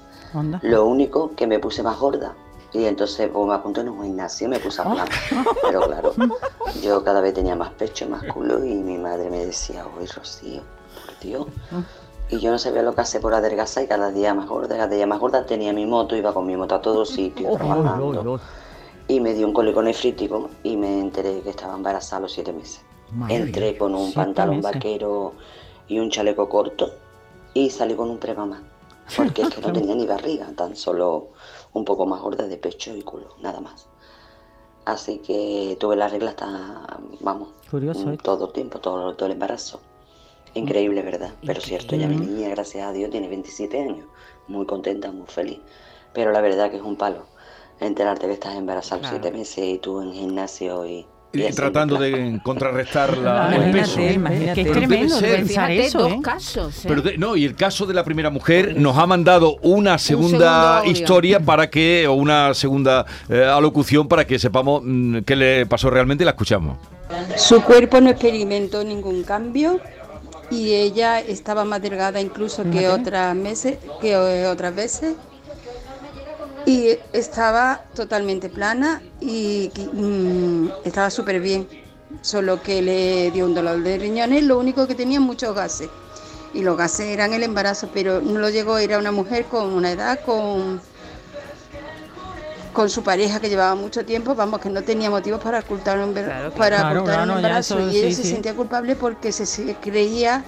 Lo 0.62 0.87
único 0.87 1.31
que 1.37 1.46
me 1.46 1.59
puse 1.59 1.83
más 1.83 1.98
gorda. 1.98 2.35
Y 2.72 2.85
entonces 2.85 3.31
pues, 3.33 3.46
me 3.46 3.55
apunté 3.55 3.81
en 3.81 3.88
un 3.88 4.03
gimnasio 4.03 4.46
y 4.46 4.51
me 4.51 4.59
puse 4.59 4.83
a 4.83 4.90
plan. 4.90 5.09
Pero 5.62 5.81
claro, 5.83 6.12
yo 6.83 7.03
cada 7.05 7.20
vez 7.20 7.33
tenía 7.33 7.55
más 7.55 7.70
pecho, 7.70 8.09
más 8.09 8.24
culo 8.24 8.62
y 8.64 8.74
mi 8.74 8.98
madre 8.98 9.31
me 9.31 9.46
decía, 9.46 9.87
uy 9.98 10.07
Rocío, 10.07 10.62
por 11.07 11.18
Dios. 11.20 11.46
Y 12.29 12.40
yo 12.40 12.51
no 12.51 12.59
sabía 12.59 12.83
lo 12.83 12.94
que 12.94 13.01
hacer 13.01 13.22
por 13.22 13.33
adelgazar 13.33 13.85
y 13.85 13.87
cada 13.87 14.11
día 14.11 14.35
más 14.35 14.46
gorda, 14.48 14.77
cada 14.77 14.94
día 14.94 15.07
más 15.07 15.18
gorda. 15.18 15.46
Tenía 15.46 15.72
mi 15.72 15.87
moto, 15.87 16.14
iba 16.16 16.35
con 16.35 16.44
mi 16.44 16.57
moto 16.57 16.74
a 16.74 16.83
todos 16.83 17.09
sitios 17.09 17.55
trabajando. 17.57 18.40
y 19.07 19.20
me 19.20 19.33
dio 19.33 19.46
un 19.46 19.55
cólico 19.55 19.81
nefrítico 19.81 20.51
y 20.64 20.77
me 20.77 20.98
enteré 21.01 21.40
que 21.40 21.51
estaba 21.51 21.74
embarazada 21.74 22.18
a 22.18 22.20
los 22.22 22.33
siete 22.33 22.53
meses. 22.53 22.83
Madre 23.12 23.37
Entré 23.37 23.79
con 23.79 23.94
un 23.94 24.12
pantalón 24.12 24.57
meses. 24.57 24.72
vaquero 24.74 25.33
y 25.87 26.01
un 26.01 26.11
chaleco 26.11 26.51
corto 26.51 26.90
y 27.54 27.70
salí 27.70 27.94
con 27.94 28.11
un 28.11 28.18
premamá. 28.18 28.62
Porque 29.16 29.42
es 29.42 29.50
que 29.50 29.61
no 29.61 29.72
tenía 29.72 29.94
ni 29.94 30.06
barriga, 30.06 30.52
tan 30.54 30.76
solo 30.76 31.30
un 31.72 31.84
poco 31.84 32.06
más 32.06 32.20
gorda 32.20 32.46
de 32.46 32.56
pecho 32.56 32.94
y 32.94 33.02
culo, 33.02 33.28
nada 33.40 33.61
más. 33.61 33.87
Así 34.84 35.18
que 35.18 35.76
tuve 35.78 35.96
la 35.96 36.08
regla 36.08 36.30
hasta, 36.30 36.98
vamos, 37.20 37.48
Curioso, 37.70 38.06
mm, 38.06 38.12
¿eh? 38.12 38.18
todo 38.22 38.46
el 38.46 38.52
tiempo, 38.52 38.80
todo, 38.80 39.14
todo 39.14 39.26
el 39.26 39.32
embarazo. 39.32 39.80
Increíble, 40.54 41.02
¿verdad? 41.02 41.34
Pero 41.44 41.61
cierto, 41.61 41.94
ya 41.94 42.08
mi 42.08 42.16
niña, 42.16 42.48
gracias 42.48 42.87
a 42.87 42.92
Dios, 42.92 43.11
tiene 43.11 43.28
27 43.28 43.80
años. 43.80 44.06
Muy 44.48 44.64
contenta, 44.64 45.12
muy 45.12 45.26
feliz. 45.26 45.61
Pero 46.14 46.32
la 46.32 46.40
verdad 46.40 46.70
que 46.70 46.78
es 46.78 46.82
un 46.82 46.96
palo 46.96 47.26
enterarte 47.80 48.26
que 48.26 48.32
estás 48.32 48.56
embarazada 48.56 49.08
a 49.08 49.12
los 49.12 49.32
meses 49.32 49.64
y 49.64 49.78
tú 49.78 50.00
en 50.00 50.12
gimnasio 50.12 50.87
y... 50.87 51.06
Y 51.30 51.42
tratando 51.52 51.96
de 51.98 52.40
contrarrestar 52.42 53.18
la, 53.18 53.54
el 53.54 53.70
peso. 53.70 54.00
imagínate. 54.00 54.54
Que 54.54 54.60
es 54.62 54.72
tremendo 54.72 55.18
ser- 55.18 55.36
pensar 55.36 55.68
Fíjate, 55.68 55.86
eso, 55.86 55.98
dos 55.98 56.12
¿eh? 56.12 56.18
casos. 56.22 56.78
¿eh? 56.78 56.88
Pero 56.88 57.02
de- 57.02 57.18
no, 57.18 57.36
y 57.36 57.44
el 57.44 57.54
caso 57.54 57.84
de 57.84 57.92
la 57.92 58.02
primera 58.02 58.30
mujer 58.30 58.74
nos 58.80 58.96
ha 58.96 59.06
mandado 59.06 59.56
una 59.62 59.98
segunda 59.98 60.82
historia 60.86 61.38
para 61.40 61.68
que, 61.68 62.06
o 62.08 62.14
una 62.14 62.54
segunda 62.54 63.04
eh, 63.28 63.44
alocución 63.44 64.08
para 64.08 64.26
que 64.26 64.38
sepamos 64.38 64.80
mm, 64.84 65.18
qué 65.26 65.36
le 65.36 65.66
pasó 65.66 65.90
realmente 65.90 66.24
y 66.24 66.26
la 66.26 66.30
escuchamos. 66.30 66.78
Su 67.36 67.62
cuerpo 67.62 68.00
no 68.00 68.08
experimentó 68.10 68.82
ningún 68.82 69.22
cambio 69.22 69.80
y 70.50 70.72
ella 70.72 71.20
estaba 71.20 71.62
más 71.64 71.82
delgada 71.82 72.22
incluso 72.22 72.64
que 72.70 72.88
otras 72.88 73.36
meses, 73.36 73.76
que 74.00 74.12
eh, 74.12 74.46
otras 74.46 74.74
veces 74.74 75.14
y 76.68 76.98
estaba 77.14 77.81
totalmente 77.94 78.50
plana 78.50 79.00
y 79.22 79.70
mm, 79.94 80.66
estaba 80.85 81.09
súper 81.11 81.40
bien, 81.40 81.66
solo 82.20 82.62
que 82.62 82.83
le 82.83 83.31
dio 83.31 83.46
un 83.46 83.54
dolor 83.54 83.83
de 83.83 83.96
riñones, 83.96 84.44
lo 84.44 84.59
único 84.59 84.87
que 84.87 84.94
tenía 84.94 85.18
muchos 85.18 85.54
gases. 85.54 85.88
Y 86.52 86.61
los 86.62 86.76
gases 86.76 87.07
eran 87.07 87.33
el 87.33 87.42
embarazo, 87.42 87.88
pero 87.94 88.20
no 88.20 88.38
lo 88.38 88.50
llegó, 88.50 88.76
era 88.76 88.98
una 88.98 89.12
mujer 89.12 89.46
con 89.46 89.72
una 89.72 89.92
edad, 89.92 90.20
con 90.26 90.81
con 92.74 92.88
su 92.90 93.02
pareja 93.02 93.40
que 93.40 93.48
llevaba 93.48 93.74
mucho 93.74 94.04
tiempo, 94.04 94.37
vamos, 94.37 94.61
que 94.61 94.68
no 94.68 94.83
tenía 94.83 95.11
motivos 95.11 95.40
para 95.42 95.59
ocultar 95.61 95.98
un, 95.98 96.14
ver- 96.14 96.52
para 96.57 96.78
Claro, 96.81 97.00
ocultar 97.00 97.18
claro, 97.18 97.33
un 97.33 97.38
embarazo. 97.38 97.81
eso 97.81 97.90
y 97.92 97.96
ella 97.96 98.09
sí, 98.11 98.14
se 98.16 98.22
sí. 98.22 98.28
sentía 98.28 98.54
culpable 98.54 98.94
porque 98.94 99.33
se, 99.33 99.46
se 99.46 99.74
creía 99.76 100.44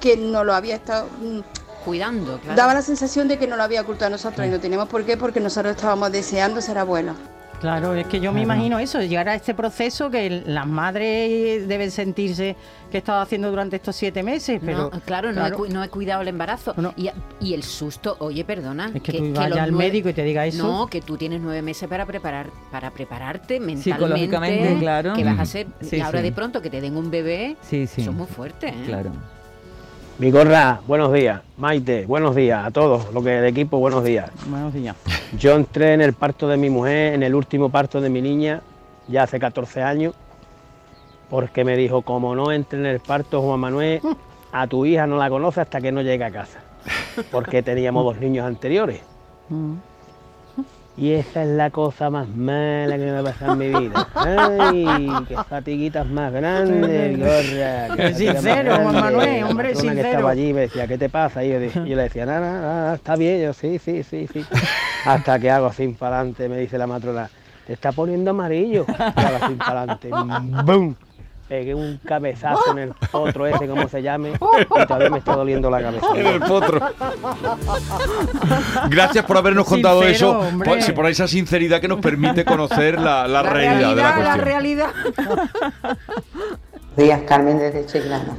que 0.00 0.16
no 0.16 0.42
lo 0.42 0.54
había 0.54 0.74
estado 0.76 1.06
mm, 1.20 1.40
Cuidando, 1.88 2.38
claro. 2.40 2.56
daba 2.56 2.74
la 2.74 2.82
sensación 2.82 3.28
de 3.28 3.38
que 3.38 3.46
no 3.46 3.56
lo 3.56 3.62
había 3.62 3.80
ocultado 3.80 4.06
a 4.08 4.10
nosotros 4.10 4.46
y 4.46 4.50
no 4.50 4.60
teníamos 4.60 4.88
por 4.88 5.04
qué 5.04 5.16
porque 5.16 5.40
nosotros 5.40 5.74
estábamos 5.74 6.12
deseando 6.12 6.60
ser 6.60 6.76
abuelos. 6.78 7.16
Claro, 7.60 7.92
es 7.94 8.06
que 8.06 8.20
yo 8.20 8.30
me 8.32 8.40
imagino 8.42 8.78
eso, 8.78 9.00
llegar 9.00 9.28
a 9.28 9.34
este 9.34 9.52
proceso 9.52 10.10
que 10.12 10.30
las 10.46 10.64
madres 10.64 11.66
deben 11.66 11.90
sentirse 11.90 12.54
que 12.88 12.98
he 12.98 13.00
estado 13.00 13.20
haciendo 13.20 13.50
durante 13.50 13.74
estos 13.74 13.96
siete 13.96 14.22
meses, 14.22 14.60
pero 14.64 14.90
no, 14.92 15.00
claro, 15.00 15.32
No, 15.32 15.44
he, 15.44 15.50
cu- 15.50 15.66
no 15.66 15.82
he 15.82 15.88
cuidado 15.88 16.22
el 16.22 16.28
embarazo. 16.28 16.72
Y, 16.96 17.10
y 17.40 17.54
el 17.54 17.64
susto, 17.64 18.16
oye, 18.20 18.44
perdona. 18.44 18.92
Es 18.94 19.02
que 19.02 19.10
tú 19.12 19.32
vayas 19.34 19.50
los 19.50 19.58
al 19.58 19.70
nueve- 19.72 19.88
médico 19.88 20.08
y 20.08 20.12
te 20.12 20.22
diga 20.22 20.46
eso. 20.46 20.62
No, 20.64 20.86
que 20.86 21.00
tú 21.00 21.16
tienes 21.16 21.40
nueve 21.40 21.60
meses 21.62 21.88
para 21.88 22.06
preparar, 22.06 22.50
para 22.70 22.92
prepararte 22.92 23.58
mentalmente. 23.58 23.90
Psicológicamente, 23.90 24.76
claro. 24.78 25.14
Que 25.14 25.24
vas 25.24 25.40
a 25.40 25.44
ser, 25.46 25.66
Sí, 25.80 26.00
ahora 26.00 26.18
sí. 26.20 26.24
de 26.26 26.32
pronto 26.32 26.62
que 26.62 26.70
te 26.70 26.80
den 26.80 26.96
un 26.96 27.10
bebé, 27.10 27.56
Sí, 27.62 27.88
sí. 27.88 28.02
eso 28.02 28.10
es 28.12 28.16
muy 28.16 28.26
fuerte. 28.28 28.68
¿eh? 28.68 28.84
Claro. 28.86 29.10
Mi 30.18 30.32
gorra, 30.32 30.80
buenos 30.88 31.12
días. 31.12 31.42
Maite, 31.58 32.04
buenos 32.04 32.34
días 32.34 32.66
a 32.66 32.72
todos. 32.72 33.14
Lo 33.14 33.22
que 33.22 33.30
de 33.30 33.46
equipo, 33.46 33.78
buenos 33.78 34.02
días. 34.02 34.28
Buenos 34.48 34.74
días. 34.74 34.96
Yo 35.38 35.54
entré 35.54 35.92
en 35.92 36.00
el 36.00 36.12
parto 36.12 36.48
de 36.48 36.56
mi 36.56 36.70
mujer, 36.70 37.14
en 37.14 37.22
el 37.22 37.36
último 37.36 37.70
parto 37.70 38.00
de 38.00 38.10
mi 38.10 38.20
niña, 38.20 38.60
ya 39.06 39.22
hace 39.22 39.38
14 39.38 39.80
años, 39.80 40.14
porque 41.30 41.64
me 41.64 41.76
dijo, 41.76 42.02
como 42.02 42.34
no 42.34 42.50
entre 42.50 42.80
en 42.80 42.86
el 42.86 42.98
parto, 42.98 43.40
Juan 43.42 43.60
Manuel, 43.60 44.00
a 44.50 44.66
tu 44.66 44.84
hija 44.86 45.06
no 45.06 45.18
la 45.18 45.30
conoce 45.30 45.60
hasta 45.60 45.80
que 45.80 45.92
no 45.92 46.02
llegue 46.02 46.24
a 46.24 46.32
casa. 46.32 46.58
Porque 47.30 47.62
teníamos 47.62 48.04
dos 48.04 48.18
niños 48.18 48.44
anteriores. 48.44 49.02
Y 50.98 51.12
esa 51.12 51.44
es 51.44 51.48
la 51.50 51.70
cosa 51.70 52.10
más 52.10 52.28
mala 52.28 52.98
que 52.98 53.04
me 53.04 53.18
ha 53.18 53.22
pasado 53.22 53.52
en 53.52 53.58
mi 53.58 53.68
vida. 53.68 54.08
¡Ay! 54.14 55.08
¡Qué 55.28 55.36
fatiguitas 55.48 56.06
más 56.08 56.32
grandes, 56.32 57.18
gorra! 57.18 58.14
sincero, 58.14 58.76
Juan! 58.82 58.94
Manuel, 58.94 59.44
hombre, 59.44 59.68
matrona 59.70 59.74
que 59.74 59.76
sincero. 59.76 60.08
estaba 60.08 60.30
allí 60.30 60.52
me 60.52 60.62
decía, 60.62 60.88
¿qué 60.88 60.98
te 60.98 61.08
pasa? 61.08 61.44
Y 61.44 61.52
yo, 61.52 61.60
le 61.60 62.02
decía, 62.02 62.26
nada, 62.26 62.40
nada, 62.40 62.60
nada, 62.60 62.94
está 62.96 63.14
bien. 63.14 63.40
Yo, 63.40 63.52
sí, 63.52 63.78
sí, 63.78 64.02
sí, 64.02 64.26
sí. 64.32 64.44
Hasta 65.04 65.38
que 65.38 65.50
hago 65.50 65.66
así 65.66 65.86
para 65.88 66.16
adelante, 66.16 66.48
me 66.48 66.58
dice 66.58 66.76
la 66.78 66.88
matrona, 66.88 67.30
te 67.64 67.74
está 67.74 67.92
poniendo 67.92 68.32
amarillo. 68.32 68.84
Y 68.88 69.20
hago 69.20 69.44
así 69.44 69.54
para 69.54 69.82
adelante. 69.82 70.10
¡Bum! 70.64 70.96
Pegué 71.48 71.74
un 71.74 71.98
cabezazo 72.04 72.72
en 72.72 72.78
el 72.78 72.94
potro 73.10 73.46
ese, 73.46 73.66
como 73.66 73.88
se 73.88 74.02
llame, 74.02 74.32
y 74.32 74.86
todavía 74.86 75.08
me 75.08 75.18
está 75.18 75.34
doliendo 75.34 75.70
la 75.70 75.80
cabeza. 75.80 76.06
En 76.14 76.26
el 76.26 76.40
potro. 76.40 76.78
Gracias 78.90 79.24
por 79.24 79.38
habernos 79.38 79.66
contado 79.66 80.02
eso, 80.02 80.42
por, 80.62 80.82
sí, 80.82 80.92
por 80.92 81.06
esa 81.06 81.26
sinceridad 81.26 81.80
que 81.80 81.88
nos 81.88 82.00
permite 82.00 82.44
conocer 82.44 83.00
la, 83.00 83.26
la 83.26 83.42
realidad, 83.42 83.96
de 83.96 84.02
la 84.02 84.14
cuestión. 84.14 84.40
realidad. 84.40 84.88
días, 86.96 87.22
Carmen 87.26 87.58
desde 87.58 87.86
Chiclana. 87.86 88.36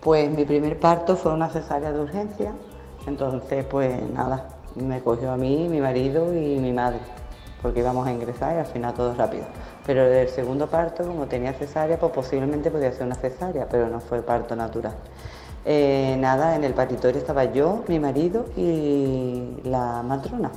Pues 0.00 0.30
mi 0.30 0.44
primer 0.44 0.78
parto 0.78 1.16
fue 1.16 1.32
una 1.32 1.48
cesárea 1.48 1.92
de 1.92 2.00
urgencia, 2.00 2.52
entonces 3.06 3.64
pues 3.64 4.00
nada, 4.10 4.48
me 4.76 5.00
cogió 5.00 5.32
a 5.32 5.36
mí, 5.36 5.68
mi 5.68 5.80
marido 5.80 6.32
y 6.32 6.58
mi 6.58 6.72
madre, 6.72 6.98
porque 7.60 7.80
íbamos 7.80 8.06
a 8.06 8.12
ingresar 8.12 8.54
y 8.56 8.58
al 8.60 8.66
final 8.66 8.94
todo 8.94 9.14
rápido. 9.14 9.46
Pero 9.84 10.04
el 10.04 10.28
segundo 10.28 10.68
parto, 10.68 11.04
como 11.04 11.26
tenía 11.26 11.52
cesárea, 11.52 11.98
pues 11.98 12.12
posiblemente 12.12 12.70
podía 12.70 12.92
ser 12.92 13.06
una 13.06 13.16
cesárea, 13.16 13.68
pero 13.68 13.88
no 13.88 14.00
fue 14.00 14.22
parto 14.22 14.54
natural. 14.54 14.94
Eh, 15.64 16.16
nada, 16.18 16.56
en 16.56 16.64
el 16.64 16.74
paritorio 16.74 17.20
estaba 17.20 17.44
yo, 17.44 17.84
mi 17.88 17.98
marido 17.98 18.46
y 18.56 19.60
la 19.64 20.02
matrona. 20.02 20.50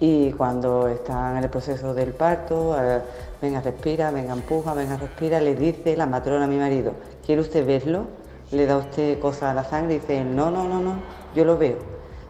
Y 0.00 0.32
cuando 0.32 0.88
están 0.88 1.36
en 1.36 1.44
el 1.44 1.50
proceso 1.50 1.94
del 1.94 2.12
parto, 2.12 2.76
eh, 2.80 3.00
venga, 3.40 3.60
respira, 3.60 4.10
venga, 4.10 4.32
empuja, 4.32 4.74
venga, 4.74 4.96
respira, 4.96 5.40
le 5.40 5.54
dice 5.54 5.96
la 5.96 6.06
matrona 6.06 6.44
a 6.44 6.48
mi 6.48 6.56
marido, 6.56 6.92
¿quiere 7.24 7.40
usted 7.40 7.64
verlo? 7.64 8.06
Le 8.50 8.66
da 8.66 8.78
usted 8.78 9.20
cosas 9.20 9.44
a 9.44 9.54
la 9.54 9.64
sangre 9.64 9.94
y 9.94 9.98
dice, 10.00 10.24
no, 10.24 10.50
no, 10.50 10.64
no, 10.68 10.80
no, 10.80 10.94
yo 11.34 11.44
lo 11.44 11.56
veo. 11.56 11.78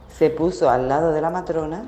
Se 0.08 0.28
puso 0.28 0.68
al 0.68 0.88
lado 0.88 1.12
de 1.12 1.22
la 1.22 1.30
matrona 1.30 1.84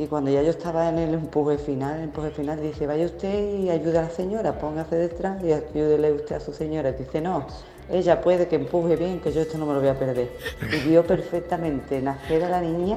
y 0.00 0.06
cuando 0.06 0.30
ya 0.30 0.42
yo 0.42 0.48
estaba 0.48 0.88
en 0.88 0.98
el 0.98 1.12
empuje 1.12 1.58
final, 1.58 1.98
el 1.98 2.04
empuje 2.04 2.30
final, 2.30 2.58
dice, 2.58 2.86
vaya 2.86 3.04
usted 3.04 3.58
y 3.58 3.68
ayude 3.68 3.98
a 3.98 4.02
la 4.02 4.08
señora, 4.08 4.58
póngase 4.58 4.96
detrás 4.96 5.44
y 5.44 5.52
ayúdele 5.52 6.12
usted 6.12 6.36
a 6.36 6.40
su 6.40 6.54
señora. 6.54 6.92
Dice, 6.92 7.20
no, 7.20 7.44
ella 7.90 8.22
puede 8.22 8.48
que 8.48 8.56
empuje 8.56 8.96
bien, 8.96 9.20
que 9.20 9.30
yo 9.30 9.42
esto 9.42 9.58
no 9.58 9.66
me 9.66 9.74
lo 9.74 9.80
voy 9.80 9.90
a 9.90 9.98
perder. 9.98 10.32
Y 10.72 10.88
vio 10.88 11.06
perfectamente 11.06 12.00
nacer 12.00 12.44
a 12.44 12.48
la 12.48 12.62
niña, 12.62 12.96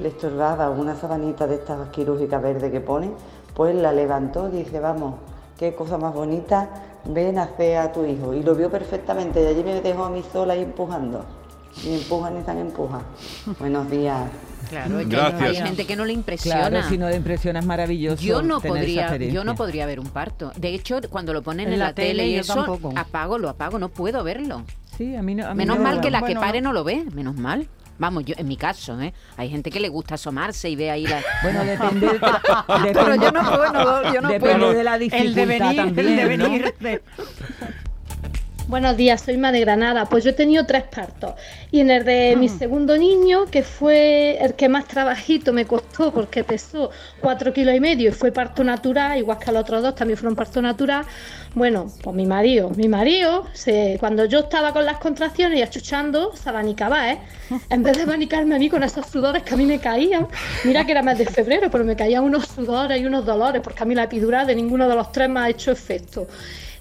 le 0.00 0.08
estorbaba 0.08 0.70
una 0.70 0.96
sabanita 0.96 1.46
de 1.46 1.54
estas 1.54 1.88
quirúrgicas 1.90 2.42
verdes 2.42 2.72
que 2.72 2.80
ponen, 2.80 3.14
pues 3.54 3.72
la 3.76 3.92
levantó, 3.92 4.48
dice, 4.48 4.80
vamos, 4.80 5.20
qué 5.56 5.72
cosa 5.76 5.98
más 5.98 6.12
bonita, 6.12 6.68
ven 7.04 7.38
a 7.38 7.44
hacer 7.44 7.76
a 7.76 7.92
tu 7.92 8.04
hijo. 8.04 8.34
Y 8.34 8.42
lo 8.42 8.56
vio 8.56 8.68
perfectamente, 8.68 9.40
y 9.40 9.46
allí 9.46 9.62
me 9.62 9.80
dejó 9.80 10.02
a 10.02 10.10
mí 10.10 10.24
sola 10.32 10.54
ahí 10.54 10.62
empujando. 10.62 11.24
Ni 11.84 11.94
empuja 11.94 12.28
ni 12.28 12.42
tan 12.42 12.58
empuja. 12.58 13.02
Buenos 13.60 13.88
días. 13.88 14.49
Claro, 14.70 15.00
es 15.00 15.06
que 15.08 15.16
hay 15.44 15.56
gente 15.56 15.84
que 15.86 15.96
no 15.96 16.04
le 16.04 16.12
impresiona. 16.12 16.68
Claro, 16.70 16.88
si 16.88 16.96
no 16.96 17.08
le 17.08 17.16
impresiona 17.16 17.58
es 17.58 17.66
maravilloso. 17.66 18.22
Yo 18.22 18.40
no 18.42 18.60
tener 18.60 18.84
esa 18.88 19.08
podría, 19.08 19.28
yo 19.30 19.44
no 19.44 19.54
podría 19.56 19.84
ver 19.86 20.00
un 20.00 20.06
parto. 20.08 20.52
De 20.56 20.72
hecho, 20.74 21.00
cuando 21.10 21.32
lo 21.32 21.42
ponen 21.42 21.66
en, 21.68 21.72
En 21.74 21.78
la, 21.80 21.86
la 21.86 21.94
tele, 21.94 22.08
tele 22.10 22.26
y 22.28 22.34
yo 22.36 22.40
eso, 22.40 22.54
tampoco. 22.54 22.92
apago, 22.96 23.38
lo 23.38 23.48
apago, 23.48 23.78
no 23.78 23.88
puedo 23.88 24.22
verlo. 24.24 24.64
Sí, 24.96 25.16
a 25.16 25.22
mí 25.22 25.34
no. 25.34 25.46
a 25.46 25.50
mí 25.50 25.58
menos 25.58 25.78
no- 25.78 25.82
mal 25.84 26.00
que 26.00 26.10
la 26.10 26.18
que 26.20 26.26
bueno, 26.26 26.40
pare 26.40 26.60
no 26.60 26.72
lo 26.72 26.84
ve, 26.84 27.04
menos 27.14 27.34
mal. 27.36 27.66
Vamos, 27.98 28.24
yo 28.24 28.34
en 28.38 28.48
mi 28.48 28.56
caso, 28.56 28.98
¿eh? 29.02 29.12
Hay 29.36 29.50
gente 29.50 29.70
que 29.70 29.78
le 29.78 29.90
gusta 29.90 30.14
asomarse 30.14 30.70
y 30.70 30.76
ve 30.76 30.90
ahí 30.90 31.06
la. 31.06 31.20
Bueno, 31.42 31.64
depende. 31.64 32.08
Pero 32.94 33.14
yo 33.16 33.30
no 33.30 33.42
puedo, 33.42 33.72
no, 33.72 34.14
yo 34.14 34.20
no 34.22 34.28
Depende 34.30 34.56
puedo. 34.58 34.72
de 34.72 34.84
la 34.84 34.98
dificultad 34.98 35.74
también, 35.74 36.38
¿no? 36.38 36.48
Buenos 38.70 38.96
días, 38.96 39.22
soy 39.22 39.36
Ma 39.36 39.50
de 39.50 39.58
Granada. 39.58 40.04
Pues 40.04 40.22
yo 40.22 40.30
he 40.30 40.32
tenido 40.32 40.64
tres 40.64 40.84
partos. 40.84 41.34
Y 41.72 41.80
en 41.80 41.90
el 41.90 42.04
de 42.04 42.36
mi 42.36 42.48
segundo 42.48 42.96
niño, 42.96 43.46
que 43.46 43.64
fue 43.64 44.38
el 44.40 44.54
que 44.54 44.68
más 44.68 44.86
trabajito 44.86 45.52
me 45.52 45.64
costó 45.64 46.12
porque 46.12 46.44
pesó 46.44 46.92
cuatro 47.20 47.52
kilos 47.52 47.74
y 47.74 47.80
medio 47.80 48.10
y 48.10 48.12
fue 48.12 48.30
parto 48.30 48.62
natural, 48.62 49.18
igual 49.18 49.38
que 49.40 49.50
los 49.50 49.62
otros 49.62 49.82
dos 49.82 49.96
también 49.96 50.16
fueron 50.16 50.36
parto 50.36 50.62
natural. 50.62 51.04
Bueno, 51.52 51.90
pues 52.00 52.14
mi 52.14 52.26
marido, 52.26 52.70
mi 52.70 52.86
marido, 52.86 53.44
se, 53.54 53.96
cuando 53.98 54.24
yo 54.26 54.38
estaba 54.38 54.72
con 54.72 54.86
las 54.86 54.98
contracciones 54.98 55.58
y 55.58 55.62
achuchando, 55.62 56.32
se 56.36 56.48
abanicaba, 56.48 57.10
¿eh? 57.10 57.18
En 57.70 57.82
vez 57.82 57.96
de 57.96 58.04
abanicarme 58.04 58.54
a 58.54 58.58
mí 58.60 58.70
con 58.70 58.84
esos 58.84 59.04
sudores 59.06 59.42
que 59.42 59.54
a 59.54 59.56
mí 59.56 59.66
me 59.66 59.80
caían, 59.80 60.28
mira 60.62 60.86
que 60.86 60.92
era 60.92 61.02
mes 61.02 61.18
de 61.18 61.26
febrero, 61.26 61.72
pero 61.72 61.82
me 61.82 61.96
caían 61.96 62.22
unos 62.22 62.46
sudores 62.46 63.00
y 63.00 63.04
unos 63.04 63.26
dolores, 63.26 63.62
porque 63.62 63.82
a 63.82 63.86
mí 63.86 63.96
la 63.96 64.04
epidural 64.04 64.46
de 64.46 64.54
ninguno 64.54 64.88
de 64.88 64.94
los 64.94 65.10
tres 65.10 65.28
me 65.28 65.40
ha 65.40 65.48
hecho 65.48 65.72
efecto. 65.72 66.28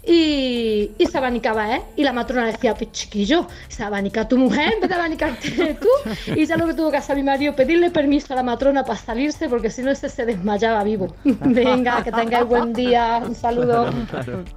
Y, 0.06 0.92
y 0.98 1.06
se 1.06 1.18
abanicaba 1.18 1.76
él. 1.76 1.82
Y 1.96 2.04
la 2.04 2.14
matrona 2.14 2.46
decía, 2.48 2.74
pues 2.76 2.92
chiquillo, 2.92 3.48
se 3.68 3.84
abanica 3.84 4.28
tu 4.28 4.38
mujer 4.38 4.74
en 4.74 4.80
vez 4.82 4.90
de 4.90 4.96
abanicarte 4.96 5.78
tú. 5.82 5.88
Y 6.36 6.46
ya 6.46 6.58
lo 6.58 6.68
que 6.68 6.74
tuvo 6.74 6.92
que 6.92 6.98
hacer 6.98 7.16
mi 7.16 7.24
marido, 7.24 7.56
pedirle 7.56 7.92
permiso 7.92 8.34
a 8.34 8.36
la 8.38 8.44
matrona 8.44 8.84
para 8.84 8.98
salirse, 9.00 9.50
porque 9.50 9.70
si 9.70 9.82
no 9.82 9.92
ese 9.92 10.10
se 10.10 10.26
desmayaba 10.26 10.84
vivo. 10.84 11.14
Venga, 11.24 12.04
que 12.04 12.12
tengáis 12.12 12.48
buen 12.48 12.74
día, 12.74 13.22
un 13.26 13.36
saludo. 13.36 13.90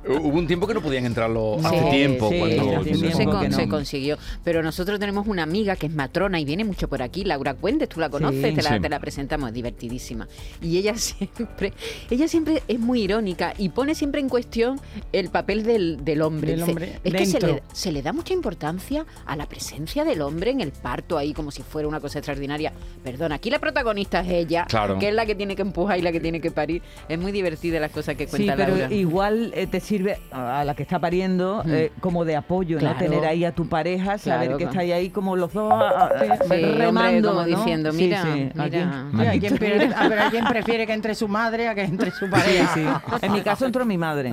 Hubo 0.07 0.38
un 0.38 0.46
tiempo 0.46 0.66
que 0.66 0.74
no 0.74 0.81
podían 0.81 1.05
entrarlo 1.07 1.57
Sí, 1.61 1.66
hace 1.66 1.90
tiempo. 1.90 2.28
sí, 2.31 2.38
cuando, 2.38 2.81
hace 2.81 2.90
tiempo 2.92 3.16
se, 3.16 3.24
con- 3.24 3.52
se 3.52 3.68
consiguió. 3.68 4.18
Pero 4.44 4.62
nosotros 4.62 4.98
tenemos 4.98 5.26
una 5.26 5.42
amiga 5.42 5.76
que 5.76 5.87
es 5.87 5.92
matrona 5.94 6.40
y 6.40 6.44
viene 6.44 6.64
mucho 6.64 6.88
por 6.88 7.02
aquí, 7.02 7.24
Laura 7.24 7.55
Cuendes, 7.55 7.88
tú 7.88 8.00
la 8.00 8.09
conoces, 8.11 8.42
Sí. 8.50 8.55
te, 8.55 8.62
la, 8.62 8.70
Sí. 8.74 8.81
te 8.81 8.88
la 8.88 8.98
presentamos, 9.00 9.48
es 9.48 9.55
divertidísima. 9.55 10.26
Y 10.61 10.78
ella 10.78 10.94
siempre, 10.96 11.72
ella 12.11 12.28
siempre 12.28 12.62
es 12.68 12.78
muy 12.78 13.02
irónica 13.02 13.55
y 13.59 13.68
pone 13.68 13.94
siempre 13.94 14.20
en 14.20 14.28
cuestión 14.28 14.81
el 15.12 15.28
papel 15.32 15.64
del, 15.64 16.04
del 16.04 16.22
hombre. 16.22 16.52
Del 16.52 16.60
Dice, 16.60 16.70
hombre 16.70 17.00
es 17.02 17.12
que 17.14 17.26
se 17.26 17.40
le, 17.40 17.62
se 17.72 17.90
le 17.92 18.02
da 18.02 18.12
mucha 18.12 18.32
importancia 18.34 19.04
a 19.26 19.34
la 19.36 19.46
presencia 19.46 20.04
del 20.04 20.22
hombre 20.22 20.50
en 20.52 20.60
el 20.60 20.70
parto 20.72 21.18
ahí 21.18 21.32
como 21.32 21.50
si 21.50 21.62
fuera 21.62 21.88
una 21.88 21.98
cosa 22.00 22.18
extraordinaria. 22.20 22.72
Perdón, 23.02 23.32
aquí 23.32 23.50
la 23.50 23.58
protagonista 23.58 24.20
es 24.20 24.28
ella, 24.30 24.66
Claro. 24.68 24.98
que 24.98 25.08
es 25.08 25.14
la 25.14 25.26
que 25.26 25.34
tiene 25.34 25.56
que 25.56 25.62
empujar 25.62 25.98
y 25.98 26.02
la 26.02 26.12
que 26.12 26.20
tiene 26.20 26.40
que 26.40 26.50
parir. 26.50 26.82
Es 27.08 27.18
muy 27.18 27.32
divertida 27.32 27.80
las 27.80 27.90
cosas 27.90 28.14
que 28.14 28.26
Sí, 28.26 28.30
cuenta 28.30 28.54
pero 28.56 28.76
Laura. 28.76 28.94
igual 28.94 29.52
eh, 29.56 29.66
te 29.66 29.80
sirve 29.80 30.18
a 30.30 30.64
la 30.64 30.74
que 30.74 30.82
está 30.84 30.98
pariendo 30.98 31.62
eh, 31.66 31.90
como 32.00 32.24
de 32.24 32.36
apoyo, 32.36 32.78
Claro. 32.78 32.94
¿no? 32.94 33.00
Tener 33.04 33.24
ahí 33.24 33.44
a 33.44 33.52
tu 33.52 33.66
pareja, 33.68 34.18
saber 34.18 34.48
Claro, 34.48 34.58
que 34.58 34.64
estáis 34.64 34.92
ahí 34.92 35.10
como 35.10 35.34
los 35.36 35.52
dos 35.52 35.72
ah, 35.74 36.10
ah, 36.12 36.24
Sí, 36.24 36.30
hombre, 36.42 36.74
remando, 36.76 37.28
como 37.30 37.40
¿no? 37.42 37.46
diciendo, 37.46 37.90
Sí, 37.92 37.98
mira, 38.04 38.22
sí, 38.22 38.50
mira. 38.54 39.06
Sí, 39.12 39.26
hay 39.26 39.40
quien 39.40 39.56
prefiere, 39.58 39.94
a 39.94 40.30
quien 40.30 40.44
prefiere 40.44 40.86
que 40.86 40.92
entre 40.92 41.14
su 41.14 41.28
madre 41.28 41.68
a 41.68 41.74
que 41.74 41.82
entre 41.82 42.10
su 42.10 42.26
Sí, 42.26 42.30
pareja. 42.30 42.74
sí. 42.74 42.84
En 43.22 43.32
mi 43.32 43.40
caso 43.40 43.64
entró 43.66 43.84
mi 43.84 43.96
madre. 43.98 44.32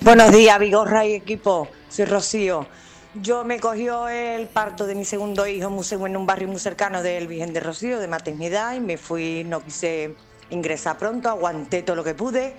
Buenos 0.00 0.30
días, 0.30 0.58
Vigorra 0.58 1.04
y 1.06 1.14
equipo. 1.14 1.68
Soy 1.88 2.04
Rocío. 2.04 2.66
Yo 3.14 3.44
me 3.44 3.58
cogió 3.58 4.08
el 4.08 4.46
parto 4.46 4.86
de 4.86 4.94
mi 4.94 5.04
segundo 5.04 5.46
hijo 5.46 5.70
en 5.90 6.16
un 6.16 6.26
barrio 6.26 6.48
muy 6.48 6.60
cercano 6.60 7.02
del 7.02 7.26
Virgen 7.26 7.52
de 7.52 7.60
Rocío, 7.60 7.98
de 7.98 8.06
maternidad, 8.06 8.74
y 8.74 8.80
me 8.80 8.98
fui, 8.98 9.42
no 9.44 9.64
quise 9.64 10.14
ingresar 10.50 10.98
pronto, 10.98 11.28
aguanté 11.28 11.82
todo 11.82 11.96
lo 11.96 12.04
que 12.04 12.14
pude. 12.14 12.54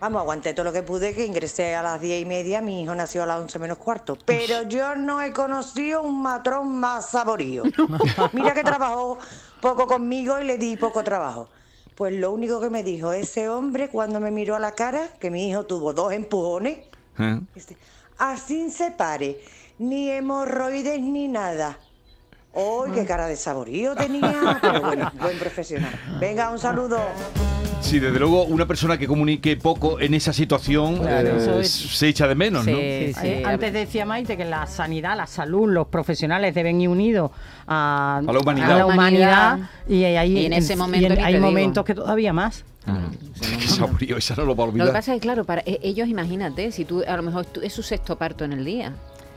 Vamos, 0.00 0.20
aguanté 0.20 0.52
todo 0.52 0.64
lo 0.64 0.72
que 0.72 0.82
pude, 0.82 1.14
que 1.14 1.24
ingresé 1.24 1.74
a 1.74 1.82
las 1.82 2.00
diez 2.00 2.20
y 2.20 2.26
media, 2.26 2.60
mi 2.60 2.82
hijo 2.82 2.94
nació 2.94 3.22
a 3.22 3.26
las 3.26 3.40
once 3.40 3.58
menos 3.58 3.78
cuarto. 3.78 4.18
Pero 4.24 4.62
yo 4.62 4.94
no 4.94 5.22
he 5.22 5.32
conocido 5.32 6.02
un 6.02 6.22
matrón 6.22 6.78
más 6.78 7.10
saborío. 7.10 7.62
Mira 8.32 8.52
que 8.52 8.62
trabajó 8.62 9.18
poco 9.60 9.86
conmigo 9.86 10.38
y 10.38 10.44
le 10.44 10.58
di 10.58 10.76
poco 10.76 11.02
trabajo. 11.02 11.48
Pues 11.94 12.12
lo 12.14 12.32
único 12.32 12.60
que 12.60 12.70
me 12.70 12.82
dijo 12.82 13.12
ese 13.12 13.48
hombre 13.48 13.88
cuando 13.88 14.18
me 14.18 14.30
miró 14.30 14.56
a 14.56 14.58
la 14.58 14.72
cara, 14.72 15.08
que 15.20 15.30
mi 15.30 15.48
hijo 15.48 15.64
tuvo 15.64 15.92
dos 15.92 16.12
empujones, 16.12 16.78
¿Eh? 17.18 17.40
así 18.18 18.70
se 18.70 18.90
pare, 18.90 19.40
ni 19.78 20.10
hemorroides 20.10 21.00
ni 21.00 21.28
nada. 21.28 21.78
¡Uy, 22.52 22.90
qué 22.92 23.04
cara 23.04 23.26
de 23.26 23.36
saborío 23.36 23.94
tenía! 23.94 24.58
Pero 24.60 24.80
bueno, 24.80 25.10
buen 25.20 25.38
profesional. 25.38 25.92
Venga, 26.20 26.50
un 26.50 26.58
saludo. 26.58 26.98
Sí, 27.84 28.00
desde 28.00 28.18
luego, 28.18 28.44
una 28.44 28.66
persona 28.66 28.96
que 28.96 29.06
comunique 29.06 29.56
poco 29.58 30.00
en 30.00 30.14
esa 30.14 30.32
situación 30.32 30.96
Claro, 31.00 31.28
eh, 31.38 31.60
es- 31.60 31.70
se 31.70 32.08
echa 32.08 32.26
de 32.26 32.34
menos, 32.34 32.64
¿no? 32.66 32.72
Eh, 32.74 33.42
Antes 33.44 33.72
decía 33.74 34.06
Maite 34.06 34.36
que 34.38 34.44
la 34.46 34.66
sanidad, 34.66 35.16
la 35.16 35.26
salud, 35.26 35.70
los 35.70 35.86
profesionales 35.88 36.54
deben 36.54 36.80
ir 36.80 36.88
unidos 36.88 37.30
a, 37.66 38.22
A 38.26 38.32
la 38.32 38.38
humanidad. 38.40 38.70
a 38.72 38.78
la 38.78 38.86
humanidad, 38.86 39.54
humanidad. 39.54 39.70
y 39.86 40.04
ahí 40.04 40.38
Y 40.38 40.46
en 40.46 40.54
ese 40.54 40.76
momento 40.76 41.14
hay 41.22 41.34
digo. 41.34 41.44
momentos 41.46 41.84
que 41.84 41.94
todavía 41.94 42.32
más. 42.32 42.64
Qué 43.60 43.68
saborío, 43.68 44.16
esa 44.16 44.34
no 44.34 44.44
lo 44.44 44.56
va 44.56 44.64
a 44.64 44.66
Lo 44.66 44.72
olvidar. 44.72 44.86
que 44.88 44.92
pasa 44.94 45.12
es 45.14 45.16
que, 45.20 45.22
claro, 45.22 45.44
para 45.44 45.62
e- 45.66 45.80
ellos, 45.82 46.08
imagínate, 46.08 46.72
si 46.72 46.84
tú, 46.86 47.02
a 47.06 47.16
lo 47.16 47.22
mejor 47.22 47.44
tú- 47.46 47.60
es 47.62 47.72
su 47.72 47.82
sexto 47.82 48.16
parto 48.16 48.44
en 48.44 48.52
el 48.54 48.64
día. 48.64 48.92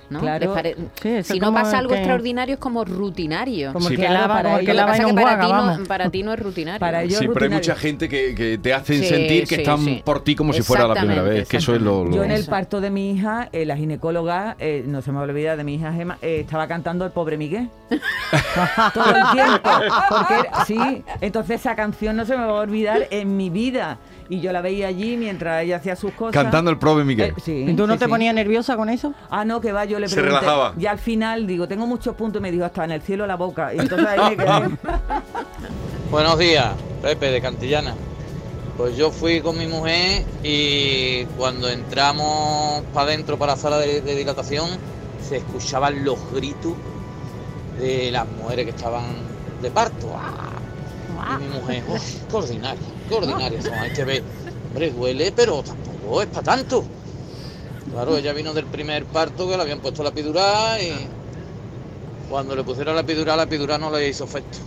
¿No? 0.10 0.20
Claro. 0.20 0.54
Pare- 0.54 0.76
Sí, 1.02 1.24
si 1.24 1.40
no 1.40 1.54
pasa 1.54 1.78
algo 1.80 1.92
que- 1.92 1.98
extraordinario 2.00 2.54
es 2.56 2.60
como 2.60 2.86
rutinario. 2.86 3.74
Como 3.74 3.88
Sí, 3.90 3.96
que 3.96 4.08
lava, 4.10 4.28
para 4.36 4.60
que 4.60 4.74
pasa 4.74 4.86
para 4.88 5.12
juega, 5.14 5.40
ti, 5.40 5.52
no, 5.82 5.86
para 5.88 6.10
ti 6.10 6.24
no 6.24 6.34
es 6.34 6.40
rutinario. 6.40 6.80
Para 6.80 7.04
ellos 7.04 7.20
Sí, 7.20 7.28
pero 7.28 7.32
hay 7.32 7.34
rutinario. 7.52 7.58
mucha 7.58 7.76
gente 7.76 8.10
que, 8.10 8.36
que 8.36 8.58
te 8.58 8.74
hacen 8.74 9.00
Sí, 9.02 9.08
sentir 9.10 9.42
que 9.48 9.56
sí, 9.56 9.62
están 9.62 9.80
sí. 9.80 10.02
por 10.06 10.24
ti 10.24 10.36
como 10.36 10.54
si 10.54 10.62
fuera 10.62 10.88
la 10.88 10.96
primera 10.96 11.22
vez, 11.24 11.48
que 11.48 11.58
eso 11.58 11.76
es 11.76 11.82
lo... 11.82 12.06
lo- 12.06 12.16
Yo 12.16 12.24
en 12.24 12.32
el 12.32 12.46
parto 12.46 12.80
de 12.82 12.90
mi 12.90 13.12
hija, 13.12 13.50
eh, 13.52 13.66
la 13.66 13.76
ginecóloga, 13.78 14.56
eh, 14.60 14.84
no 14.88 15.02
se 15.02 15.12
me 15.12 15.16
va 15.18 15.22
a 15.24 15.28
olvidar 15.28 15.58
de 15.58 15.64
mi 15.64 15.76
hija 15.76 15.92
Gemma, 15.94 16.18
eh, 16.22 16.40
estaba 16.42 16.68
cantando 16.68 17.06
el 17.06 17.12
pobre 17.12 17.38
Miguel. 17.38 17.70
Todo 18.94 19.06
el 19.16 19.24
tiempo. 19.34 19.70
Porque 20.10 20.50
sí, 20.66 21.04
entonces 21.22 21.60
esa 21.62 21.76
canción 21.76 22.16
no 22.16 22.26
se 22.26 22.38
me 22.38 22.46
va 22.46 22.52
a 22.58 22.62
olvidar 22.62 23.08
en 23.12 23.38
mi 23.38 23.50
vida. 23.50 23.98
Y 24.30 24.42
yo 24.42 24.52
la 24.52 24.60
veía 24.62 24.88
allí 24.88 25.16
mientras 25.16 25.64
ella 25.64 25.78
hacía 25.78 25.96
sus 25.96 26.12
cosas. 26.12 26.34
Cantando 26.34 26.70
el 26.70 26.78
Prove 26.78 27.06
Miguel. 27.06 27.30
Eh, 27.38 27.42
sí, 27.42 27.66
¿Y 27.70 27.74
tú 27.76 27.88
no 27.88 27.94
sí, 27.94 28.00
te 28.00 28.06
sí. 28.06 28.12
ponías 28.12 28.36
nerviosa 28.36 28.76
con 28.76 28.90
eso? 28.90 29.14
Ah, 29.30 29.46
no, 29.46 29.62
que 29.62 29.72
va, 29.72 29.86
yo 29.86 29.97
le 30.00 30.08
Se 30.08 30.22
relajaba. 30.22 30.74
Y 30.80 30.86
al 30.86 31.00
final 31.00 31.46
digo, 31.48 31.68
tengo 31.68 31.86
muchos 31.88 32.16
puntos 32.16 32.40
y 32.40 32.44
me 32.44 32.52
dijo, 32.52 32.66
hasta 32.66 32.86
en 32.86 32.92
el 32.92 33.02
cielo 33.02 33.26
la 33.28 33.36
boca. 33.36 33.74
Y 33.74 33.80
entonces 33.80 34.08
ahí 34.08 34.36
me 34.36 34.44
quedé. 34.44 34.78
Buenos 36.12 36.38
días, 36.40 36.74
Pepe 37.02 37.32
de 37.32 37.42
Cantillana. 37.42 37.94
Pues 38.78 38.96
yo 38.96 39.12
fui 39.12 39.42
con 39.42 39.58
mi 39.58 39.66
mujer 39.68 40.24
y 40.44 41.26
cuando 41.38 41.68
entramos 41.70 42.84
para 42.94 43.08
adentro, 43.08 43.38
para 43.38 43.54
la 43.56 43.58
sala 43.60 43.80
de, 43.80 44.02
de 44.02 44.16
dilatación, 44.16 44.70
se 45.28 45.38
escuchaban 45.38 46.06
los 46.06 46.18
gritos 46.32 46.74
de 47.80 48.12
las 48.12 48.28
mujeres 48.30 48.66
que 48.66 48.72
estaban 48.72 49.04
de 49.62 49.72
parto. 49.72 50.12
¡Ah! 50.16 51.40
Y 51.40 51.44
mi 51.44 51.60
mujer, 51.60 51.84
"Uf, 51.90 52.04
qué 52.30 52.36
ordinaria, 52.36 52.80
qué 53.10 53.16
ordinaria 53.16 53.62
son, 53.62 53.74
hay 53.74 53.94
que 53.94 54.04
ver. 54.06 54.24
Hombre, 54.70 54.92
duele, 54.92 55.32
pero 55.36 55.64
tampoco 55.64 56.22
es 56.22 56.28
para 56.28 56.44
tanto. 56.44 56.84
Claro, 57.98 58.16
ella 58.16 58.32
vino 58.32 58.54
del 58.54 58.66
primer 58.66 59.06
parto 59.06 59.50
que 59.50 59.58
le 59.58 59.64
habían 59.64 59.80
puesto 59.80 60.04
la 60.04 60.10
epidural 60.10 60.80
y 60.80 60.94
cuando 62.30 62.56
le 62.56 62.64
pusieron 62.64 62.94
la 62.94 63.02
epidural, 63.02 63.38
la 63.38 63.44
epidural 63.46 63.82
no 63.82 63.90
le 63.90 64.08
hizo 64.08 64.26
efecto. 64.26 64.60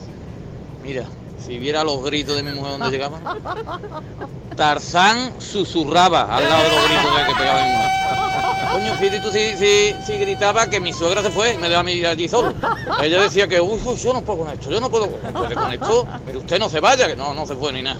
Mira, 0.82 1.04
si 1.38 1.56
viera 1.56 1.84
los 1.84 2.02
gritos 2.02 2.34
de 2.34 2.42
mi 2.42 2.50
mujer 2.50 2.72
donde 2.72 2.90
llegaban. 2.90 3.22
Tarzán 4.56 5.40
susurraba 5.40 6.22
al 6.22 6.42
lado 6.42 6.64
de 6.64 6.68
los 6.70 6.84
gritos 6.88 7.18
que 7.28 7.34
pegaba 7.36 7.62
mi 7.62 7.70
mujer. 7.70 8.29
Coño, 8.72 8.94
tú 9.22 9.30
si, 9.32 9.56
si, 9.56 9.94
si 10.04 10.18
gritaba 10.18 10.68
que 10.68 10.80
mi 10.80 10.92
suegra 10.92 11.22
se 11.22 11.30
fue 11.30 11.56
me 11.58 11.68
dejó 11.68 11.80
a 11.80 11.84
mí 11.84 12.04
allí 12.04 12.28
solo. 12.28 12.54
Ella 13.02 13.22
decía 13.22 13.48
que, 13.48 13.60
uy, 13.60 13.80
uy, 13.84 13.96
yo 13.96 14.12
no 14.12 14.22
puedo 14.22 14.40
con 14.40 14.48
esto, 14.48 14.70
yo 14.70 14.80
no 14.80 14.90
puedo 14.90 15.08
con 15.10 15.72
esto, 15.72 16.06
pero 16.24 16.38
usted 16.40 16.58
no 16.58 16.68
se 16.68 16.80
vaya, 16.80 17.06
que 17.06 17.16
no, 17.16 17.34
no 17.34 17.46
se 17.46 17.54
fue 17.56 17.72
ni 17.72 17.82
nada. 17.82 17.98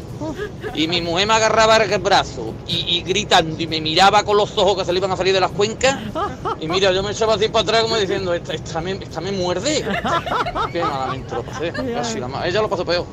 Y 0.74 0.86
mi 0.88 1.00
mujer 1.00 1.26
me 1.26 1.34
agarraba 1.34 1.76
el 1.76 1.98
brazo 1.98 2.54
y, 2.66 2.98
y 2.98 3.02
gritando 3.02 3.62
y 3.62 3.66
me 3.66 3.80
miraba 3.80 4.22
con 4.24 4.36
los 4.36 4.56
ojos 4.58 4.78
que 4.78 4.84
se 4.84 4.92
le 4.92 4.98
iban 4.98 5.10
a 5.12 5.16
salir 5.16 5.32
de 5.32 5.40
las 5.40 5.50
cuencas. 5.50 5.98
Y 6.60 6.68
mira, 6.68 6.92
yo 6.92 7.02
me 7.02 7.12
echaba 7.12 7.34
así 7.34 7.48
para 7.48 7.62
atrás 7.62 7.82
como 7.82 7.96
diciendo, 7.96 8.34
esta, 8.34 8.54
esta, 8.54 8.80
me, 8.80 8.92
esta 8.92 9.20
me 9.20 9.32
muerde. 9.32 9.84
Qué 10.72 10.82
malamente 10.82 11.34
lo 11.34 11.42
pasé. 11.42 11.72
Ella 12.44 12.62
lo 12.62 12.68
pasó 12.68 12.84
peor. 12.84 13.06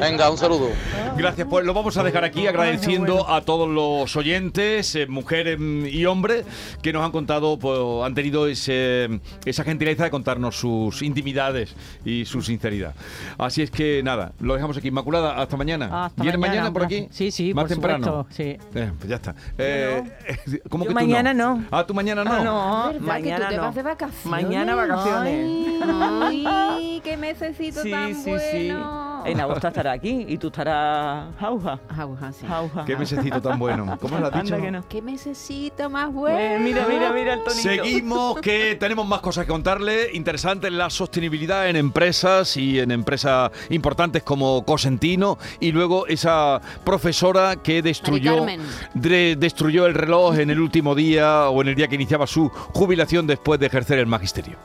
Venga, 0.00 0.30
un 0.30 0.38
saludo. 0.38 0.68
Gracias, 1.16 1.46
pues 1.48 1.64
lo 1.64 1.74
vamos 1.74 1.96
a 1.96 2.02
dejar 2.02 2.24
aquí 2.24 2.46
agradeciendo 2.46 3.28
a 3.28 3.40
todos 3.42 3.68
los 3.68 4.14
oyentes, 4.16 4.94
eh, 4.94 5.06
mujeres 5.06 5.58
y 5.60 6.04
hombres, 6.06 6.44
que 6.82 6.92
nos 6.92 7.04
han 7.04 7.10
contado, 7.12 7.58
pues, 7.58 7.78
han 8.04 8.14
tenido 8.14 8.46
ese- 8.46 9.20
esa 9.44 9.64
gentileza 9.64 10.04
de 10.04 10.10
contarnos 10.10 10.56
sus 10.56 11.02
intimidades 11.02 11.74
y 12.04 12.24
su 12.24 12.42
sinceridad. 12.42 12.94
Así 13.38 13.62
es 13.62 13.70
que 13.70 14.02
nada, 14.02 14.32
lo 14.40 14.54
dejamos 14.54 14.76
aquí. 14.76 14.88
Inmaculada, 14.88 15.40
hasta 15.40 15.56
mañana. 15.56 16.06
Hasta 16.06 16.22
¿Vienes 16.22 16.40
mañana, 16.40 16.60
mañana, 16.62 16.72
por 16.72 16.84
aquí? 16.84 17.08
Sí, 17.10 17.30
sí, 17.30 17.52
Más 17.54 17.64
por 17.64 17.68
temprano. 17.70 18.06
supuesto, 18.06 18.34
sí. 18.34 18.56
Eh, 18.78 18.92
pues 18.98 19.08
ya 19.08 19.16
está. 19.16 19.34
Eh, 19.58 20.02
¿Cómo 20.70 20.84
Yo 20.84 20.88
que 20.88 20.94
tú 20.94 21.00
mañana 21.00 21.34
no. 21.34 21.64
Ah, 21.70 21.84
tú 21.86 21.94
mañana 21.94 22.24
no. 22.24 22.32
Ah, 22.32 22.42
no, 22.44 22.92
¿Verdad 22.92 23.00
mañana 23.06 23.36
que 23.38 23.44
tú 23.44 23.50
te 23.50 23.56
no. 23.56 23.62
vas 23.62 23.74
de 23.74 23.82
vacaciones? 23.82 24.26
Mañana 24.26 24.74
vacaciones. 24.74 25.82
Ay, 26.22 26.44
ay, 26.46 27.00
qué 27.04 27.16
mesecito 27.16 27.82
Sí, 27.82 27.90
tan 27.90 28.14
sí, 28.14 28.30
bueno. 28.30 29.22
sí. 29.24 29.30
En 29.30 29.40
agosto 29.40 29.65
estará 29.68 29.92
aquí 29.92 30.24
y 30.28 30.38
tú 30.38 30.48
estarás 30.48 31.34
jauja. 31.38 31.78
Jauja, 31.94 32.32
sí. 32.32 32.46
Jauja. 32.46 32.84
Qué 32.84 32.96
mesecito 32.96 33.40
tan 33.40 33.58
bueno. 33.58 33.96
¿Cómo 34.00 34.18
lo 34.18 34.26
has 34.26 34.42
dicho? 34.42 34.56
Que 34.60 34.70
no. 34.70 34.86
Qué 34.88 35.02
mesecito 35.02 35.88
más 35.90 36.12
bueno. 36.12 36.38
Eh, 36.38 36.58
mira, 36.60 36.86
mira, 36.88 37.12
mira 37.12 37.34
el 37.34 37.44
tonito. 37.44 37.62
Seguimos, 37.62 38.40
que 38.40 38.76
tenemos 38.78 39.06
más 39.06 39.20
cosas 39.20 39.44
que 39.46 39.52
contarle. 39.52 40.10
Interesante 40.14 40.70
la 40.70 40.90
sostenibilidad 40.90 41.68
en 41.68 41.76
empresas 41.76 42.56
y 42.56 42.78
en 42.80 42.90
empresas 42.90 43.50
importantes 43.70 44.22
como 44.22 44.64
Cosentino. 44.64 45.38
Y 45.60 45.72
luego 45.72 46.06
esa 46.06 46.60
profesora 46.84 47.56
que 47.56 47.82
destruyó, 47.82 48.46
de- 48.94 49.36
destruyó 49.38 49.86
el 49.86 49.94
reloj 49.94 50.38
en 50.38 50.50
el 50.50 50.60
último 50.60 50.94
día 50.94 51.48
o 51.50 51.62
en 51.62 51.68
el 51.68 51.74
día 51.74 51.88
que 51.88 51.94
iniciaba 51.96 52.26
su 52.26 52.48
jubilación 52.48 53.26
después 53.26 53.60
de 53.60 53.66
ejercer 53.66 53.98
el 53.98 54.06
magisterio. 54.06 54.56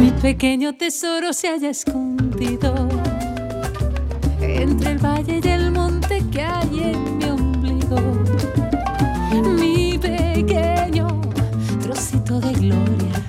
Mi 0.00 0.10
pequeño 0.10 0.74
tesoro 0.74 1.32
se 1.32 1.48
haya 1.48 1.70
escondido 1.70 2.88
entre 4.60 4.92
el 4.92 4.98
valle 4.98 5.40
y 5.42 5.48
el 5.48 5.70
monte 5.70 6.22
que 6.30 6.42
hay 6.42 6.92
en 6.92 7.18
mi 7.18 7.24
ombligo. 7.24 8.00
Mi 9.58 9.98
pequeño 9.98 11.20
trocito 11.82 12.40
de 12.40 12.52
gloria 12.52 13.22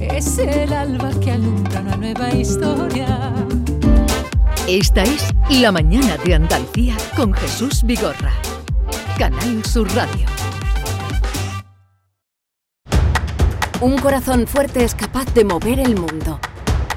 es 0.00 0.38
el 0.38 0.72
alba 0.72 1.10
que 1.20 1.32
alumbra 1.32 1.80
una 1.80 1.96
nueva 1.96 2.32
historia. 2.34 3.32
Esta 4.66 5.02
es 5.02 5.28
La 5.50 5.70
Mañana 5.70 6.16
de 6.24 6.34
Andalucía 6.34 6.96
con 7.16 7.34
Jesús 7.34 7.82
Vigorra. 7.82 8.32
Canal 9.18 9.64
Sur 9.64 9.88
Radio. 9.94 10.26
Un 13.82 13.98
corazón 13.98 14.46
fuerte 14.46 14.84
es 14.84 14.94
capaz 14.94 15.32
de 15.34 15.44
mover 15.44 15.80
el 15.80 15.96
mundo. 15.96 16.38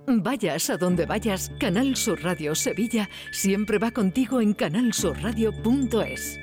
Vayas 0.05 0.69
a 0.69 0.77
donde 0.77 1.05
vayas, 1.05 1.51
Canal 1.59 1.95
Sur 1.95 2.23
Radio 2.23 2.55
Sevilla 2.55 3.09
siempre 3.31 3.77
va 3.77 3.91
contigo 3.91 4.41
en 4.41 4.53
canalsurradio.es. 4.53 6.42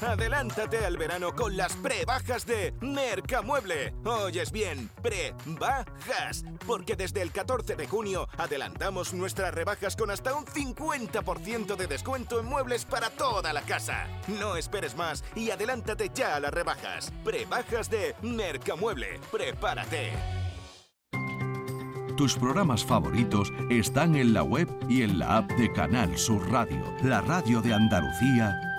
Adelántate 0.00 0.84
al 0.84 0.96
verano 0.96 1.34
con 1.34 1.56
las 1.56 1.74
prebajas 1.76 2.46
de 2.46 2.74
Mercamueble. 2.80 3.94
Oyes 4.04 4.50
bien, 4.50 4.90
prebajas. 5.02 6.44
Porque 6.66 6.96
desde 6.96 7.22
el 7.22 7.30
14 7.30 7.76
de 7.76 7.86
junio 7.86 8.28
adelantamos 8.36 9.14
nuestras 9.14 9.54
rebajas 9.54 9.96
con 9.96 10.10
hasta 10.10 10.34
un 10.34 10.44
50% 10.44 11.76
de 11.76 11.86
descuento 11.86 12.40
en 12.40 12.46
muebles 12.46 12.84
para 12.84 13.10
toda 13.10 13.52
la 13.52 13.62
casa. 13.62 14.08
No 14.28 14.56
esperes 14.56 14.96
más 14.96 15.24
y 15.34 15.50
adelántate 15.50 16.10
ya 16.12 16.36
a 16.36 16.40
las 16.40 16.52
rebajas. 16.52 17.12
Prebajas 17.24 17.88
de 17.88 18.14
Mercamueble. 18.22 19.20
Prepárate. 19.30 20.12
Tus 22.16 22.36
programas 22.36 22.84
favoritos 22.84 23.52
están 23.70 24.14
en 24.14 24.34
la 24.34 24.44
web 24.44 24.68
y 24.88 25.02
en 25.02 25.18
la 25.18 25.38
app 25.38 25.50
de 25.52 25.72
Canal 25.72 26.16
Sur 26.16 26.48
Radio, 26.48 26.80
la 27.02 27.20
radio 27.20 27.60
de 27.60 27.74
Andalucía 27.74 28.54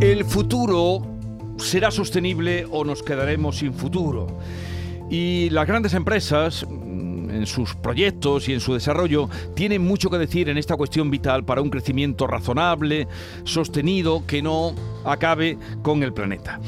El 0.00 0.24
futuro 0.24 1.02
será 1.58 1.90
sostenible 1.90 2.66
o 2.70 2.84
nos 2.84 3.02
quedaremos 3.02 3.58
sin 3.58 3.74
futuro. 3.74 4.38
Y 5.10 5.50
las 5.50 5.66
grandes 5.66 5.92
empresas, 5.92 6.66
mm, 6.66 7.28
en 7.28 7.46
sus 7.46 7.74
proyectos 7.74 8.48
y 8.48 8.54
en 8.54 8.60
su 8.60 8.72
desarrollo, 8.72 9.28
tienen 9.54 9.82
mucho 9.82 10.08
que 10.08 10.16
decir 10.16 10.48
en 10.48 10.56
esta 10.56 10.78
cuestión 10.78 11.10
vital 11.10 11.44
para 11.44 11.60
un 11.60 11.68
crecimiento 11.68 12.26
razonable, 12.26 13.08
sostenido, 13.44 14.24
que 14.26 14.40
no 14.40 14.74
acabe 15.04 15.58
con 15.82 16.02
el 16.02 16.14
planeta. 16.14 16.60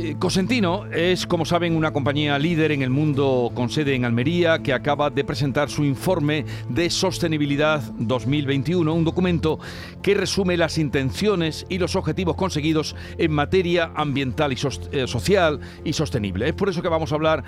Eh, 0.00 0.14
Cosentino 0.16 0.86
es, 0.86 1.26
como 1.26 1.44
saben, 1.44 1.74
una 1.74 1.92
compañía 1.92 2.38
líder 2.38 2.70
en 2.70 2.82
el 2.82 2.90
mundo 2.90 3.50
con 3.52 3.68
sede 3.68 3.96
en 3.96 4.04
Almería 4.04 4.60
que 4.60 4.72
acaba 4.72 5.10
de 5.10 5.24
presentar 5.24 5.70
su 5.70 5.84
informe 5.84 6.44
de 6.68 6.88
sostenibilidad 6.88 7.82
2021, 7.98 8.94
un 8.94 9.02
documento 9.02 9.58
que 10.00 10.14
resume 10.14 10.56
las 10.56 10.78
intenciones 10.78 11.66
y 11.68 11.78
los 11.78 11.96
objetivos 11.96 12.36
conseguidos 12.36 12.94
en 13.18 13.32
materia 13.32 13.90
ambiental 13.96 14.52
y 14.52 14.58
eh, 14.92 15.08
social 15.08 15.58
y 15.82 15.92
sostenible. 15.92 16.48
Es 16.48 16.54
por 16.54 16.68
eso 16.68 16.80
que 16.80 16.88
vamos 16.88 17.10
a 17.10 17.16
hablar 17.16 17.42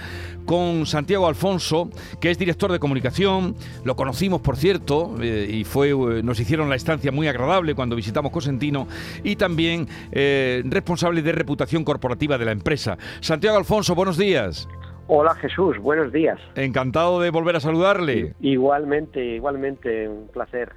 con 0.44 0.86
Santiago 0.86 1.28
Alfonso, 1.28 1.88
que 2.20 2.32
es 2.32 2.38
director 2.38 2.72
de 2.72 2.80
comunicación. 2.80 3.55
Lo 3.84 3.94
conocimos, 3.94 4.40
por 4.40 4.57
cierto, 4.57 5.14
eh, 5.22 5.48
y 5.48 5.62
fue, 5.62 5.94
nos 6.24 6.40
hicieron 6.40 6.68
la 6.68 6.74
estancia 6.74 7.12
muy 7.12 7.28
agradable 7.28 7.76
cuando 7.76 7.94
visitamos 7.94 8.32
Cosentino, 8.32 8.88
y 9.22 9.36
también 9.36 9.86
responsable 10.11 11.22
de 11.22 11.30
reputación 11.30 11.84
corporativa 11.84 12.39
de 12.41 12.47
la 12.47 12.53
empresa. 12.53 12.99
Santiago 13.20 13.57
Alfonso, 13.57 13.95
buenos 13.95 14.18
días. 14.18 14.68
Hola 15.07 15.34
Jesús, 15.36 15.78
buenos 15.78 16.12
días. 16.12 16.38
Encantado 16.57 17.20
de 17.20 17.30
volver 17.30 17.57
a 17.57 17.61
saludarle. 17.61 18.34
Igualmente, 18.41 19.24
igualmente, 19.24 20.09
un 20.09 20.28
placer. 20.28 20.72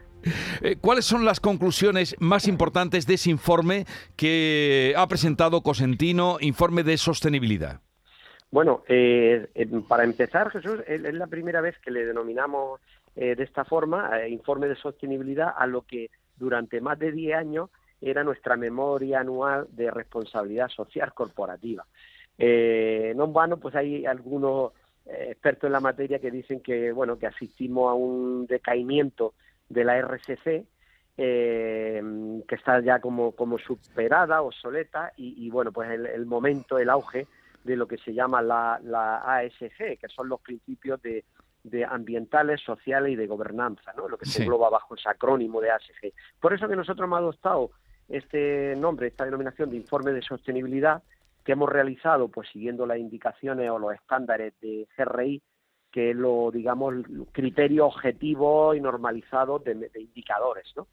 Eh, 0.62 0.78
¿Cuáles 0.80 1.06
son 1.06 1.26
las 1.26 1.40
conclusiones 1.40 2.16
más 2.20 2.48
importantes 2.48 3.06
de 3.08 3.16
ese 3.16 3.30
informe 3.30 3.86
que 4.16 4.94
ha 4.96 5.08
presentado 5.08 5.62
Cosentino, 5.62 6.38
informe 6.40 6.84
de 6.84 6.98
sostenibilidad? 6.98 7.82
Bueno, 8.54 8.84
eh, 8.88 9.48
eh, 9.56 9.68
para 9.88 10.04
empezar, 10.04 10.52
Jesús, 10.52 10.82
es, 10.86 11.04
es 11.04 11.14
la 11.16 11.26
primera 11.26 11.60
vez 11.60 11.76
que 11.80 11.90
le 11.90 12.06
denominamos 12.06 12.80
eh, 13.16 13.36
de 13.36 13.44
esta 13.44 13.66
forma 13.66 14.28
informe 14.28 14.68
de 14.68 14.76
sostenibilidad 14.76 15.52
a 15.58 15.66
lo 15.66 15.82
que 15.82 16.12
durante 16.38 16.80
más 16.80 17.00
de 17.00 17.12
10 17.12 17.36
años 17.36 17.72
era 18.04 18.24
nuestra 18.24 18.56
memoria 18.56 19.20
anual 19.22 19.68
de 19.72 19.90
responsabilidad 19.92 20.70
social 20.70 21.14
corporativa. 21.14 21.86
Eh, 22.38 23.14
no 23.16 23.26
en 23.26 23.34
vano, 23.34 23.58
pues 23.58 23.76
hay 23.76 24.06
algunos 24.06 24.72
eh, 25.06 25.28
expertos 25.32 25.68
en 25.68 25.74
la 25.74 25.80
materia 25.80 26.20
que 26.20 26.32
dicen 26.32 26.62
que 26.62 26.92
bueno 26.92 27.18
que 27.18 27.28
asistimos 27.28 27.92
a 27.92 27.94
un 27.94 28.48
decaimiento 28.48 29.34
de 29.70 29.84
la 29.84 30.02
RSC 30.02 30.66
eh, 31.18 32.02
que 32.48 32.56
está 32.56 32.80
ya 32.82 33.00
como, 33.00 33.34
como 33.34 33.60
superada, 33.60 34.42
obsoleta, 34.42 35.14
y, 35.16 35.46
y 35.46 35.50
bueno, 35.50 35.72
pues 35.72 35.92
el, 35.92 36.08
el 36.08 36.26
momento, 36.26 36.80
el 36.80 36.90
auge 36.90 37.28
de 37.64 37.76
lo 37.76 37.88
que 37.88 37.98
se 37.98 38.14
llama 38.14 38.42
la, 38.42 38.80
la 38.84 39.18
ASG, 39.18 40.00
que 40.00 40.08
son 40.10 40.28
los 40.28 40.42
principios 40.42 41.02
de, 41.02 41.24
de 41.64 41.86
ambientales, 41.86 42.62
sociales 42.62 43.14
y 43.14 43.16
de 43.16 43.28
gobernanza, 43.28 43.94
¿no? 43.96 44.10
lo 44.10 44.18
que 44.18 44.26
se 44.26 44.42
engloba 44.44 44.70
bajo 44.70 44.96
ese 44.96 45.10
acrónimo 45.10 45.62
de 45.62 45.72
ASG. 45.72 46.14
Por 46.40 46.54
eso 46.54 46.68
que 46.68 46.76
nosotros 46.76 47.06
hemos 47.06 47.20
adoptado 47.20 47.72
este 48.10 48.76
nombre, 48.76 49.08
esta 49.08 49.26
denominación 49.26 49.70
de 49.70 49.78
informe 49.78 50.12
de 50.12 50.22
sostenibilidad 50.22 51.04
que 51.44 51.54
hemos 51.54 51.70
realizado 51.70 52.30
pues 52.30 52.50
siguiendo 52.50 52.86
las 52.86 52.98
indicaciones 52.98 53.70
o 53.70 53.80
los 53.80 53.94
estándares 53.94 54.54
de 54.62 54.88
GRI, 54.98 55.42
que 55.92 56.12
es 56.12 56.16
lo, 56.16 56.50
digamos, 56.52 56.96
criterio 57.32 57.86
objetivo 57.86 58.74
y 58.74 58.82
normalizado 58.82 59.60
de, 59.60 59.76
de 59.76 60.02
indicadores, 60.02 60.66
¿no? 60.76 60.88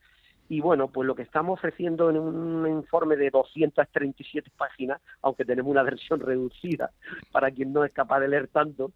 Y 0.50 0.60
bueno, 0.60 0.88
pues 0.88 1.06
lo 1.06 1.14
que 1.14 1.22
estamos 1.22 1.60
ofreciendo 1.60 2.10
en 2.10 2.18
un 2.18 2.66
informe 2.68 3.16
de 3.16 3.30
237 3.30 4.50
páginas, 4.56 5.00
aunque 5.22 5.44
tenemos 5.44 5.70
una 5.70 5.82
versión 5.84 6.18
reducida 6.18 6.90
para 7.30 7.52
quien 7.52 7.72
no 7.72 7.84
es 7.84 7.92
capaz 7.92 8.18
de 8.18 8.28
leer 8.28 8.48
tanto, 8.48 8.90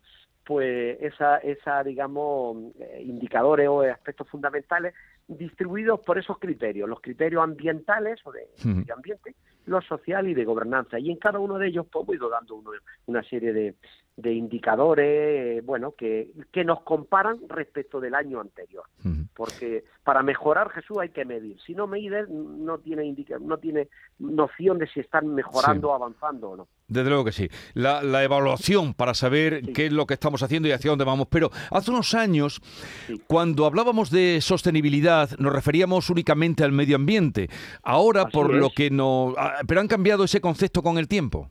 pues 0.45 0.99
esa, 1.01 1.39
esa 1.39 1.83
digamos, 1.85 2.75
eh, 2.81 3.03
indicadores 3.07 3.69
o 3.69 3.83
aspectos 3.83 4.29
fundamentales 4.29 4.95
distribuidos 5.29 6.01
por 6.01 6.19
esos 6.19 6.39
criterios, 6.39 6.89
los 6.89 7.01
criterios 7.01 7.43
ambientales 7.43 8.21
o 8.25 8.33
de 8.33 8.47
medio 8.65 8.95
ambiente, 8.95 9.35
lo 9.67 9.81
social 9.83 10.29
y 10.29 10.35
de 10.35 10.45
gobernanza. 10.45 10.99
Y 10.99 11.11
en 11.11 11.17
cada 11.19 11.39
uno 11.39 11.59
de 11.59 11.69
ellos 11.69 11.87
pues, 11.91 12.05
hemos 12.05 12.17
ido 12.17 12.29
dando 12.29 12.55
uno- 12.57 12.71
una 13.07 13.23
serie 13.23 13.53
de, 13.53 13.75
de 14.17 14.33
indicadores, 14.33 15.59
eh, 15.59 15.63
bueno, 15.65 15.93
que, 15.97 16.31
que 16.53 16.65
nos 16.65 16.83
comparan 16.83 17.39
respecto 17.49 18.01
del 18.01 18.15
año 18.15 18.41
anterior. 18.41 18.85
Porque 19.35 19.85
para 20.05 20.23
mejorar 20.23 20.71
Jesús 20.71 20.99
hay 21.01 21.09
que 21.09 21.25
medir. 21.25 21.57
Si 21.67 21.75
no 21.75 21.87
mides, 21.89 22.29
no 22.29 22.79
tiene 22.79 23.05
indica- 23.05 23.39
no 23.41 23.59
tiene 23.59 23.89
noción 24.21 24.79
de 24.79 24.87
si 24.87 25.01
están 25.01 25.27
mejorando 25.35 25.89
Sí. 25.89 25.91
o 25.91 25.95
avanzando 25.95 26.51
o 26.51 26.57
no. 26.57 26.69
Desde 26.87 27.09
luego 27.09 27.25
que 27.25 27.33
sí. 27.33 27.49
La, 27.73 28.03
la 28.03 28.23
evaluación 28.23 28.95
para 28.95 29.15
saber 29.15 29.63
qué 29.73 29.87
es 29.87 29.93
lo 29.93 30.07
que 30.07 30.15
estamos 30.15 30.43
haciendo 30.43 30.69
y 30.69 30.73
hacia 30.73 30.91
dónde 30.91 31.05
vamos. 31.05 31.27
Pero 31.31 31.51
hace 31.73 31.91
unos 31.91 32.15
años, 32.15 32.61
cuando 33.27 33.67
hablábamos 33.67 34.11
de 34.11 34.41
sostenibilidad, 34.41 35.31
nos 35.39 35.53
referíamos 35.53 36.11
únicamente 36.11 36.63
al 36.63 36.73
medio 36.73 36.97
ambiente. 36.97 37.49
Ahora, 37.83 38.23
Así 38.23 38.33
por 38.33 38.53
lo 38.55 38.71
que 38.71 38.91
no... 38.91 39.35
Pero 39.67 39.81
han 39.81 39.89
cambiado 39.89 40.25
ese 40.25 40.41
concepto 40.41 40.83
con 40.83 40.99
el 40.99 41.09
tiempo. 41.09 41.49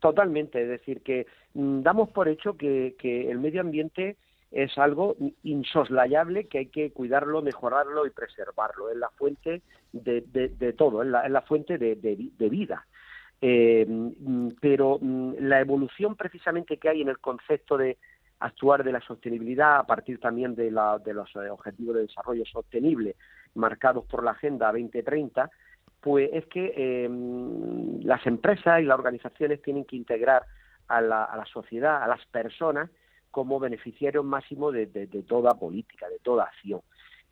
Totalmente, 0.00 0.62
es 0.62 0.68
decir, 0.68 1.02
que 1.02 1.26
mm, 1.54 1.82
damos 1.82 2.08
por 2.10 2.28
hecho 2.28 2.56
que, 2.56 2.94
el 3.30 3.38
medio 3.38 3.60
ambiente 3.60 4.16
es 4.50 4.76
algo 4.78 5.16
insoslayable 5.42 6.48
que 6.48 6.58
hay 6.58 6.66
que 6.66 6.90
cuidarlo, 6.92 7.42
mejorarlo 7.42 8.06
y 8.06 8.10
preservarlo. 8.10 8.90
Es 8.90 8.96
la 8.96 9.10
fuente 9.10 9.62
de, 9.92 10.22
de- 10.22 10.48
de 10.48 10.72
todo, 10.72 11.02
es 11.02 11.08
la, 11.08 11.22
es 11.26 11.30
la 11.30 11.42
fuente 11.42 11.78
de 11.78 12.48
vida. 12.50 12.86
Eh, 13.42 13.86
mm, 13.88 14.48
pero 14.60 14.98
mm, 15.00 15.34
la 15.40 15.60
evolución 15.60 16.14
precisamente 16.14 16.76
que 16.76 16.88
hay 16.90 17.00
en 17.02 17.08
el 17.08 17.18
concepto 17.18 17.78
de 17.78 17.96
actuar 18.40 18.84
de 18.84 18.92
la 18.92 19.00
sostenibilidad 19.00 19.78
a 19.78 19.86
partir 19.86 20.18
también 20.20 20.54
de, 20.54 20.70
la- 20.70 20.98
de 20.98 21.14
los 21.14 21.34
eh, 21.36 21.48
objetivos 21.50 21.94
de 21.96 22.02
desarrollo 22.02 22.44
sostenible 22.44 23.16
marcados 23.54 24.04
por 24.06 24.22
la 24.24 24.32
Agenda 24.32 24.66
2030, 24.72 25.50
pues 26.00 26.30
es 26.32 26.46
que 26.46 27.06
mm, 27.08 28.04
las 28.06 28.26
empresas 28.26 28.80
y 28.80 28.84
las 28.84 28.98
organizaciones 28.98 29.60
tienen 29.62 29.84
que 29.84 29.96
integrar 29.96 30.44
a 30.88 31.00
la, 31.00 31.44
sociedad, 31.52 32.02
a 32.02 32.08
las 32.08 32.24
personas, 32.26 32.90
como 33.30 33.60
beneficiarios 33.60 34.24
máximos 34.24 34.72
de, 34.74 34.86
de- 34.86 35.06
toda 35.22 35.54
política, 35.54 36.08
de 36.08 36.18
toda 36.18 36.44
acción. 36.44 36.80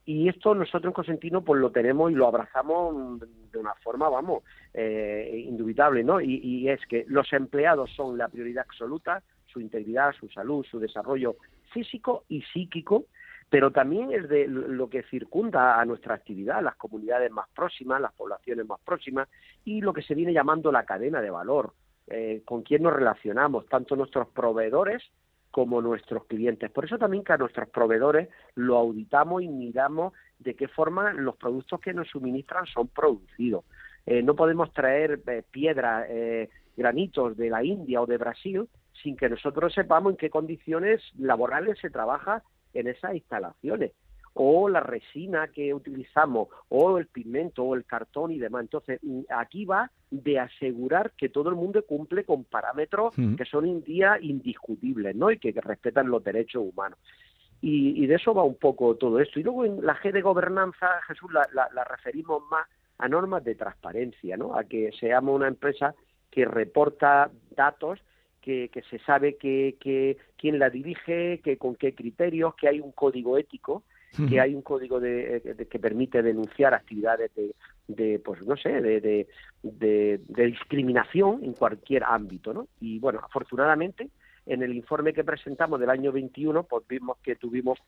Y 0.05 0.29
esto 0.29 0.55
nosotros 0.55 0.85
en 0.85 0.93
Cosentino 0.93 1.43
pues 1.43 1.61
lo 1.61 1.71
tenemos 1.73 2.11
y 2.11 2.15
lo 2.15 2.29
abrazamos 2.29 3.21
de 3.53 3.59
una 3.59 3.75
forma, 3.83 4.09
vamos, 4.09 4.45
eh, 4.73 5.45
indubitable, 5.47 6.05
¿no? 6.05 6.21
Y, 6.21 6.37
y 6.37 6.69
es 6.69 6.81
que 6.87 7.05
los 7.09 7.31
empleados 7.33 7.91
son 7.95 8.17
la 8.17 8.29
prioridad 8.29 8.65
absoluta, 8.69 9.23
su 9.47 9.61
integridad, 9.61 10.13
su 10.13 10.29
salud, 10.29 10.65
su 10.71 10.79
desarrollo 10.79 11.37
físico 11.73 12.25
y 12.29 12.43
psíquico, 12.43 13.05
pero 13.51 13.71
también 13.71 14.13
es 14.13 14.29
de 14.29 14.47
lo 14.47 14.89
que 14.91 15.03
circunda 15.05 15.81
a 15.81 15.85
nuestra 15.85 16.15
actividad, 16.15 16.63
las 16.63 16.77
comunidades 16.77 17.31
más 17.31 17.49
próximas, 17.55 18.01
las 18.01 18.13
poblaciones 18.13 18.67
más 18.67 18.81
próximas 18.85 19.29
y 19.65 19.81
lo 19.81 19.93
que 19.93 20.03
se 20.03 20.15
viene 20.15 20.33
llamando 20.33 20.71
la 20.71 20.85
cadena 20.85 21.21
de 21.21 21.31
valor, 21.31 21.73
eh, 22.09 22.43
con 22.45 22.63
quién 22.63 22.83
nos 22.83 22.93
relacionamos, 22.93 23.67
tanto 23.67 23.97
nuestros 23.97 24.29
proveedores 24.29 25.03
como 25.51 25.81
nuestros 25.81 26.25
clientes. 26.27 26.71
Por 26.71 26.85
eso 26.85 26.99
también 26.99 27.25
que 27.25 27.33
a 27.33 27.39
nuestros 27.39 27.69
proveedores 27.71 28.29
lo 28.55 28.77
auditamos 28.77 29.43
y 29.43 29.49
miramos 29.49 30.13
de 30.39 30.55
qué 30.55 30.69
forma 30.69 31.13
los 31.13 31.37
productos 31.37 31.81
que 31.81 31.93
nos 31.93 32.09
suministran 32.09 32.67
son 32.67 32.89
producidos. 32.89 33.65
Eh, 34.07 34.23
no 34.23 34.35
podemos 34.35 34.73
traer 34.73 35.21
eh, 35.27 35.43
piedras, 35.51 36.07
eh, 36.09 36.49
granitos 36.77 37.37
de 37.37 37.51
la 37.51 37.65
India 37.65 38.01
o 38.01 38.07
de 38.07 38.19
Brasil 38.19 38.69
sin 39.03 39.17
que 39.17 39.29
nosotros 39.29 39.73
sepamos 39.75 40.13
en 40.13 40.17
qué 40.17 40.31
condiciones 40.31 41.03
laborales 41.19 41.79
se 41.79 41.91
trabaja 41.91 42.43
en 42.81 42.89
esas 42.89 43.15
instalaciones 43.15 43.93
o 44.41 44.69
la 44.69 44.79
resina 44.79 45.49
que 45.49 45.75
utilizamos, 45.75 46.47
o 46.69 46.99
el 46.99 47.07
pigmento, 47.09 47.65
o 47.65 47.75
el 47.75 47.85
cartón 47.85 48.31
y 48.31 48.39
demás. 48.39 48.63
Entonces, 48.63 49.01
mm, 49.03 49.23
aquí 49.31 49.65
va 49.65 49.91
de 50.13 50.39
asegurar 50.39 51.11
que 51.17 51.29
todo 51.29 51.49
el 51.49 51.57
mundo 51.57 51.85
cumple 51.85 52.23
con 52.25 52.45
parámetros 52.45 53.15
que 53.35 53.45
son 53.47 53.67
en 53.67 53.83
día 53.83 54.17
indiscutibles, 54.21 55.17
¿no? 55.17 55.33
Y 55.33 55.39
que 55.39 55.51
respetan 55.61 56.09
los 56.09 56.23
derechos 56.23 56.63
humanos. 56.63 56.99
Y, 57.61 58.01
y 58.01 58.07
de 58.07 58.15
eso 58.15 58.33
va 58.33 58.45
un 58.45 58.55
poco 58.55 58.95
todo 58.95 59.19
esto. 59.19 59.41
Y 59.41 59.43
luego 59.43 59.65
en 59.65 59.85
la 59.85 59.97
G 59.97 60.13
de 60.13 60.23
gobernanza, 60.23 60.87
Jesús, 61.09 61.33
la, 61.33 61.49
la- 61.53 61.69
la 61.75 61.83
referimos 61.83 62.41
más 62.49 62.69
a 62.99 63.09
normas 63.09 63.43
de 63.43 63.57
transparencia, 63.57 64.37
¿no? 64.37 64.55
A 64.57 64.63
que 64.65 64.93
seamos 65.01 65.35
una 65.35 65.49
empresa 65.49 65.97
que 66.31 66.45
reporta 66.45 67.29
datos 67.57 67.99
que, 68.49 68.71
que 68.71 68.81
se 68.85 68.99
sabe 69.01 69.37
que, 69.37 69.77
que 69.79 70.17
quién 70.39 70.59
la 70.59 70.71
dirige, 70.71 71.41
que 71.45 71.59
con 71.59 71.75
qué 71.77 71.95
criterios, 71.95 72.55
que 72.55 72.67
hay 72.67 72.81
un 72.81 72.93
código 72.93 73.37
ético, 73.37 73.83
que 74.27 74.41
hay 74.41 74.55
un 74.55 74.63
código 74.63 75.01
de, 75.01 75.41
de- 75.41 75.67
que 75.67 75.79
permite 75.79 76.23
denunciar 76.23 76.73
actividades 76.73 77.31
de, 77.35 77.55
de, 77.89 78.19
pues 78.21 78.41
no 78.47 78.57
sé, 78.57 78.81
de, 78.81 79.03
de, 79.03 79.27
de- 79.63 80.21
de 80.27 80.47
discriminación 80.47 81.45
en 81.45 81.53
cualquier 81.53 82.05
ámbito, 82.05 82.55
¿no? 82.55 82.69
Y 82.81 82.99
bueno, 83.01 83.21
afortunadamente 83.23 84.09
en 84.47 84.63
el 84.63 84.73
informe 84.75 85.13
que 85.13 85.25
presentamos 85.25 85.79
del 85.79 85.91
año 85.91 86.11
21, 86.11 86.63
pues 86.63 86.89
vimos 86.89 87.19
que 87.23 87.37
tuvimos 87.37 87.79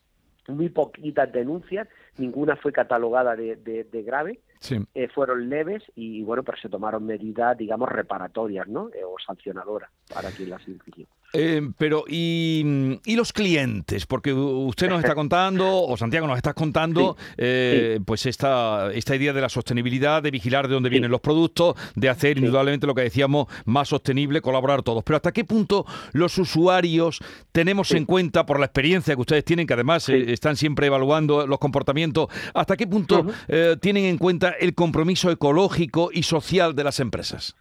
muy 0.57 0.69
poquitas 0.69 1.33
denuncias, 1.33 1.89
ninguna 2.19 2.57
fue 2.57 2.73
catalogada 2.73 3.37
de, 3.37 3.57
de- 3.57 3.85
de 3.85 4.03
grave, 4.03 4.41
Sí. 4.61 4.77
eh, 4.95 5.09
fueron 5.15 5.49
leves 5.49 5.83
y 5.97 6.23
bueno, 6.23 6.43
pero 6.43 6.59
se 6.61 6.69
tomaron 6.69 7.07
medidas, 7.07 7.57
digamos, 7.57 7.89
reparatorias, 7.89 8.69
¿no? 8.69 8.89
Eh, 8.89 9.05
o 9.07 9.15
sancionadoras 9.27 9.91
para 10.13 10.31
quien 10.33 10.51
las 10.51 10.61
infringió. 10.69 11.07
Eh, 11.33 11.63
pero, 11.79 12.05
y, 12.07 12.99
y 13.07 13.17
los 13.17 13.33
clientes? 13.33 14.05
Porque 14.05 14.35
usted 14.35 14.91
nos 14.91 14.99
está 15.03 15.15
contando, 15.15 15.67
o 15.85 15.97
Santiago 15.97 16.27
nos 16.27 16.37
está 16.37 16.53
contando, 16.53 17.17
eh, 17.39 18.01
pues 18.05 18.27
esta, 18.27 18.93
esta 18.93 19.17
idea 19.17 19.33
de 19.33 19.41
la 19.41 19.49
sostenibilidad, 19.49 20.23
de 20.23 20.31
vigilar 20.31 20.69
de 20.69 20.75
dónde 20.75 20.91
vienen 20.91 21.11
los 21.11 21.23
productos, 21.23 21.77
de 21.95 22.11
hacer 22.11 22.37
indudablemente 22.37 22.87
lo 22.87 22.95
que 22.95 23.03
decíamos 23.03 23.47
más 23.65 23.89
sostenible, 23.89 24.43
colaborar 24.43 24.83
todos. 24.83 25.03
Pero 25.05 25.17
¿hasta 25.17 25.33
qué 25.33 25.45
punto 25.45 25.87
los 26.13 26.37
usuarios 26.37 27.21
tenemos 27.53 27.93
en 27.93 28.05
cuenta, 28.05 28.45
por 28.45 28.59
la 28.61 28.67
experiencia 28.67 29.15
que 29.15 29.21
ustedes 29.23 29.45
tienen, 29.45 29.67
que 29.67 29.73
además 29.75 30.07
están 30.41 30.57
siempre 30.57 30.87
evaluando 30.87 31.47
los 31.47 31.59
comportamientos, 31.59 32.29
hasta 32.55 32.75
qué 32.77 32.87
punto 32.87 33.27
eh, 33.47 33.77
tienen 33.81 34.05
en 34.07 34.17
cuenta 34.17 34.51
el 34.59 34.75
compromiso 34.75 35.31
ecológico 35.31 36.09
y 36.13 36.23
social 36.23 36.75
de 36.75 36.85
las 36.85 36.99
empresas? 36.99 37.55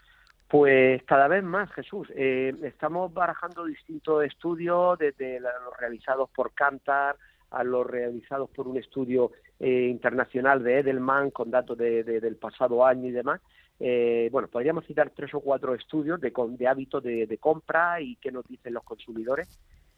Pues 0.48 1.04
cada 1.04 1.28
vez 1.28 1.44
más, 1.44 1.70
Jesús. 1.74 2.08
Eh, 2.16 2.56
estamos 2.64 3.14
barajando 3.14 3.66
distintos 3.66 4.24
estudios, 4.24 4.98
desde 4.98 5.40
los 5.42 5.52
realizados 5.80 6.30
por 6.34 6.54
Cantar 6.54 7.18
a 7.52 7.64
los 7.64 7.86
realizados 7.86 8.50
por 8.52 8.68
un 8.68 8.78
estudio 8.78 9.32
eh, 9.60 9.88
internacional 9.92 10.64
de 10.64 10.80
Edelman 10.80 11.32
con 11.32 11.52
datos 11.52 11.78
de- 11.78 12.04
de- 12.04 12.20
del 12.22 12.38
pasado 12.38 12.86
año 12.86 13.08
y 13.10 13.12
demás. 13.12 13.42
Eh, 13.80 14.30
bueno, 14.32 14.48
podríamos 14.48 14.86
citar 14.86 15.12
tres 15.16 15.34
o 15.34 15.40
cuatro 15.40 15.74
estudios 15.76 16.20
de, 16.22 16.32
de 16.58 16.68
hábitos 16.68 17.04
de, 17.04 17.28
de 17.28 17.38
compra 17.38 18.00
y 18.02 18.16
qué 18.18 18.32
nos 18.32 18.46
dicen 18.48 18.74
los 18.74 18.84
consumidores. 18.84 19.48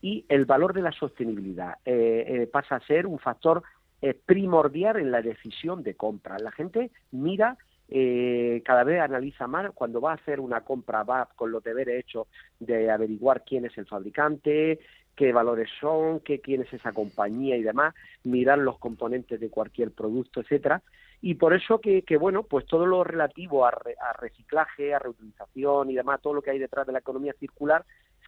Y 0.02 0.26
el 0.30 0.46
valor 0.46 0.74
de 0.74 0.82
la 0.82 0.92
sostenibilidad 0.92 1.76
eh, 1.86 2.26
eh, 2.28 2.48
pasa 2.48 2.76
a 2.76 2.86
ser 2.88 3.06
un 3.06 3.20
factor 3.20 3.62
eh, 4.02 4.14
primordial 4.14 4.98
en 4.98 5.12
la 5.12 5.22
decisión 5.22 5.84
de 5.84 5.96
compra. 5.96 6.40
La 6.40 6.52
gente 6.52 6.90
mira 7.12 7.58
eh, 7.88 8.62
cada 8.66 8.84
vez 8.84 9.02
analiza 9.02 9.48
más, 9.48 9.70
cuando 9.74 10.00
va 10.00 10.12
a 10.12 10.16
hacer 10.16 10.40
una 10.40 10.62
compra 10.62 11.04
va 11.04 11.28
con 11.36 11.52
los 11.52 11.62
deberes 11.62 12.00
hechos 12.00 12.28
de 12.60 12.90
averiguar 12.90 13.44
quién 13.44 13.66
es 13.66 13.78
el 13.78 13.86
fabricante, 13.86 14.80
qué 15.14 15.34
valores 15.34 15.70
son, 15.80 16.22
qué, 16.22 16.40
quién 16.40 16.62
es 16.62 16.74
esa 16.74 16.94
compañía 16.94 17.58
y 17.58 17.64
demás, 17.64 17.94
mirar 18.24 18.60
los 18.60 18.80
componentes 18.80 19.40
de 19.40 19.50
cualquier 19.50 19.92
producto, 19.92 20.40
etcétera. 20.40 20.82
Y 21.22 21.36
por 21.36 21.54
eso 21.54 21.80
que, 21.80 22.02
que, 22.04 22.18
bueno, 22.18 22.44
pues 22.44 22.66
todo 22.66 22.86
lo 22.86 23.04
relativo 23.04 23.66
a, 23.66 23.72
re- 23.72 23.98
a 24.02 24.14
reciclaje, 24.14 24.94
a 24.94 25.00
reutilización 25.00 25.92
y 25.92 25.96
demás, 25.96 26.22
todo 26.22 26.34
lo 26.34 26.42
que 26.42 26.52
hay 26.52 26.60
detrás 26.60 26.88
de 26.88 26.94
la 26.94 27.00
economía 27.00 27.34
circular, 27.34 27.84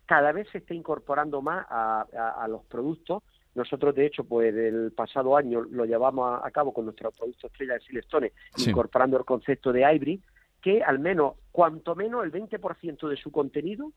cada 0.05 0.31
vez 0.31 0.47
se 0.51 0.59
está 0.59 0.73
incorporando 0.73 1.41
más 1.41 1.65
a, 1.69 2.05
a- 2.15 2.43
a 2.43 2.47
los 2.47 2.63
productos. 2.65 3.23
Nosotros, 3.55 3.93
de 3.95 4.05
hecho, 4.07 4.23
pues 4.23 4.53
el 4.55 4.91
pasado 4.93 5.37
año 5.37 5.61
lo 5.61 5.85
llevamos 5.85 6.41
a, 6.41 6.45
a 6.47 6.51
cabo 6.51 6.73
con 6.73 6.85
nuestro 6.85 7.11
producto 7.11 7.47
estrella 7.47 7.75
de 7.75 7.79
Silestone, 7.81 8.31
Sí. 8.55 8.69
incorporando 8.71 9.17
el 9.17 9.25
concepto 9.25 9.71
de 9.71 9.81
hybrid, 9.81 10.19
que 10.61 10.81
al 10.83 10.97
menos, 10.99 11.33
cuanto 11.51 11.95
menos, 11.95 12.23
el 12.23 12.31
20% 12.31 13.07
de 13.07 13.15
su 13.17 13.31
contenido 13.31 13.91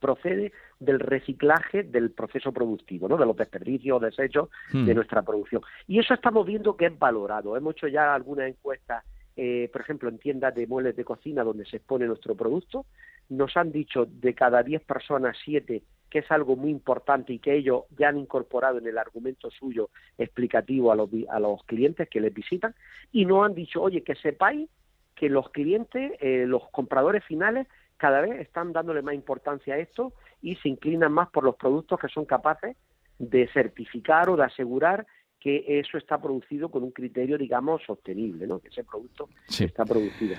procede 0.00 0.52
del 0.80 0.98
reciclaje 1.00 1.82
del 1.84 2.10
proceso 2.10 2.52
productivo, 2.52 3.08
¿no? 3.08 3.16
de 3.16 3.26
los 3.26 3.36
desperdicios, 3.36 4.00
desechos 4.00 4.48
Hmm. 4.72 4.84
de 4.86 4.94
nuestra 4.94 5.22
producción. 5.22 5.62
Y 5.86 5.98
eso 5.98 6.14
estamos 6.14 6.46
viendo 6.46 6.76
que 6.76 6.86
es 6.86 6.98
valorado. 6.98 7.56
Hemos 7.56 7.74
hecho 7.76 7.88
ya 7.88 8.12
algunas 8.14 8.48
encuestas, 8.48 9.04
eh, 9.36 9.68
por 9.72 9.80
ejemplo, 9.82 10.08
en 10.08 10.18
tiendas 10.18 10.54
de 10.54 10.66
muebles 10.66 10.96
de 10.96 11.04
cocina 11.04 11.42
donde 11.44 11.64
se 11.64 11.76
expone 11.78 12.06
nuestro 12.06 12.34
producto. 12.34 12.86
Nos 13.28 13.56
han 13.56 13.72
dicho 13.72 14.06
de 14.06 14.34
cada 14.34 14.62
10 14.62 14.84
personas, 14.84 15.36
7 15.44 15.82
que 16.14 16.20
es 16.20 16.30
algo 16.30 16.54
muy 16.54 16.70
importante 16.70 17.32
y 17.32 17.40
que 17.40 17.56
ellos 17.56 17.86
ya 17.98 18.10
han 18.10 18.18
incorporado 18.18 18.78
en 18.78 18.86
el 18.86 18.98
argumento 18.98 19.50
suyo 19.50 19.90
explicativo 20.16 20.92
a 20.92 20.94
los, 20.94 21.10
a 21.28 21.40
los 21.40 21.64
clientes 21.64 22.08
que 22.08 22.20
les 22.20 22.32
visitan 22.32 22.72
y 23.10 23.26
nos 23.26 23.44
han 23.44 23.52
dicho, 23.56 23.82
oye, 23.82 24.04
que 24.04 24.14
sepáis 24.14 24.68
que 25.16 25.28
los 25.28 25.50
clientes, 25.50 26.12
eh, 26.20 26.44
los 26.46 26.68
compradores 26.70 27.24
finales, 27.24 27.66
cada 27.96 28.20
vez 28.20 28.38
están 28.40 28.72
dándole 28.72 29.02
más 29.02 29.16
importancia 29.16 29.74
a 29.74 29.78
esto 29.78 30.12
y 30.40 30.54
se 30.54 30.68
inclinan 30.68 31.10
más 31.10 31.30
por 31.30 31.42
los 31.42 31.56
productos 31.56 31.98
que 31.98 32.06
son 32.06 32.26
capaces 32.26 32.76
de 33.18 33.48
certificar 33.48 34.30
o 34.30 34.36
de 34.36 34.44
asegurar 34.44 35.08
que 35.40 35.64
eso 35.80 35.98
está 35.98 36.22
producido 36.22 36.70
con 36.70 36.84
un 36.84 36.92
criterio, 36.92 37.36
digamos, 37.38 37.82
sostenible, 37.84 38.46
¿no? 38.46 38.60
Que 38.60 38.68
ese 38.68 38.84
producto 38.84 39.28
Sí. 39.48 39.64
está 39.64 39.84
producido. 39.84 40.36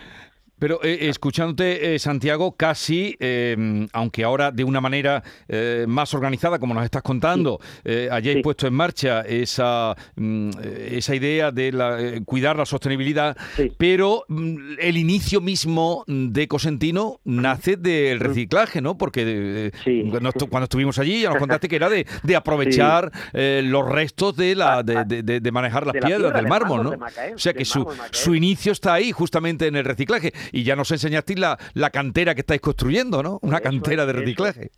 Pero 0.58 0.80
eh, 0.84 1.10
escuchándote, 1.10 1.96
eh, 1.96 2.00
Santiago, 2.00 2.54
casi, 2.56 3.16
eh, 3.20 3.88
aunque 3.92 4.24
ahora 4.24 4.52
de 4.52 4.64
una 4.64 4.80
manera 4.80 5.22
eh, 5.48 5.86
más 5.88 6.14
organizada, 6.14 6.60
como 6.60 6.74
nos 6.74 6.86
estás 6.86 7.02
contando, 7.02 7.60
eh, 7.84 8.08
hayáis 8.12 8.38
puesto 8.42 8.66
en 8.68 8.74
marcha 8.74 9.22
esa, 9.22 9.96
mm, 10.16 10.50
esa 10.92 11.14
idea 11.16 11.52
de 11.52 11.72
la, 11.72 12.00
eh, 12.02 12.22
cuidar 12.26 12.56
la 12.58 12.66
sostenibilidad, 12.66 13.36
pero 13.78 14.24
mm, 14.30 14.76
el 14.80 14.98
inicio 14.98 15.42
mismo 15.42 16.04
de 16.08 16.48
Cosentino 16.48 17.20
nace 17.26 17.76
del 17.76 18.20
reciclaje, 18.20 18.82
¿no? 18.82 18.98
Porque 18.98 19.72
cuando, 20.12 20.30
estu- 20.32 20.50
cuando 20.50 20.64
estuvimos 20.66 20.98
allí 21.00 21.22
ya 21.22 21.30
nos 21.30 21.40
contaste 21.40 21.68
que 21.68 21.76
era 21.76 21.90
de, 21.90 22.06
de 22.24 22.36
aprovechar 22.36 23.12
los 23.34 23.90
restos 23.90 24.36
de, 24.38 24.56
la, 24.56 24.84
de, 24.84 25.04
de- 25.06 25.24
de- 25.24 25.40
de 25.42 25.52
manejar 25.52 25.86
las 25.86 25.96
la 25.96 26.02
piedras, 26.02 26.32
piedra, 26.32 26.40
del 26.40 26.48
mármol, 26.50 26.84
¿no? 26.84 26.90
o 27.36 27.38
sea 27.38 27.54
que 27.54 27.66
su, 27.66 27.80
su 28.12 28.36
inicio 28.36 28.72
está 28.72 28.94
ahí, 28.94 29.12
justamente 29.12 29.68
en 29.68 29.76
el 29.76 29.84
reciclaje. 29.86 30.34
Y 30.52 30.64
ya 30.64 30.76
nos 30.76 30.92
enseñasteis 30.92 31.40
la, 31.40 31.58
la 31.74 31.90
cantera 31.90 32.34
que 32.36 32.42
estáis 32.42 32.62
construyendo, 32.62 33.24
¿no? 33.24 33.40
Una 33.42 33.58
Eso 33.58 33.64
cantera 33.64 34.04
es, 34.04 34.08
de 34.08 34.14
reciclaje. 34.14 34.72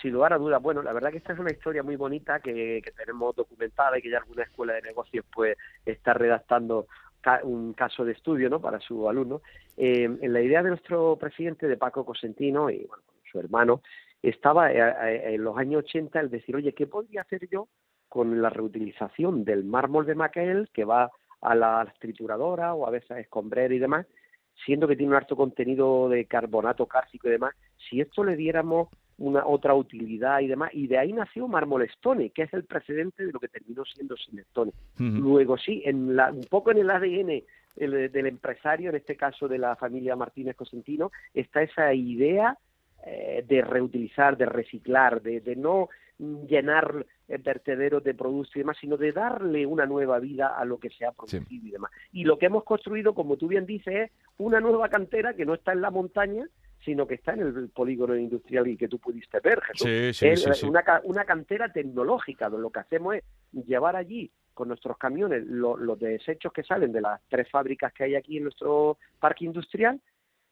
Sin 0.00 0.12
lugar 0.12 0.32
a 0.32 0.38
dudas, 0.38 0.60
bueno, 0.60 0.82
la 0.82 0.92
verdad 0.92 1.10
que 1.10 1.18
esta 1.18 1.32
es 1.32 1.38
una 1.38 1.50
historia 1.50 1.82
muy 1.82 1.96
bonita 1.96 2.40
que, 2.40 2.80
que 2.84 2.90
tenemos 2.90 3.34
documentada 3.34 3.98
y 3.98 4.02
que 4.02 4.10
ya 4.10 4.18
alguna 4.18 4.42
escuela 4.42 4.74
de 4.74 4.82
negocios 4.82 5.24
pues 5.32 5.56
está 5.86 6.14
redactando 6.14 6.86
un 7.42 7.72
caso 7.72 8.04
de 8.04 8.12
estudio 8.12 8.50
¿no? 8.50 8.60
para 8.60 8.80
su 8.80 9.08
alumno. 9.08 9.42
Eh, 9.76 10.04
en 10.04 10.32
la 10.32 10.40
idea 10.40 10.62
de 10.62 10.70
nuestro 10.70 11.16
presidente, 11.16 11.66
de 11.66 11.76
Paco 11.76 12.04
Cosentino, 12.04 12.70
y 12.70 12.84
bueno, 12.84 13.02
su 13.30 13.38
hermano, 13.38 13.82
estaba 14.22 14.72
eh, 14.72 14.78
eh, 14.78 15.34
en 15.34 15.44
los 15.44 15.56
años 15.56 15.84
80 15.84 16.20
el 16.20 16.30
decir, 16.30 16.56
oye, 16.56 16.72
¿qué 16.72 16.86
podría 16.86 17.22
hacer 17.22 17.48
yo 17.50 17.68
con 18.08 18.40
la 18.40 18.50
reutilización 18.50 19.44
del 19.44 19.64
mármol 19.64 20.06
de 20.06 20.14
Macael 20.14 20.68
que 20.72 20.84
va 20.84 21.10
a 21.40 21.54
la 21.54 21.92
trituradora 21.98 22.74
o 22.74 22.86
a 22.86 22.90
veces 22.90 23.10
a 23.10 23.20
escombrera 23.20 23.74
y 23.74 23.78
demás, 23.78 24.06
siendo 24.64 24.86
que 24.86 24.96
tiene 24.96 25.10
un 25.12 25.16
alto 25.16 25.36
contenido 25.36 26.08
de 26.08 26.24
carbonato 26.26 26.86
cálcico 26.86 27.28
y 27.28 27.32
demás, 27.32 27.54
si 27.88 28.00
esto 28.00 28.24
le 28.24 28.36
diéramos 28.36 28.88
una 29.18 29.46
otra 29.46 29.74
utilidad 29.74 30.40
y 30.40 30.48
demás, 30.48 30.70
y 30.72 30.86
de 30.88 30.98
ahí 30.98 31.12
nació 31.12 31.46
Mármol 31.46 31.82
Stone, 31.82 32.30
que 32.30 32.42
es 32.42 32.52
el 32.52 32.64
precedente 32.64 33.24
de 33.24 33.32
lo 33.32 33.38
que 33.38 33.48
terminó 33.48 33.84
siendo 33.84 34.16
Silestone. 34.16 34.72
Ujú. 34.94 35.04
Luego 35.04 35.56
sí, 35.56 35.82
en 35.84 36.16
la, 36.16 36.32
un 36.32 36.44
poco 36.44 36.72
en 36.72 36.78
el 36.78 36.90
ADN 36.90 37.44
el- 37.76 38.10
del 38.10 38.26
empresario, 38.26 38.90
en 38.90 38.96
este 38.96 39.16
caso 39.16 39.46
de 39.48 39.58
la 39.58 39.76
familia 39.76 40.16
Martínez 40.16 40.56
Cosentino, 40.56 41.12
está 41.32 41.62
esa 41.62 41.94
idea 41.94 42.56
eh, 43.06 43.44
de 43.46 43.62
reutilizar, 43.62 44.36
de 44.36 44.46
reciclar, 44.46 45.20
de, 45.22 45.40
de 45.40 45.56
no 45.56 45.88
llenar 46.18 47.06
eh, 47.28 47.38
vertederos 47.38 48.02
de 48.04 48.14
productos 48.14 48.54
y 48.56 48.60
demás, 48.60 48.76
sino 48.80 48.96
de 48.96 49.12
darle 49.12 49.66
una 49.66 49.86
nueva 49.86 50.18
vida 50.20 50.56
a 50.56 50.64
lo 50.64 50.78
que 50.78 50.90
se 50.90 51.04
ha 51.04 51.12
producido 51.12 51.66
y 51.66 51.70
demás. 51.70 51.90
Y 52.12 52.24
lo 52.24 52.38
que 52.38 52.46
hemos 52.46 52.64
construido, 52.64 53.14
como 53.14 53.36
tú 53.36 53.48
bien 53.48 53.66
dices, 53.66 53.94
es 53.94 54.10
una 54.38 54.60
nueva 54.60 54.88
cantera 54.88 55.34
que 55.34 55.44
no 55.46 55.54
está 55.54 55.72
en 55.72 55.80
la 55.80 55.90
montaña, 55.90 56.46
sino 56.84 57.06
que 57.06 57.14
está 57.14 57.32
en 57.32 57.40
el 57.40 57.68
polígono 57.70 58.14
industrial 58.16 58.68
y 58.68 58.76
que 58.76 58.88
tú 58.88 58.98
pudiste 58.98 59.40
ver, 59.40 59.60
Jesús. 59.62 59.86
Sí, 59.88 60.12
sí, 60.12 60.26
Es 60.28 60.58
sí. 60.58 60.66
Una, 60.66 60.82
ca- 60.82 61.00
una 61.04 61.24
cantera 61.24 61.72
tecnológica, 61.72 62.48
donde 62.48 62.62
lo 62.62 62.70
que 62.70 62.80
hacemos 62.80 63.14
es 63.16 63.22
llevar 63.66 63.96
allí 63.96 64.30
con 64.52 64.68
nuestros 64.68 64.96
camiones 64.98 65.44
lo- 65.46 65.76
los 65.76 65.98
desechos 65.98 66.52
que 66.52 66.62
salen 66.62 66.92
de 66.92 67.00
las 67.00 67.20
tres 67.28 67.50
fábricas 67.50 67.92
que 67.92 68.04
hay 68.04 68.14
aquí 68.14 68.36
en 68.36 68.44
nuestro 68.44 68.98
parque 69.18 69.46
industrial 69.46 70.00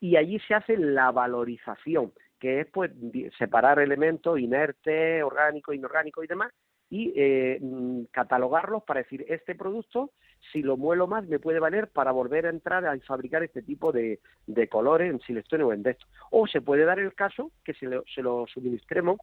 y 0.01 0.17
allí 0.17 0.41
se 0.49 0.55
hace 0.55 0.77
la 0.77 1.13
valorización, 1.13 2.13
que 2.43 2.59
es 2.63 2.67
pues 2.73 2.91
separar 3.39 3.79
elementos 3.79 4.37
inertes, 4.41 5.23
orgánicos, 5.23 5.77
inorgánicos 5.77 6.25
y 6.25 6.27
demás 6.27 6.51
y 6.91 7.13
eh, 7.17 7.59
mm, 7.63 8.07
catalogarlos 8.11 8.83
para 8.83 9.01
decir 9.03 9.25
este 9.29 9.55
producto 9.55 10.11
si 10.51 10.61
lo 10.61 10.77
muelo 10.77 11.07
más 11.07 11.25
me 11.29 11.39
puede 11.39 11.61
valer 11.61 11.87
para 11.89 12.11
volver 12.11 12.47
a 12.47 12.51
entrar 12.51 12.85
a 12.85 12.99
fabricar 13.07 13.45
este 13.45 13.63
tipo 13.63 13.93
de, 13.93 14.19
de 14.49 14.67
colores 14.69 15.09
en 15.13 15.21
Silestone 15.21 15.63
o 15.63 15.73
en 15.73 15.85
Desto. 15.85 16.05
O 16.33 16.49
se 16.49 16.61
puede 16.61 16.85
dar 16.85 16.99
el 16.99 17.15
caso 17.15 17.53
que 17.65 17.75
se 17.75 17.87
lo, 17.87 18.03
se 18.13 18.23
lo 18.23 18.45
suministremos 18.53 19.19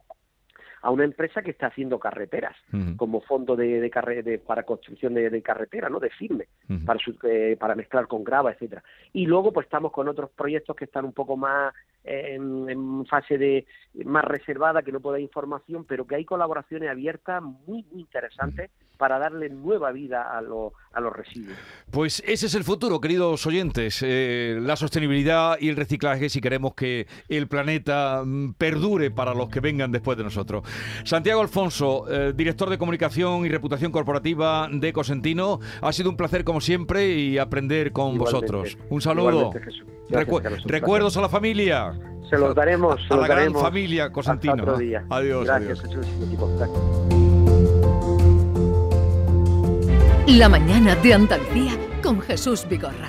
a 0.82 0.90
una 0.90 1.04
empresa 1.04 1.42
que 1.42 1.50
está 1.50 1.66
haciendo 1.66 1.98
carreteras 1.98 2.56
como 2.96 3.20
fondo 3.20 3.54
de, 3.54 3.80
de 3.82 3.90
carre- 3.90 4.22
de- 4.22 4.38
para 4.38 4.62
construcción 4.62 5.12
de, 5.12 5.28
de 5.28 5.42
carretera, 5.42 5.90
¿no? 5.90 6.00
De 6.00 6.08
firme, 6.08 6.46
para, 6.86 6.98
su- 6.98 7.18
eh, 7.24 7.54
para 7.60 7.74
mezclar 7.74 8.06
con 8.06 8.24
grava, 8.24 8.50
etcétera. 8.52 8.82
Y 9.12 9.26
luego 9.26 9.52
pues 9.52 9.66
estamos 9.66 9.92
con 9.92 10.08
otros 10.08 10.30
proyectos 10.30 10.74
que 10.74 10.86
están 10.86 11.04
un 11.04 11.12
poco 11.12 11.36
más 11.36 11.74
en, 12.04 12.68
en 12.70 13.06
fase 13.06 13.36
de 13.38 13.66
más 14.04 14.24
reservada, 14.24 14.82
que 14.82 14.92
no 14.92 15.00
puedo 15.00 15.14
dar 15.14 15.20
información, 15.20 15.84
pero 15.84 16.06
que 16.06 16.14
hay 16.14 16.24
colaboraciones 16.24 16.88
abiertas 16.88 17.42
muy, 17.42 17.84
muy 17.90 18.00
interesantes 18.02 18.70
para 18.96 19.18
darle 19.18 19.48
nueva 19.48 19.90
vida 19.92 20.36
a, 20.36 20.42
lo- 20.42 20.74
a 20.92 21.00
los 21.00 21.12
residuos. 21.12 21.56
Pues 21.90 22.22
ese 22.26 22.46
es 22.46 22.54
el 22.54 22.64
futuro, 22.64 23.00
queridos 23.00 23.44
oyentes, 23.46 24.00
eh, 24.06 24.58
la 24.60 24.76
sostenibilidad 24.76 25.56
y 25.58 25.70
el 25.70 25.76
reciclaje 25.76 26.28
si 26.28 26.40
queremos 26.40 26.74
que 26.74 27.06
el 27.28 27.48
planeta 27.48 28.22
mm, 28.24 28.52
perdure 28.54 29.10
para 29.10 29.34
los 29.34 29.48
que 29.48 29.60
vengan 29.60 29.90
después 29.90 30.16
de 30.18 30.24
nosotros. 30.24 30.62
Santiago 31.04 31.40
Alfonso, 31.40 32.04
eh, 32.10 32.32
director 32.34 32.68
de 32.70 32.78
comunicación 32.78 33.44
y 33.46 33.48
reputación 33.48 33.90
corporativa 33.90 34.68
de 34.70 34.92
Cosentino, 34.92 35.58
ha 35.80 35.92
sido 35.92 36.10
un 36.10 36.16
placer 36.16 36.44
como 36.44 36.60
siempre 36.60 37.08
y 37.14 37.38
aprender 37.38 37.90
con 37.92 38.14
Igualmente. 38.14 38.46
vosotros. 38.52 38.78
Un 38.90 39.00
saludo. 39.00 39.50
Recu- 40.10 40.42
recuerdos 40.66 41.16
a 41.16 41.22
la 41.22 41.28
familia. 41.28 41.89
Se 42.28 42.38
los 42.38 42.54
daremos, 42.54 43.00
se 43.06 43.12
a 43.14 43.16
los 43.16 43.22
la 43.22 43.26
gran 43.26 43.38
daremos 43.38 43.62
familia 43.62 44.12
Cosentino. 44.12 44.52
hasta 44.52 44.62
otro 44.62 44.78
día. 44.78 45.04
Adiós, 45.10 45.44
Gracias, 45.46 45.84
adiós. 45.84 46.06
La 50.28 50.48
mañana 50.48 50.94
de 50.96 51.14
Andalucía 51.14 51.72
con 52.02 52.20
Jesús 52.20 52.64
Vigorra. 52.68 53.08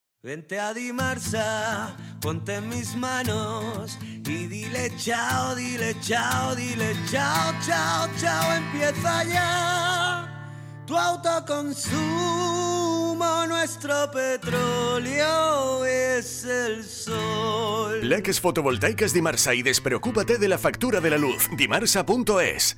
Vente 0.23 0.59
a 0.59 0.71
Dimarsa, 0.71 1.97
ponte 2.21 2.53
en 2.53 2.69
mis 2.69 2.95
manos 2.95 3.97
y 4.03 4.45
dile 4.45 4.95
chao, 4.95 5.55
dile 5.55 5.95
chao, 5.99 6.55
dile 6.55 6.95
chao, 7.09 7.51
chao, 7.65 8.07
chao, 8.19 8.53
empieza 8.53 9.23
ya 9.23 10.27
tu 10.85 10.95
autoconsumo, 10.95 13.47
nuestro 13.47 14.11
petróleo 14.11 15.87
es 15.87 16.45
el 16.45 16.83
sol. 16.83 18.07
Leques 18.07 18.39
fotovoltaicas 18.39 19.13
Dimarsa 19.13 19.55
y 19.55 19.63
despreocúpate 19.63 20.37
de 20.37 20.47
la 20.47 20.59
factura 20.59 21.01
de 21.01 21.09
la 21.09 21.17
luz. 21.17 21.49
Dimarsa.es. 21.57 22.77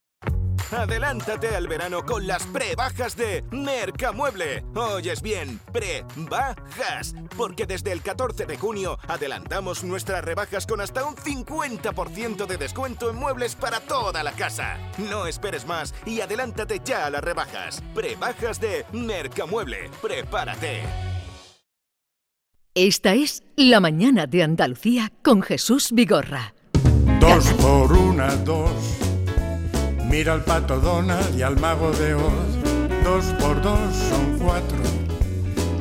Adelántate 0.71 1.53
al 1.53 1.67
verano 1.67 2.05
con 2.05 2.25
las 2.25 2.43
prebajas 2.47 3.17
de 3.17 3.43
Mercamueble. 3.51 4.63
Oyes 4.73 5.21
bien, 5.21 5.59
prebajas. 5.73 7.13
Porque 7.35 7.65
desde 7.65 7.91
el 7.91 8.01
14 8.01 8.45
de 8.45 8.57
junio 8.57 8.97
adelantamos 9.07 9.83
nuestras 9.83 10.23
rebajas 10.23 10.65
con 10.65 10.79
hasta 10.79 11.03
un 11.05 11.15
50% 11.15 12.45
de 12.45 12.57
descuento 12.57 13.09
en 13.09 13.17
muebles 13.17 13.55
para 13.55 13.81
toda 13.81 14.23
la 14.23 14.31
casa. 14.31 14.77
No 14.97 15.27
esperes 15.27 15.65
más 15.65 15.93
y 16.05 16.21
adelántate 16.21 16.79
ya 16.83 17.05
a 17.05 17.09
las 17.09 17.23
rebajas. 17.23 17.83
Prebajas 17.93 18.61
de 18.61 18.85
Mercamueble. 18.93 19.89
Prepárate. 20.01 20.83
Esta 22.73 23.13
es 23.13 23.43
La 23.57 23.81
mañana 23.81 24.25
de 24.25 24.43
Andalucía 24.43 25.11
con 25.21 25.41
Jesús 25.41 25.91
Vigorra. 25.91 26.53
Dos 27.19 27.51
por 27.59 27.91
una, 27.91 28.33
dos. 28.37 29.10
Mira 30.11 30.33
al 30.33 30.43
pato 30.43 30.77
Donald 30.79 31.37
y 31.37 31.41
al 31.41 31.57
mago 31.59 31.91
de 31.91 32.13
Oz. 32.15 32.23
Dos 33.03 33.25
por 33.39 33.61
dos 33.61 33.79
son 33.95 34.37
cuatro. 34.39 34.77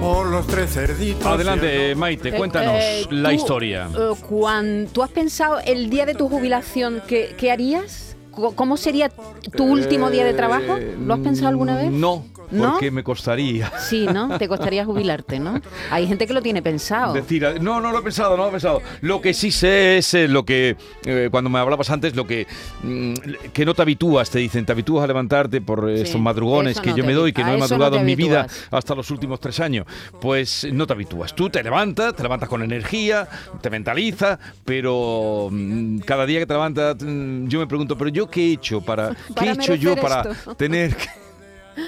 O 0.03 0.24
los 0.24 0.47
tres 0.47 0.72
cerditos. 0.72 1.26
Adelante, 1.26 1.91
el- 1.91 1.97
Maite, 1.97 2.31
Eh, 2.31 2.33
cuéntanos 2.33 2.74
eh, 2.78 3.07
la 3.11 3.28
tú, 3.31 3.35
historia. 3.35 3.89
eh, 3.99 4.87
¿Tú 4.93 5.03
has 5.03 5.11
pensado 5.11 5.59
el 5.61 5.91
día 5.91 6.07
de 6.07 6.14
tu 6.14 6.28
jubilación 6.28 7.03
qué, 7.07 7.35
qué 7.37 7.51
harías? 7.51 8.16
¿Cómo 8.31 8.76
sería 8.78 9.11
tu 9.57 9.64
último 9.64 10.09
día 10.11 10.24
de 10.24 10.33
trabajo? 10.33 10.78
¿Lo 11.05 11.14
has 11.14 11.20
pensado 11.20 11.49
alguna 11.49 11.76
vez? 11.76 11.89
Eh, 11.89 11.91
No, 11.91 12.24
¿No? 12.51 12.72
porque 12.72 12.90
me 12.90 13.03
costaría. 13.03 13.70
Sí, 13.90 14.07
¿no? 14.07 14.38
Te 14.38 14.46
costaría 14.46 14.84
jubilarte, 14.84 15.40
¿no? 15.40 15.61
Hay 15.90 16.07
gente 16.07 16.26
que 16.26 16.32
lo 16.32 16.42
tiene 16.42 16.62
pensado. 16.62 17.12
Decir, 17.12 17.61
no, 17.61 17.80
no 17.80 17.90
lo 17.90 17.98
he 17.98 18.03
pensado, 18.03 18.36
no 18.36 18.44
lo 18.44 18.48
he 18.48 18.53
pensado. 18.53 18.82
Lo 19.01 19.20
que 19.20 19.34
sí 19.34 19.51
sé 19.51 19.98
es 19.98 20.14
eh, 20.14 20.28
lo 20.28 20.44
que, 20.44 20.76
eh, 21.05 21.28
cuando 21.30 21.51
me 21.51 21.59
hablabas 21.59 21.90
antes, 21.90 22.14
lo 22.14 22.26
que, 22.26 22.46
mm, 22.82 23.14
que 23.53 23.64
no 23.64 23.74
te 23.74 23.82
habitúas, 23.82 24.30
te 24.30 24.38
dicen, 24.38 24.64
te 24.64 24.72
habitúas 24.72 25.05
a 25.05 25.07
levantarte 25.07 25.61
por 25.61 25.90
eh, 25.90 25.96
Sí, 25.96 26.03
estos 26.03 26.20
madrugones 26.20 26.80
que 26.80 26.94
yo 26.94 27.05
me 27.05 27.14
doy, 27.14 27.32
que 27.32 27.42
no 27.42 27.51
he 27.51 27.53
no 27.55 27.61
madrugado 27.61 27.96
en 27.96 28.05
mi 28.05 28.14
vida 28.14 28.46
hasta 28.70 28.94
los 28.94 29.11
últimos 29.11 29.40
tres 29.40 29.59
años. 29.61 29.86
Pues 30.20 30.68
no 30.72 30.86
te 30.86 30.92
habitúas. 30.92 31.34
Tú 31.34 31.51
te 31.51 31.62
levantas, 31.62 32.14
te 32.14 32.22
levantas 32.22 32.48
con 32.48 32.62
energía, 32.62 33.28
te 33.61 33.70
mentalizas, 33.70 34.38
pero 34.64 35.48
mm, 35.51 35.98
cada 36.01 36.26
día 36.26 36.40
que 36.40 36.46
te 36.46 36.55
levantas, 36.55 36.96
mm, 37.01 37.48
yo 37.48 37.59
me 37.59 37.66
pregunto, 37.66 37.96
¿pero 37.96 38.11
yo 38.11 38.28
qué 38.28 38.48
he 38.48 38.53
hecho 38.53 38.80
para, 38.80 39.16
qué 39.38 39.46
he 39.46 39.53
hecho 39.53 39.74
yo 39.74 39.96
para 39.96 40.24
tener 40.57 40.96
que 40.96 41.30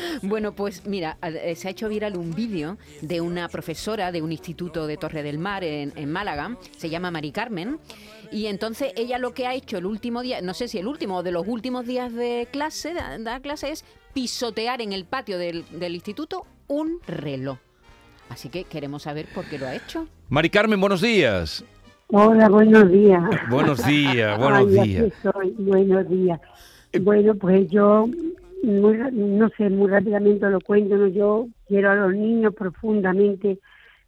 Bueno, 0.22 0.53
pues 0.53 0.86
mira, 0.86 1.18
eh, 1.22 1.55
se 1.57 1.68
ha 1.68 1.70
hecho 1.70 1.88
viral 1.88 2.16
un 2.16 2.34
vídeo 2.34 2.78
de 3.01 3.20
una 3.20 3.49
profesora 3.49 4.12
de 4.12 4.22
un 4.22 4.32
instituto 4.32 4.86
de 4.86 4.97
Torre 4.97 5.22
del 5.22 5.38
Mar 5.38 5.64
en, 5.64 5.93
en 5.97 6.11
Málaga, 6.11 6.57
se 6.76 6.90
llama 6.90 7.11
Mari 7.11 7.32
Carmen, 7.32 7.78
y 8.30 8.47
entonces 8.47 8.93
ella 8.97 9.18
lo 9.18 9.34
que 9.34 9.47
ha 9.47 9.55
hecho 9.55 9.78
el 9.78 9.86
último 9.86 10.22
día, 10.22 10.40
no 10.40 10.55
sé 10.55 10.68
si 10.68 10.78
el 10.78 10.86
último 10.86 11.18
o 11.18 11.22
de 11.22 11.32
los 11.32 11.47
últimos 11.47 11.86
días 11.86 12.12
de 12.12 12.49
clase, 12.51 12.95
de 12.95 13.40
clase 13.40 13.70
es 13.72 13.84
pisotear 14.14 14.80
en 14.80 14.93
el 14.93 15.05
patio 15.05 15.38
del, 15.38 15.64
del 15.70 15.95
instituto 15.95 16.47
un 16.68 17.01
reloj. 17.07 17.59
Así 18.28 18.49
que 18.49 18.64
queremos 18.64 19.03
saber 19.03 19.26
por 19.34 19.45
qué 19.45 19.59
lo 19.59 19.66
ha 19.66 19.74
hecho. 19.74 20.07
Mari 20.28 20.49
Carmen, 20.49 20.80
buenos 20.80 21.03
días. 21.03 21.64
Hola, 22.09 22.49
buenos 22.49 22.90
días. 22.90 23.22
Buenos 23.51 23.86
días, 23.86 24.38
buenos 24.38 24.68
Ay, 24.68 24.78
aquí 24.78 24.88
días. 24.88 25.05
estoy, 25.05 25.55
buenos 25.59 26.09
días. 26.09 26.40
Bueno, 27.01 27.34
pues 27.34 27.70
yo, 27.70 28.07
muy 28.62 28.96
no 29.12 29.48
sé, 29.50 29.68
muy 29.70 29.90
rápidamente 29.90 30.48
lo 30.48 30.60
cuento, 30.60 30.96
¿no? 30.96 31.06
yo 31.08 31.46
quiero 31.66 31.90
a 31.90 31.94
los 31.96 32.14
niños 32.14 32.54
profundamente, 32.54 33.58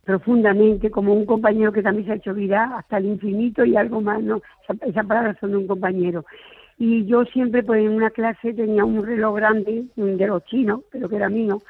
profundamente, 0.04 0.90
como 0.90 1.14
un 1.14 1.26
compañero 1.26 1.72
que 1.72 1.82
también 1.82 2.06
se 2.06 2.12
ha 2.12 2.16
hecho 2.16 2.34
vida 2.34 2.76
hasta 2.78 2.98
el 2.98 3.06
infinito 3.06 3.64
y 3.64 3.76
algo 3.76 4.00
más, 4.00 4.22
¿no? 4.22 4.40
Esa, 4.68 5.02
esa 5.02 5.36
son 5.40 5.50
de 5.52 5.56
un 5.58 5.66
compañero. 5.66 6.24
Y 6.78 7.04
yo 7.06 7.24
siempre, 7.26 7.62
pues 7.62 7.82
en 7.84 7.90
una 7.92 8.10
clase 8.10 8.52
tenía 8.52 8.84
un 8.84 9.04
reloj 9.04 9.36
grande 9.36 9.84
de 9.96 10.26
los 10.26 10.44
chinos, 10.46 10.80
pero 10.90 11.08
que 11.08 11.16
era 11.16 11.28
mío, 11.28 11.62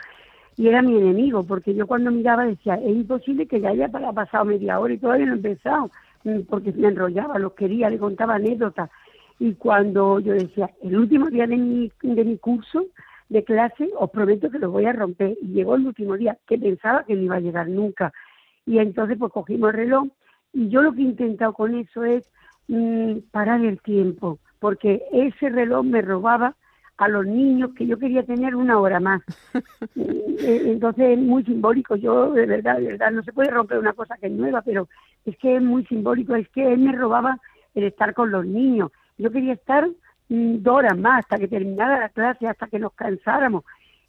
y 0.56 0.68
era 0.68 0.82
mi 0.82 0.96
enemigo, 0.96 1.44
porque 1.44 1.74
yo 1.74 1.86
cuando 1.86 2.10
miraba 2.10 2.46
decía, 2.46 2.74
es 2.76 2.94
imposible 2.94 3.46
que 3.46 3.60
ya 3.60 3.70
haya 3.70 3.88
pa- 3.88 4.12
pasado 4.12 4.44
media 4.44 4.78
hora 4.78 4.94
y 4.94 4.98
todavía 4.98 5.26
no 5.26 5.32
he 5.32 5.36
empezado, 5.36 5.90
mm, 6.24 6.40
porque 6.48 6.72
me 6.72 6.88
enrollaba, 6.88 7.38
los 7.38 7.54
quería, 7.54 7.90
le 7.90 7.98
contaba 7.98 8.36
anécdotas. 8.36 8.90
Y 9.38 9.54
cuando 9.54 10.20
yo 10.20 10.32
decía, 10.32 10.70
el 10.82 10.96
último 10.96 11.28
día 11.28 11.46
de 11.46 11.56
mi, 11.56 11.92
de 12.02 12.24
mi 12.24 12.38
curso 12.38 12.86
de 13.28 13.42
clase, 13.42 13.90
os 13.98 14.10
prometo 14.10 14.50
que 14.50 14.58
lo 14.58 14.70
voy 14.70 14.86
a 14.86 14.92
romper. 14.92 15.36
Y 15.42 15.48
llegó 15.48 15.74
el 15.74 15.86
último 15.86 16.16
día, 16.16 16.38
que 16.46 16.58
pensaba 16.58 17.04
que 17.04 17.14
no 17.14 17.22
iba 17.22 17.36
a 17.36 17.40
llegar 17.40 17.68
nunca. 17.68 18.12
Y 18.66 18.78
entonces 18.78 19.18
pues 19.18 19.32
cogimos 19.32 19.70
el 19.70 19.76
reloj 19.76 20.08
y 20.52 20.68
yo 20.68 20.82
lo 20.82 20.92
que 20.92 21.00
he 21.00 21.04
intentado 21.04 21.52
con 21.52 21.74
eso 21.74 22.04
es 22.04 22.30
mm, 22.68 23.18
parar 23.32 23.62
el 23.64 23.80
tiempo, 23.82 24.38
porque 24.60 25.02
ese 25.12 25.48
reloj 25.48 25.84
me 25.84 26.00
robaba 26.00 26.54
a 26.96 27.08
los 27.08 27.26
niños 27.26 27.72
que 27.76 27.86
yo 27.86 27.98
quería 27.98 28.22
tener 28.22 28.54
una 28.54 28.78
hora 28.78 29.00
más. 29.00 29.22
Eh, 30.36 30.62
Entonces 30.66 31.16
es 31.16 31.18
muy 31.18 31.44
simbólico, 31.44 31.94
yo 31.94 32.32
de 32.32 32.44
verdad, 32.44 32.78
de 32.78 32.88
verdad, 32.88 33.12
no 33.12 33.22
se 33.22 33.32
puede 33.32 33.50
romper 33.50 33.78
una 33.78 33.92
cosa 33.92 34.18
que 34.18 34.26
es 34.26 34.32
nueva, 34.32 34.62
pero 34.62 34.88
es 35.24 35.36
que 35.38 35.56
es 35.56 35.62
muy 35.62 35.86
simbólico, 35.86 36.34
es 36.34 36.48
que 36.48 36.72
él 36.72 36.80
me 36.80 36.92
robaba 36.92 37.38
el 37.74 37.84
estar 37.84 38.12
con 38.14 38.32
los 38.32 38.44
niños. 38.44 38.90
Yo 39.18 39.30
quería 39.30 39.52
estar 39.54 39.88
dos 40.28 40.74
horas 40.76 40.98
más 40.98 41.20
hasta 41.20 41.38
que 41.38 41.48
terminara 41.48 42.00
la 42.00 42.08
clase, 42.08 42.46
hasta 42.46 42.66
que 42.66 42.78
nos 42.78 42.92
cansáramos. 42.94 43.64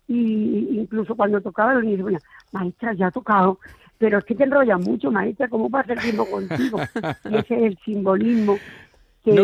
Y 0.08 0.78
incluso 0.80 1.16
cuando 1.16 1.42
tocaba 1.42 1.74
los 1.74 1.84
niños, 1.84 2.02
bueno, 2.04 2.20
maestra, 2.52 2.94
ya 2.94 3.08
ha 3.08 3.12
tocado, 3.12 3.60
pero 3.98 4.20
es 4.20 4.26
que 4.26 4.36
te 4.36 4.44
enrollas 4.44 4.80
mucho, 4.80 5.12
maestra, 5.12 5.48
¿cómo 5.48 5.70
pasa 5.70 5.94
el 5.94 6.00
tiempo 6.02 6.30
contigo? 6.30 6.80
Y 7.30 7.38
ese 7.38 7.56
es 7.56 7.64
el 7.64 7.78
simbolismo. 7.84 8.60
No, 9.26 9.44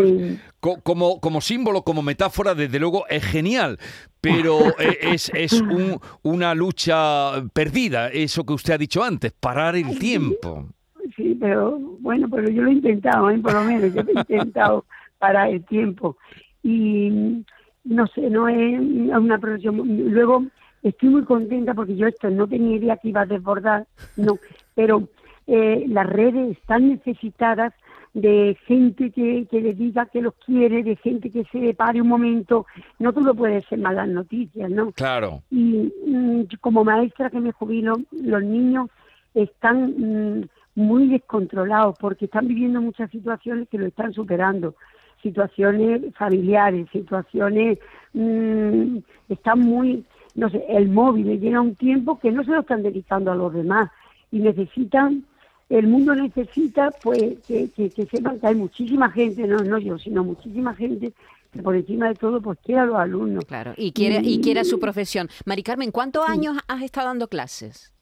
co- 0.59 0.79
como, 0.83 1.19
como 1.19 1.41
símbolo, 1.41 1.81
como 1.81 2.03
metáfora, 2.03 2.53
desde 2.53 2.77
luego 2.79 3.07
es 3.09 3.23
genial, 3.25 3.79
pero 4.21 4.59
eh, 4.79 4.97
es, 5.01 5.31
es 5.33 5.59
un- 5.61 5.99
una 6.21 6.53
lucha 6.53 7.31
perdida, 7.53 8.09
eso 8.09 8.45
que 8.45 8.53
usted 8.53 8.73
ha 8.73 8.77
dicho 8.77 9.03
antes, 9.03 9.31
parar 9.31 9.75
el 9.75 9.97
tiempo. 9.97 10.67
Sí, 11.15 11.35
pero 11.39 11.79
bueno, 11.99 12.27
pero 12.29 12.47
yo 12.51 12.61
lo 12.61 12.69
he 12.69 12.73
intentado, 12.73 13.31
¿eh? 13.31 13.39
por 13.39 13.53
lo 13.53 13.63
menos, 13.63 13.91
yo 13.93 14.03
lo 14.03 14.09
he 14.11 14.19
intentado 14.19 14.85
para 15.21 15.47
el 15.47 15.63
tiempo. 15.63 16.17
Y 16.63 17.09
mm, 17.09 17.43
no 17.85 18.07
sé, 18.07 18.29
no 18.29 18.49
es 18.49 18.79
una 18.79 19.37
profesión. 19.37 19.81
Luego 20.11 20.43
estoy 20.83 21.09
muy 21.09 21.23
contenta 21.23 21.73
porque 21.73 21.95
yo 21.95 22.07
esto 22.07 22.29
no 22.29 22.47
tenía 22.47 22.75
idea 22.75 22.97
que 22.97 23.09
iba 23.09 23.21
a 23.21 23.25
desbordar, 23.25 23.85
no, 24.17 24.37
pero 24.75 25.07
eh, 25.47 25.85
las 25.87 26.07
redes 26.07 26.57
están 26.57 26.89
necesitadas 26.89 27.73
de 28.13 28.57
gente 28.65 29.11
que, 29.11 29.47
que 29.49 29.61
le 29.61 29.73
diga 29.73 30.05
que 30.07 30.21
los 30.21 30.33
quiere, 30.45 30.83
de 30.83 30.97
gente 30.97 31.29
que 31.29 31.45
se 31.45 31.73
pare 31.73 32.01
un 32.01 32.09
momento. 32.09 32.65
No 32.99 33.13
todo 33.13 33.33
puede 33.33 33.61
ser 33.61 33.79
malas 33.79 34.09
noticias, 34.09 34.69
¿no? 34.69 34.91
Claro. 34.91 35.43
y 35.49 35.93
mm, 36.05 36.41
yo 36.47 36.57
como 36.59 36.83
maestra 36.83 37.29
que 37.29 37.39
me 37.39 37.53
jubilo, 37.53 38.01
los 38.11 38.43
niños 38.43 38.89
están 39.33 39.93
mm, 39.97 40.49
muy 40.75 41.07
descontrolados 41.07 41.97
porque 41.99 42.25
están 42.25 42.47
viviendo 42.47 42.81
muchas 42.81 43.09
situaciones 43.11 43.69
que 43.69 43.77
lo 43.77 43.87
están 43.87 44.13
superando, 44.13 44.75
situaciones 45.21 46.13
familiares, 46.15 46.87
situaciones, 46.91 47.79
mm, 48.13 48.97
están 49.29 49.59
muy, 49.59 50.03
no 50.35 50.49
sé, 50.49 50.63
el 50.69 50.89
móvil 50.89 51.27
les 51.27 51.41
llega 51.41 51.61
un 51.61 51.75
tiempo 51.75 52.19
que 52.19 52.31
no 52.31 52.43
se 52.43 52.51
lo 52.51 52.61
están 52.61 52.83
dedicando 52.83 53.31
a 53.31 53.35
los 53.35 53.53
demás 53.53 53.89
y 54.31 54.39
necesitan, 54.39 55.25
el 55.69 55.87
mundo 55.87 56.15
necesita 56.15 56.91
pues 57.01 57.39
que, 57.47 57.69
que, 57.69 57.89
que 57.89 58.05
sepan 58.05 58.39
que 58.39 58.47
hay 58.47 58.55
muchísima 58.55 59.09
gente, 59.09 59.47
no, 59.47 59.57
no 59.59 59.77
yo, 59.77 59.97
sino 59.97 60.23
muchísima 60.23 60.73
gente 60.73 61.13
que 61.51 61.61
por 61.61 61.75
encima 61.75 62.07
de 62.07 62.15
todo 62.15 62.41
pues 62.41 62.57
quiere 62.63 62.81
a 62.81 62.85
los 62.85 62.95
alumnos. 62.95 63.45
Claro, 63.45 63.73
y 63.77 63.91
quiere, 63.91 64.21
y 64.23 64.39
quiere 64.41 64.63
su 64.63 64.79
profesión. 64.79 65.29
Mari 65.45 65.63
Carmen, 65.63 65.91
¿cuántos 65.91 66.27
años 66.27 66.57
has 66.67 66.81
estado 66.81 67.07
dando 67.07 67.27
clases? 67.27 67.93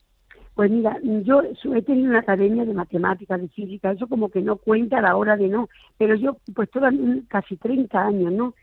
Pues 0.59 0.71
mira, 0.71 0.99
yo 1.23 1.41
he 1.41 1.81
tenido 1.83 2.09
una 2.09 2.19
academia 2.19 2.65
de 2.65 2.73
matemáticas, 2.73 3.39
de 3.39 3.47
física, 3.47 3.93
eso 3.93 4.07
como 4.07 4.27
que 4.27 4.41
no 4.41 4.57
cuenta 4.57 4.97
a 4.97 5.01
la 5.01 5.15
hora 5.15 5.37
de 5.37 5.47
no, 5.47 5.69
pero 5.97 6.15
yo 6.15 6.35
pues 6.53 6.69
toda, 6.69 6.91
casi 7.29 7.55
30 7.55 8.07
años, 8.07 8.33
¿no? 8.33 8.53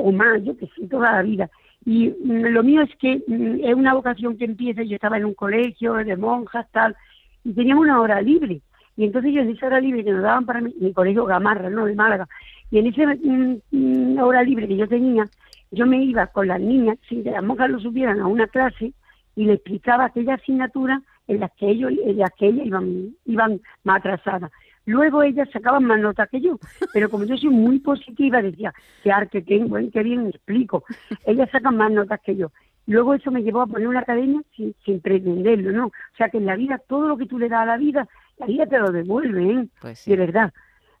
O 0.00 0.12
más, 0.12 0.40
yo 0.44 0.56
que 0.56 0.68
sí, 0.68 0.86
toda 0.86 1.10
la 1.10 1.22
vida. 1.22 1.50
Y 1.84 2.10
mm, 2.10 2.44
lo 2.46 2.62
mío 2.62 2.82
es 2.82 2.94
que 2.94 3.24
mm, 3.26 3.64
es 3.64 3.74
una 3.74 3.92
vocación 3.92 4.38
que 4.38 4.44
empieza, 4.44 4.84
yo 4.84 4.94
estaba 4.94 5.16
en 5.16 5.24
un 5.24 5.34
colegio 5.34 5.94
de 5.94 6.16
monjas, 6.16 6.70
tal, 6.70 6.94
y 7.42 7.52
teníamos 7.52 7.86
una 7.86 8.00
hora 8.00 8.22
libre. 8.22 8.60
Y 8.96 9.02
entonces 9.02 9.34
yo 9.34 9.40
en 9.40 9.50
esa 9.50 9.66
hora 9.66 9.80
libre 9.80 10.04
que 10.04 10.12
nos 10.12 10.22
daban 10.22 10.46
para 10.46 10.60
mi, 10.60 10.72
mi 10.78 10.92
colegio 10.92 11.24
Gamarra, 11.24 11.70
¿no? 11.70 11.86
De 11.86 11.96
Málaga, 11.96 12.28
y 12.70 12.78
en 12.78 12.86
esa 12.86 13.16
mm, 13.16 13.56
mm, 13.72 14.18
hora 14.20 14.44
libre 14.44 14.68
que 14.68 14.76
yo 14.76 14.86
tenía, 14.86 15.26
yo 15.72 15.86
me 15.86 16.04
iba 16.04 16.24
con 16.28 16.46
las 16.46 16.60
niñas, 16.60 16.98
sin 17.08 17.24
que 17.24 17.32
las 17.32 17.42
monjas 17.42 17.68
lo 17.68 17.80
supieran, 17.80 18.20
a 18.20 18.28
una 18.28 18.46
clase 18.46 18.92
y 19.34 19.44
le 19.46 19.54
explicaba 19.54 20.04
aquella 20.04 20.34
asignatura 20.34 21.02
en 21.28 21.40
las 21.40 21.52
que 21.52 21.70
ellos 21.70 21.92
en 22.04 22.18
las 22.18 22.30
que 22.32 22.48
ellas 22.48 22.66
iban 22.66 23.14
iban 23.24 23.60
más 23.84 23.98
atrasadas. 23.98 24.50
Luego 24.84 25.22
ellas 25.22 25.48
sacaban 25.52 25.84
más 25.84 26.00
notas 26.00 26.28
que 26.28 26.40
yo, 26.40 26.58
pero 26.92 27.08
como 27.08 27.24
yo 27.24 27.36
soy 27.36 27.50
muy 27.50 27.78
positiva, 27.78 28.42
decía, 28.42 28.72
qué 29.04 29.12
arte 29.12 29.40
tengo, 29.42 29.78
¿eh? 29.78 29.88
qué 29.92 30.02
bien 30.02 30.26
explico. 30.26 30.84
Ellas 31.24 31.48
sacan 31.52 31.76
más 31.76 31.92
notas 31.92 32.20
que 32.20 32.34
yo. 32.34 32.50
Luego 32.86 33.14
eso 33.14 33.30
me 33.30 33.44
llevó 33.44 33.60
a 33.60 33.68
poner 33.68 33.86
una 33.86 34.00
academia 34.00 34.40
sin, 34.56 34.74
sin 34.84 35.00
pretenderlo, 35.00 35.70
¿no? 35.70 35.86
O 35.86 36.16
sea 36.16 36.30
que 36.30 36.38
en 36.38 36.46
la 36.46 36.56
vida, 36.56 36.82
todo 36.88 37.06
lo 37.06 37.16
que 37.16 37.26
tú 37.26 37.38
le 37.38 37.48
das 37.48 37.60
a 37.60 37.66
la 37.66 37.76
vida, 37.76 38.08
la 38.38 38.46
vida 38.46 38.66
te 38.66 38.80
lo 38.80 38.90
devuelve, 38.90 39.52
¿eh? 39.52 39.68
Pues 39.80 40.04
De 40.04 40.16
verdad. 40.16 40.52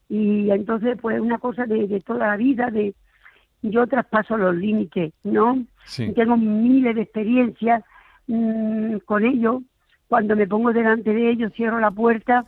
Y 0.08 0.48
entonces, 0.52 0.96
pues 1.00 1.20
una 1.20 1.38
cosa 1.38 1.66
de, 1.66 1.88
de 1.88 2.00
toda 2.00 2.28
la 2.28 2.36
vida, 2.36 2.70
de 2.70 2.94
yo 3.62 3.86
traspaso 3.86 4.36
los 4.36 4.54
límites, 4.54 5.12
¿no? 5.22 5.64
Sí. 5.84 6.12
Tengo 6.14 6.36
miles 6.36 6.94
de 6.94 7.02
experiencias 7.02 7.82
mm, 8.26 8.98
con 9.04 9.24
ellos. 9.24 9.62
Cuando 10.12 10.36
me 10.36 10.46
pongo 10.46 10.74
delante 10.74 11.14
de 11.14 11.30
ellos, 11.30 11.54
cierro 11.56 11.80
la 11.80 11.90
puerta, 11.90 12.44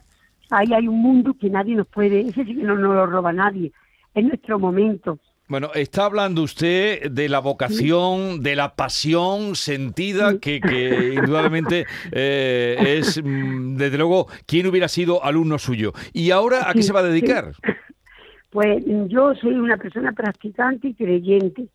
ahí 0.51 0.75
hay 0.75 0.87
un 0.87 1.01
mundo 1.01 1.35
que 1.41 1.49
nadie 1.49 1.75
nos 1.75 1.87
puede, 1.87 2.21
ese 2.21 2.45
sí 2.45 2.57
que 2.57 2.63
no 2.63 2.75
nos 2.75 2.95
lo 2.95 3.07
roba 3.07 3.33
nadie. 3.33 3.73
Es 4.15 4.23
nuestro 4.23 4.59
momento. 4.59 5.19
Bueno, 5.49 5.71
está 5.75 6.05
hablando 6.05 6.43
usted 6.43 7.11
de 7.11 7.27
la 7.31 7.39
vocación, 7.39 8.43
de 8.43 8.55
la 8.55 8.75
pasión 8.75 9.57
sentida 9.57 10.39
que, 10.39 10.61
que 10.61 11.15
indudablemente 11.15 11.87
eh, 12.13 12.99
es, 12.99 13.23
mm, 13.25 13.77
desde 13.79 13.97
luego, 13.97 14.27
quien 14.45 14.67
hubiera 14.67 14.89
sido 14.89 15.25
alumno 15.25 15.59
suyo. 15.59 15.95
¿Y 16.13 16.33
ahora 16.33 16.69
a 16.69 16.75
qué 16.75 16.83
Sí, 16.83 16.89
se 16.89 16.93
va 16.93 17.01
a 17.01 17.05
sí. 17.05 17.09
dedicar? 17.09 17.53
Pues 18.51 18.87
mm, 18.87 19.07
yo 19.07 19.35
soy 19.37 19.55
una 19.55 19.79
persona 19.79 20.13
practicante 20.13 20.89
y 20.89 20.95
creyente. 20.95 21.67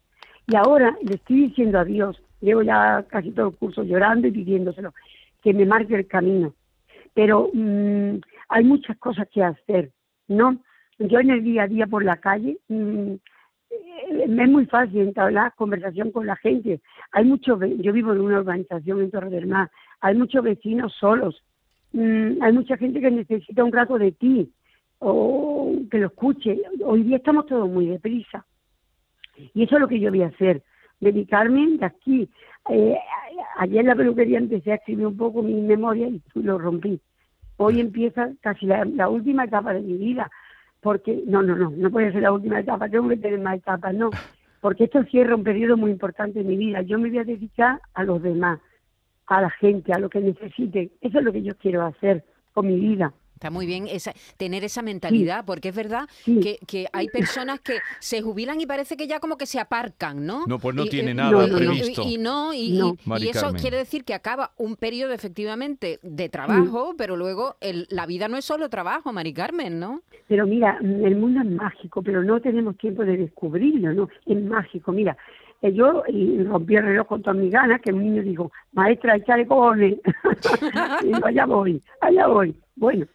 Y 0.46 0.56
ahora 0.56 0.96
le 1.04 1.16
estoy 1.16 1.48
diciendo 1.48 1.80
a 1.80 1.84
Dios, 1.84 2.22
llevo 2.42 2.62
ya 2.62 3.04
casi 3.10 3.32
todo 3.32 3.48
el 3.48 3.56
curso 3.56 3.84
llorando 3.84 4.28
y 4.28 4.32
pidiéndoselo, 4.32 4.94
que 5.42 5.54
me 5.54 5.66
marque 5.66 5.96
el 5.96 6.08
camino. 6.08 6.54
Pero 7.14 7.50
mm, 7.54 8.16
hay 8.50 8.64
muchas 8.64 8.98
cosas 8.98 9.28
que 9.32 9.44
hacer, 9.44 9.92
¿no? 10.28 10.62
Yo 10.98 11.20
en 11.20 11.30
el 11.30 11.44
día 11.44 11.64
a 11.64 11.68
día 11.68 11.88
por 11.88 12.04
la 12.04 12.18
calle, 12.18 12.58
mm, 12.68 13.14
eh, 13.72 14.28
me 14.28 14.44
es 14.44 14.50
muy 14.50 14.66
fácil 14.66 15.02
entablar 15.02 15.54
conversación 15.56 16.12
con 16.12 16.26
la 16.26 16.36
gente. 16.36 16.82
Hay 17.12 17.26
muchos, 17.26 17.60
yo 17.80 17.94
vivo 17.94 18.14
en 18.14 18.22
una 18.22 18.40
urbanización 18.40 19.02
en 19.02 19.12
Torre 19.12 19.30
del 19.30 19.48
Mar, 19.48 19.70
hay 20.02 20.16
muchos 20.16 20.44
vecinos 20.44 20.94
solos, 21.00 21.44
Mm, 21.92 22.42
hay 22.42 22.54
mucha 22.54 22.78
gente 22.78 23.02
que 23.02 23.10
necesita 23.10 23.64
un 23.64 23.72
rato 23.72 23.98
de 23.98 24.12
ti 24.12 24.52
o 25.00 25.74
que 25.90 25.98
lo 25.98 26.08
escuche. 26.08 26.60
Hoy 26.84 27.04
día 27.04 27.18
estamos 27.18 27.48
todos 27.48 27.70
muy 27.70 27.88
deprisa. 27.88 28.46
Y 29.54 29.64
eso 29.64 29.76
es 29.76 29.82
lo 29.82 29.88
que 29.88 30.00
yo 30.00 30.10
voy 30.10 30.22
a 30.22 30.28
hacer, 30.28 30.64
dedicarme 31.00 31.78
de 31.78 31.86
aquí. 31.86 32.30
Eh, 32.70 32.98
ayer 33.58 33.80
en 33.82 33.88
la 33.88 33.96
peluquería 33.96 34.38
empecé 34.38 34.72
a 34.72 34.76
escribir 34.76 35.08
un 35.08 35.18
poco 35.18 35.42
mi 35.42 35.62
memoria 35.62 36.08
y 36.08 36.22
lo 36.36 36.58
rompí. 36.58 37.00
Hoy 37.58 37.80
empieza 37.80 38.30
casi 38.42 38.66
la, 38.66 38.86
la 38.86 39.10
última 39.10 39.46
etapa 39.46 39.74
de 39.74 39.82
mi 39.82 39.98
vida, 39.98 40.30
porque 40.82 41.24
no, 41.26 41.42
no, 41.42 41.56
no, 41.56 41.72
no 41.72 41.92
puede 41.92 42.12
ser 42.12 42.22
la 42.22 42.32
última 42.32 42.60
etapa, 42.60 42.90
tengo 42.90 43.10
que 43.10 43.18
tener 43.18 43.40
más 43.40 43.58
etapas, 43.58 43.94
no, 43.94 44.10
porque 44.62 44.86
esto 44.86 45.04
cierra 45.06 45.36
un 45.36 45.44
periodo 45.44 45.78
muy 45.78 45.92
importante 45.92 46.42
en 46.42 46.48
mi 46.48 46.58
vida. 46.58 46.82
Yo 46.82 47.00
me 47.00 47.10
voy 47.10 47.20
a 47.20 47.24
dedicar 47.24 47.82
a 47.94 48.04
los 48.04 48.22
demás, 48.22 48.60
a 49.28 49.42
la 49.42 49.50
gente, 49.50 49.94
a 49.94 50.00
lo 50.00 50.10
que 50.10 50.22
necesite. 50.22 50.92
Eso 51.02 51.20
es 51.20 51.26
lo 51.26 51.32
que 51.32 51.44
yo 51.44 51.56
quiero 51.56 51.86
hacer 51.86 52.24
con 52.54 52.68
mi 52.68 52.80
vida. 52.80 53.14
Está 53.40 53.52
muy 53.52 53.66
bien 53.66 53.88
esa, 53.88 54.12
tener 54.36 54.66
esa 54.66 54.82
mentalidad, 54.82 55.46
porque 55.46 55.70
es 55.70 55.76
verdad 55.76 56.10
que, 56.26 56.60
que 56.68 56.88
hay 56.92 57.08
personas 57.08 57.62
que 57.62 57.78
se 58.00 58.22
jubilan 58.22 58.60
y 58.60 58.66
parece 58.66 58.98
que 58.98 59.08
ya 59.08 59.22
como 59.22 59.38
que 59.38 59.46
se 59.46 59.62
aparcan, 59.62 60.26
¿no? 60.26 60.46
No, 60.46 60.60
pues 60.60 60.76
no 60.76 60.84
Y, 60.84 60.90
tiene 60.90 61.12
eh, 61.12 61.14
nada 61.14 61.48
previsto. 61.48 62.04
Y, 62.06 62.18
no, 62.18 62.54
y, 62.54 62.72
No. 62.78 62.88
y- 63.00 63.06
y 63.06 63.10
Mari 63.10 63.30
eso 63.30 63.44
Carmen. 63.44 63.62
quiere 63.62 63.78
decir 63.78 64.04
que 64.04 64.14
acaba 64.14 64.52
un 64.58 64.76
periodo 64.76 65.14
efectivamente 65.14 66.00
de 66.04 66.28
trabajo, 66.28 66.96
pero 66.98 67.16
luego 67.16 67.56
el- 67.62 67.88
la 67.92 68.06
vida 68.06 68.28
no 68.28 68.36
es 68.36 68.44
solo 68.44 68.68
trabajo, 68.68 69.14
Mari 69.14 69.32
Carmen, 69.34 69.80
¿no? 69.80 70.02
Pero 70.28 70.46
mira, 70.46 70.78
el 70.82 71.16
mundo 71.16 71.40
es 71.40 71.50
mágico, 71.50 72.02
pero 72.02 72.22
no 72.22 72.42
tenemos 72.42 72.78
tiempo 72.78 73.06
de 73.06 73.16
descubrirlo, 73.16 73.94
¿no? 73.94 74.10
Es 74.26 74.42
mágico. 74.44 74.92
Mira, 74.92 75.16
eh, 75.62 75.72
yo 75.74 76.04
y 76.10 76.44
rompí 76.44 76.76
el 76.76 76.84
reloj 76.84 77.08
con 77.08 77.22
todas 77.22 77.38
mis 77.40 77.52
ganas, 77.54 77.80
que 77.80 77.94
un 77.94 78.04
niño 78.04 78.22
dijo, 78.22 78.52
maestra, 78.74 79.16
échale 79.16 79.48
cojones. 79.48 79.96
y 81.04 81.08
digo, 81.08 81.26
allá 81.26 81.46
voy, 81.46 81.82
allá 82.02 82.28
voy. 82.28 82.54
Bueno, 82.76 83.06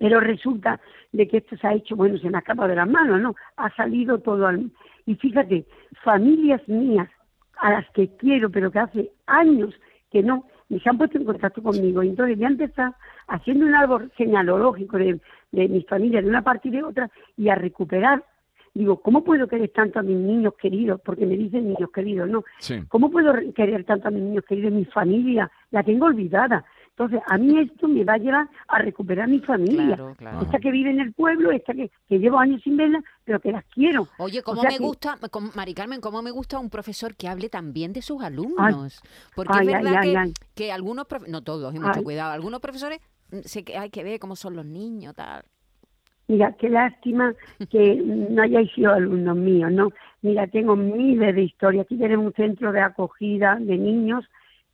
pero 0.00 0.18
resulta 0.18 0.80
de 1.12 1.28
que 1.28 1.36
esto 1.36 1.58
se 1.58 1.66
ha 1.66 1.74
hecho, 1.74 1.94
bueno, 1.94 2.16
se 2.16 2.30
me 2.30 2.38
ha 2.38 2.40
escapado 2.40 2.70
de 2.70 2.76
las 2.76 2.88
manos, 2.88 3.20
¿no? 3.20 3.36
Ha 3.56 3.68
salido 3.76 4.18
todo 4.18 4.46
al... 4.46 4.70
Y 5.04 5.14
fíjate, 5.16 5.66
familias 6.02 6.66
mías 6.68 7.06
a 7.58 7.70
las 7.72 7.90
que 7.90 8.08
quiero, 8.16 8.48
pero 8.48 8.70
que 8.70 8.78
hace 8.78 9.12
años 9.26 9.74
que 10.10 10.22
no, 10.22 10.46
ni 10.70 10.80
se 10.80 10.88
han 10.88 10.96
puesto 10.96 11.18
en 11.18 11.26
contacto 11.26 11.62
conmigo. 11.62 12.02
Y 12.02 12.08
entonces 12.08 12.36
voy 12.38 12.46
a 12.46 12.48
empezar 12.48 12.94
haciendo 13.28 13.66
un 13.66 13.74
árbol 13.74 14.10
genealógico 14.16 14.96
de, 14.96 15.20
de 15.52 15.68
mi 15.68 15.82
familia, 15.82 16.22
de 16.22 16.28
una 16.30 16.40
parte 16.42 16.68
y 16.68 16.72
de 16.72 16.82
otra, 16.82 17.10
y 17.36 17.50
a 17.50 17.54
recuperar. 17.56 18.24
Digo, 18.72 19.02
¿cómo 19.02 19.22
puedo 19.22 19.48
querer 19.48 19.68
tanto 19.74 19.98
a 19.98 20.02
mis 20.02 20.16
niños 20.16 20.54
queridos? 20.54 21.00
Porque 21.04 21.26
me 21.26 21.36
dicen 21.36 21.68
niños 21.68 21.90
queridos, 21.92 22.26
¿no? 22.30 22.44
Sí. 22.60 22.80
¿Cómo 22.88 23.10
puedo 23.10 23.32
re- 23.34 23.52
querer 23.52 23.84
tanto 23.84 24.08
a 24.08 24.10
mis 24.12 24.22
niños 24.22 24.44
queridos? 24.46 24.72
Mi 24.72 24.86
familia, 24.86 25.50
la 25.72 25.82
tengo 25.82 26.06
olvidada. 26.06 26.64
Entonces, 27.00 27.22
a 27.28 27.38
mí 27.38 27.58
esto 27.58 27.88
me 27.88 28.04
va 28.04 28.12
a 28.12 28.18
llevar 28.18 28.46
a 28.68 28.78
recuperar 28.78 29.26
mi 29.26 29.38
familia. 29.40 29.86
Claro, 29.96 30.14
claro. 30.18 30.42
Esta 30.42 30.58
que 30.58 30.70
vive 30.70 30.90
en 30.90 31.00
el 31.00 31.14
pueblo, 31.14 31.50
esta 31.50 31.72
que, 31.72 31.90
que 32.06 32.18
llevo 32.18 32.38
años 32.38 32.60
sin 32.62 32.76
verla, 32.76 33.02
pero 33.24 33.40
que 33.40 33.52
las 33.52 33.64
quiero. 33.72 34.06
Oye, 34.18 34.40
O 34.40 34.42
cómo 34.42 34.60
sea 34.60 34.70
me 34.70 34.76
que- 34.76 34.84
gusta, 34.84 35.16
com- 35.30 35.50
Mari 35.54 35.72
Carmen, 35.72 36.02
cómo 36.02 36.20
me 36.20 36.30
gusta 36.30 36.58
un 36.58 36.68
profesor 36.68 37.16
que 37.16 37.26
hable 37.26 37.48
también 37.48 37.94
de 37.94 38.02
sus 38.02 38.22
alumnos. 38.22 39.00
Porque 39.34 39.54
Ay, 39.56 39.66
es 39.68 39.72
verdad 39.72 39.94
ay, 39.98 40.12
que, 40.12 40.32
que 40.54 40.72
algunos, 40.72 41.06
profe- 41.08 41.26
no 41.28 41.40
todos, 41.42 41.72
hay 41.72 41.80
mucho 41.80 42.02
cuidado, 42.02 42.32
algunos 42.32 42.60
profesores 42.60 43.00
mm, 43.32 43.38
sé 43.44 43.64
que 43.64 43.78
hay 43.78 43.88
que 43.88 44.04
ver 44.04 44.20
cómo 44.20 44.36
son 44.36 44.54
los 44.54 44.66
niños, 44.66 45.14
tal. 45.14 45.42
Mira, 46.28 46.52
qué 46.58 46.68
lástima 46.68 47.32
que 47.70 47.94
no 48.30 48.42
hayáis 48.42 48.70
sido 48.74 48.92
alumnos 48.92 49.38
míos, 49.38 49.72
¿no? 49.72 49.90
Mira, 50.20 50.46
tengo 50.48 50.76
miles 50.76 51.34
de 51.34 51.44
historias. 51.44 51.86
Aquí 51.86 51.96
tenemos 51.96 52.26
un 52.26 52.32
centro 52.34 52.72
de 52.72 52.82
acogida 52.82 53.56
de 53.58 53.78
niños 53.78 54.22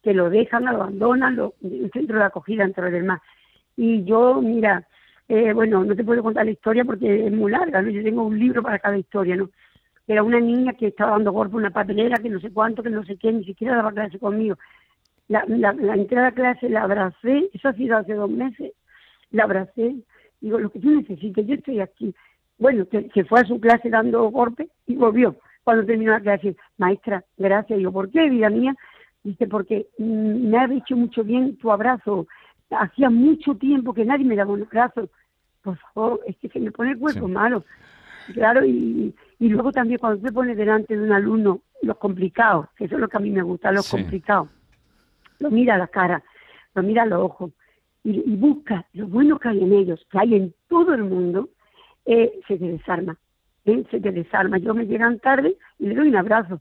que 0.06 0.14
lo 0.14 0.30
dejan, 0.30 0.66
lo 0.66 0.70
abandonan, 0.70 1.34
lo- 1.34 1.54
un 1.62 1.90
centro 1.92 2.16
de 2.20 2.24
acogida 2.26 2.62
en 2.62 2.72
Torre 2.72 2.92
del 2.92 3.02
Mar. 3.02 3.20
Y 3.76 4.04
yo, 4.04 4.40
mira, 4.40 4.86
eh, 5.26 5.52
bueno, 5.52 5.82
no 5.84 5.96
te 5.96 6.04
puedo 6.04 6.22
contar 6.22 6.44
la 6.44 6.52
historia 6.52 6.84
porque 6.84 7.26
es 7.26 7.32
muy 7.32 7.50
larga, 7.50 7.82
¿no? 7.82 7.90
Yo 7.90 8.04
tengo 8.04 8.22
un 8.22 8.38
libro 8.38 8.62
para 8.62 8.78
cada 8.78 8.96
historia, 8.96 9.34
¿no? 9.34 9.50
Era 10.06 10.22
una 10.22 10.38
niña 10.38 10.74
que 10.74 10.86
estaba 10.86 11.10
dando 11.10 11.32
golpe 11.32 11.56
una 11.56 11.70
papelera, 11.70 12.18
que 12.18 12.28
no 12.30 12.38
sé 12.38 12.52
cuánto, 12.52 12.84
que 12.84 12.90
no 12.90 13.04
sé 13.04 13.16
qué, 13.16 13.32
ni 13.32 13.44
siquiera 13.44 13.74
daba 13.74 13.90
clase 13.90 14.20
conmigo. 14.20 14.54
La, 15.26 15.44
la, 15.48 15.72
la 15.72 15.94
entrada 15.94 16.28
a 16.28 16.32
clase 16.32 16.68
la 16.68 16.84
abracé, 16.84 17.50
eso 17.52 17.68
ha 17.68 17.72
sido 17.72 17.96
hace 17.96 18.14
dos 18.14 18.30
meses, 18.30 18.74
la 19.32 19.42
abracé, 19.42 19.96
digo, 20.40 20.60
lo 20.60 20.70
que 20.70 20.78
tú 20.78 20.88
necesites, 20.92 21.44
yo 21.48 21.54
estoy 21.54 21.80
aquí. 21.80 22.14
Bueno, 22.58 22.86
que, 22.86 23.08
que 23.08 23.24
fue 23.24 23.40
a 23.40 23.44
su 23.44 23.58
clase 23.58 23.90
dando 23.90 24.30
golpes 24.30 24.68
y 24.86 24.94
volvió. 24.94 25.34
Cuando 25.64 25.84
terminó 25.84 26.12
la 26.12 26.20
clase, 26.20 26.54
maestra, 26.78 27.24
gracias. 27.36 27.76
Digo, 27.76 27.90
¿por 27.90 28.08
qué, 28.08 28.30
vida 28.30 28.48
mía? 28.50 28.72
Dice, 29.26 29.48
porque 29.48 29.88
mm, 29.98 30.50
me 30.50 30.56
ha 30.56 30.72
hecho 30.72 30.96
mucho 30.96 31.24
bien 31.24 31.56
tu 31.56 31.72
abrazo. 31.72 32.28
Hacía 32.70 33.10
mucho 33.10 33.56
tiempo 33.56 33.92
que 33.92 34.04
nadie 34.04 34.24
me 34.24 34.36
daba 34.36 34.52
un 34.52 34.62
abrazo. 34.62 35.10
Por 35.62 35.76
favor, 35.78 36.20
es 36.26 36.36
que 36.36 36.48
se 36.48 36.60
me 36.60 36.70
pone 36.70 36.92
el 36.92 36.98
cuerpo 36.98 37.26
malo. 37.26 37.64
Claro, 38.32 38.64
y, 38.64 39.12
y 39.40 39.48
luego 39.48 39.72
también 39.72 39.98
cuando 39.98 40.22
te 40.24 40.32
pones 40.32 40.56
delante 40.56 40.96
de 40.96 41.02
un 41.02 41.10
alumno, 41.10 41.62
los 41.82 41.96
complicados, 41.98 42.66
que 42.76 42.84
eso 42.84 42.94
es 42.94 43.00
lo 43.00 43.08
que 43.08 43.16
a 43.16 43.20
mí 43.20 43.30
me 43.30 43.42
gusta, 43.42 43.72
los 43.72 43.86
Sí. 43.86 43.96
complicados. 43.96 44.48
Lo 45.40 45.50
mira 45.50 45.74
a 45.74 45.78
la 45.78 45.88
cara, 45.88 46.22
lo 46.76 46.84
mira 46.84 47.02
a 47.02 47.06
los 47.06 47.20
ojos 47.20 47.50
y, 48.04 48.30
y 48.32 48.36
busca 48.36 48.86
lo 48.92 49.08
bueno 49.08 49.40
que 49.40 49.48
hay 49.48 49.60
en 49.60 49.72
ellos, 49.72 50.06
que 50.08 50.20
hay 50.20 50.36
en 50.36 50.54
todo 50.68 50.94
el 50.94 51.02
mundo, 51.02 51.48
eh, 52.04 52.32
se 52.46 52.58
te 52.58 52.64
desarma. 52.64 53.18
¿Eh? 53.66 53.84
Se 53.90 54.00
te 54.00 54.12
desarma. 54.12 54.58
Yo 54.58 54.74
me 54.74 54.86
llegan 54.86 55.18
tarde 55.18 55.56
y 55.78 55.86
le 55.86 55.94
doy 55.94 56.08
un 56.08 56.16
abrazo. 56.16 56.60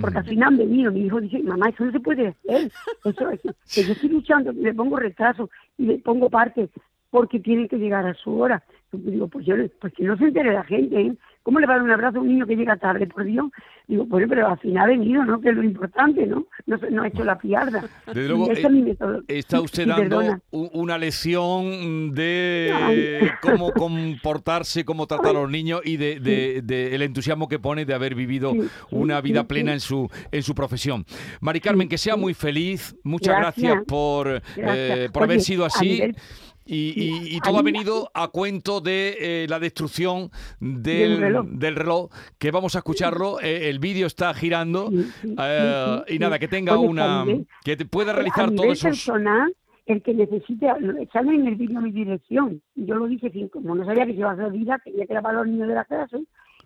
Porque 0.00 0.18
al 0.18 0.24
final 0.24 0.48
han 0.48 0.58
venido, 0.58 0.92
mi 0.92 1.06
hijo 1.06 1.20
dice, 1.20 1.40
mamá, 1.40 1.68
eso 1.68 1.84
no 1.84 1.90
se 1.90 2.00
puede 2.00 2.28
hacer. 2.28 2.70
Eso 3.04 3.30
es 3.30 3.40
que 3.74 3.82
yo 3.82 3.92
estoy 3.92 4.08
luchando, 4.08 4.52
le 4.52 4.72
pongo 4.72 4.96
retraso 4.96 5.50
y 5.78 5.86
le 5.86 5.98
pongo 5.98 6.30
parte 6.30 6.68
porque 7.10 7.40
tienen 7.40 7.68
que 7.68 7.78
llegar 7.78 8.06
a 8.06 8.14
su 8.14 8.38
hora. 8.38 8.62
Digo, 8.98 9.28
pues 9.28 9.46
yo, 9.46 9.54
pues 9.80 9.92
que 9.94 10.04
no 10.04 10.16
se 10.16 10.24
entere 10.24 10.52
la 10.52 10.64
gente, 10.64 11.00
¿eh? 11.00 11.14
¿Cómo 11.42 11.60
le 11.60 11.66
va 11.66 11.74
a 11.74 11.76
dar 11.76 11.84
un 11.84 11.90
abrazo 11.90 12.18
a 12.18 12.20
un 12.22 12.28
niño 12.28 12.46
que 12.46 12.56
llega 12.56 12.76
tarde, 12.78 13.06
por 13.06 13.22
Dios? 13.22 13.50
Digo, 13.86 14.06
bueno, 14.06 14.26
pero 14.30 14.48
al 14.48 14.58
final 14.60 14.84
ha 14.84 14.86
venido, 14.86 15.24
¿no? 15.26 15.42
Que 15.42 15.50
es 15.50 15.54
lo 15.54 15.62
importante, 15.62 16.26
¿no? 16.26 16.46
No, 16.64 16.78
no 16.90 17.02
ha 17.02 17.08
hecho 17.08 17.22
la 17.22 17.36
piarda. 17.38 17.84
Desde 18.06 18.28
luego, 18.28 18.50
eh. 18.50 19.24
Está 19.28 19.60
usted 19.60 19.86
dando 19.86 20.22
una 20.50 20.96
lección 20.96 22.14
de 22.14 22.72
Ay. 22.74 23.28
cómo 23.42 23.72
comportarse, 23.72 24.86
cómo 24.86 25.06
tratar 25.06 25.30
a 25.36 25.40
los 25.40 25.50
niños 25.50 25.82
y 25.84 25.98
de, 25.98 26.18
de- 26.18 26.62
de 26.62 26.94
el 26.94 27.02
entusiasmo 27.02 27.46
que 27.46 27.58
pone 27.58 27.84
de 27.84 27.92
haber 27.92 28.14
vivido 28.14 28.52
Sí, 28.52 28.62
una 28.90 29.20
vida 29.20 29.40
sí, 29.42 29.46
plena 29.46 29.72
en 29.74 29.80
su 29.80 30.08
en 30.32 30.42
su 30.42 30.54
profesión. 30.54 31.04
Mari 31.40 31.60
Carmen, 31.60 31.88
que 31.90 31.98
sea 31.98 32.16
muy 32.16 32.32
feliz. 32.32 32.96
Muchas 33.04 33.36
gracias, 33.38 33.64
Gracias. 33.66 33.86
por, 33.86 34.28
eh, 34.28 34.40
Gracias. 34.56 35.10
por 35.12 35.22
haber 35.24 35.36
Oye, 35.36 35.44
sido 35.44 35.64
a 35.64 35.66
así. 35.66 35.88
nivel- 36.00 36.16
Y, 36.66 36.94
y- 36.96 37.34
y 37.34 37.36
a 37.36 37.40
todo 37.40 37.58
ha 37.58 37.62
venido 37.62 38.10
a 38.14 38.28
cuento 38.28 38.80
de 38.80 39.16
eh, 39.44 39.46
la 39.48 39.58
destrucción 39.58 40.30
Del 40.60 41.18
reloj. 41.18 41.46
del 41.46 41.76
reloj, 41.76 42.10
que 42.38 42.50
vamos 42.50 42.74
a 42.74 42.78
escucharlo. 42.78 43.38
eh, 43.40 43.68
el 43.68 43.78
vídeo 43.78 44.06
está 44.06 44.32
girando. 44.34 44.90
eh, 44.92 45.04
sí, 45.22 46.04
y 46.08 46.12
sí. 46.14 46.18
nada, 46.18 46.38
que 46.38 46.48
tenga 46.48 46.78
Oye, 46.78 46.88
una. 46.88 47.24
que 47.64 47.76
te 47.76 47.84
pueda 47.84 48.12
a 48.12 48.14
realizar 48.14 48.46
nivel 48.50 48.56
todos 48.56 48.78
esos. 48.78 48.90
personal, 48.90 49.54
el 49.86 50.02
que 50.02 50.14
necesite, 50.14 50.66
sale 51.12 51.34
en 51.34 51.46
el 51.46 51.56
vídeo 51.56 51.80
mi 51.82 51.92
dirección. 51.92 52.62
Yo 52.74 52.94
lo 52.94 53.06
dije, 53.06 53.30
como 53.50 53.74
no 53.74 53.84
sabía 53.84 54.06
que 54.06 54.12
se 54.12 54.18
iba 54.20 54.30
a 54.30 54.32
hacer 54.34 54.50
vida, 54.52 54.80
que 54.82 54.92
era 55.08 55.20
para 55.20 55.38
los 55.38 55.46
niños 55.48 55.68
de 55.68 55.74
la 55.74 55.84
clase, 55.84 56.16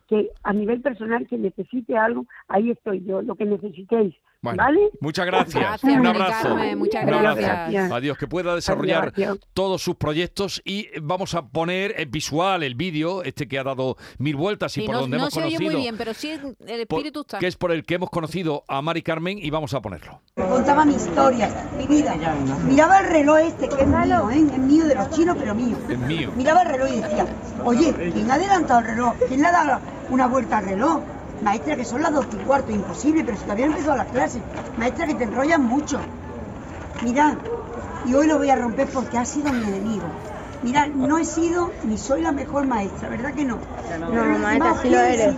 que 0.09 0.30
a 0.44 0.53
nivel 0.53 0.80
personal, 0.80 1.26
que 1.26 1.36
necesite 1.36 1.96
algo, 1.96 2.24
ahí 2.46 2.70
estoy 2.70 3.05
yo, 3.05 3.20
lo 3.22 3.34
que 3.34 3.44
necesitéis. 3.44 4.14
Bueno, 4.41 4.62
¿Vale? 4.62 4.91
Muchas 5.01 5.26
gracias. 5.26 5.55
Gracias, 5.61 5.99
Un 5.99 6.07
abrazo. 6.07 6.49
Carmen, 6.51 6.78
muchas 6.78 7.05
Un 7.05 7.12
abrazo. 7.14 7.41
gracias. 7.41 7.91
Adiós. 7.91 8.18
Que 8.18 8.28
pueda 8.28 8.55
desarrollar 8.55 9.12
Adiós. 9.16 9.41
todos 9.53 9.82
sus 9.82 9.97
proyectos 9.97 10.62
y 10.64 10.86
vamos 11.03 11.34
a 11.34 11.43
poner 11.49 11.95
el 11.99 12.07
visual, 12.07 12.62
el 12.62 12.76
vídeo, 12.76 13.24
este 13.24 13.49
que 13.49 13.59
ha 13.59 13.64
dado 13.64 13.97
mil 14.18 14.36
vueltas 14.36 14.76
y 14.78 14.82
por 14.82 14.95
no 14.95 15.01
donde 15.03 15.16
no 15.16 15.24
hemos 15.24 15.34
se 15.34 15.41
oye 15.41 15.57
conocido. 15.57 15.72
muy 15.72 15.82
bien, 15.82 15.97
pero 15.99 16.14
sí 16.14 16.30
el 16.30 16.80
espíritu 16.80 17.22
está. 17.22 17.41
que 17.41 17.49
es 17.49 17.57
por 17.57 17.72
el 17.72 17.84
que 17.84 17.95
hemos 17.97 18.11
conocido 18.11 18.62
a 18.68 18.80
Mari 18.80 19.03
Carmen 19.03 19.39
y 19.43 19.51
vamos 19.51 19.74
a 19.74 19.80
ponerlo. 19.82 20.22
Contaba 20.36 20.84
mi 20.84 20.95
historia, 20.95 21.68
mi 21.76 21.86
vida. 21.89 22.14
Miraba 22.64 23.01
el 23.01 23.09
reloj 23.09 23.39
este, 23.39 23.68
que 23.68 23.82
es 23.82 23.89
mío, 23.89 24.30
¿eh? 24.30 24.36
es 24.53 24.59
mío 24.59 24.84
de 24.86 24.95
los 24.95 25.11
chinos, 25.11 25.36
pero 25.36 25.53
mío. 25.57 25.76
Es 25.89 25.99
mío. 25.99 26.30
Miraba 26.36 26.62
el 26.62 26.68
reloj 26.68 26.89
y 26.93 27.01
decía, 27.01 27.26
oye, 27.64 27.93
¿quién 28.12 28.30
ha 28.30 28.34
adelantado 28.34 28.78
el 28.80 28.86
reloj? 28.86 29.14
¿Quién 29.26 29.41
le 29.41 29.49
ha 29.49 29.53
dado 29.53 29.80
una 30.11 30.28
vuelta 30.28 30.59
al 30.59 30.64
reloj? 30.66 31.01
Maestra, 31.43 31.76
que 31.76 31.84
son 31.84 32.03
las 32.03 32.12
dos 32.12 32.26
y 32.32 32.36
cuarto, 32.36 32.72
imposible, 32.72 33.22
pero 33.24 33.36
si 33.36 33.45
todavía 33.45 33.66
no 33.66 33.72
empezado 33.72 33.97
las 33.97 34.09
clases. 34.09 34.43
Maestra, 34.76 35.07
que 35.07 35.14
te 35.14 35.24
enrollan 35.24 35.64
mucho. 35.64 36.01
Mirad, 37.03 37.34
y 38.05 38.14
hoy 38.14 38.26
lo 38.26 38.39
voy 38.39 38.51
a 38.51 38.57
romper 38.57 38.89
porque 38.89 39.18
ha 39.18 39.24
sido 39.24 39.53
mi 39.53 39.62
enemigo. 39.62 40.07
Mirad, 40.62 40.89
no 40.89 41.18
he 41.18 41.24
sido 41.24 41.70
ni 41.84 41.97
soy 41.97 42.22
la 42.22 42.32
mejor 42.32 42.66
maestra, 42.66 43.09
¿verdad 43.09 43.32
que 43.32 43.45
no? 43.45 43.59
No, 44.01 44.24
los 44.24 44.41
maestra, 44.41 44.82
sí 44.82 44.91
lo 44.91 44.99
eres. 44.99 45.36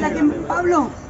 La 0.00 0.10
que, 0.10 0.24
Pablo, 0.48 0.88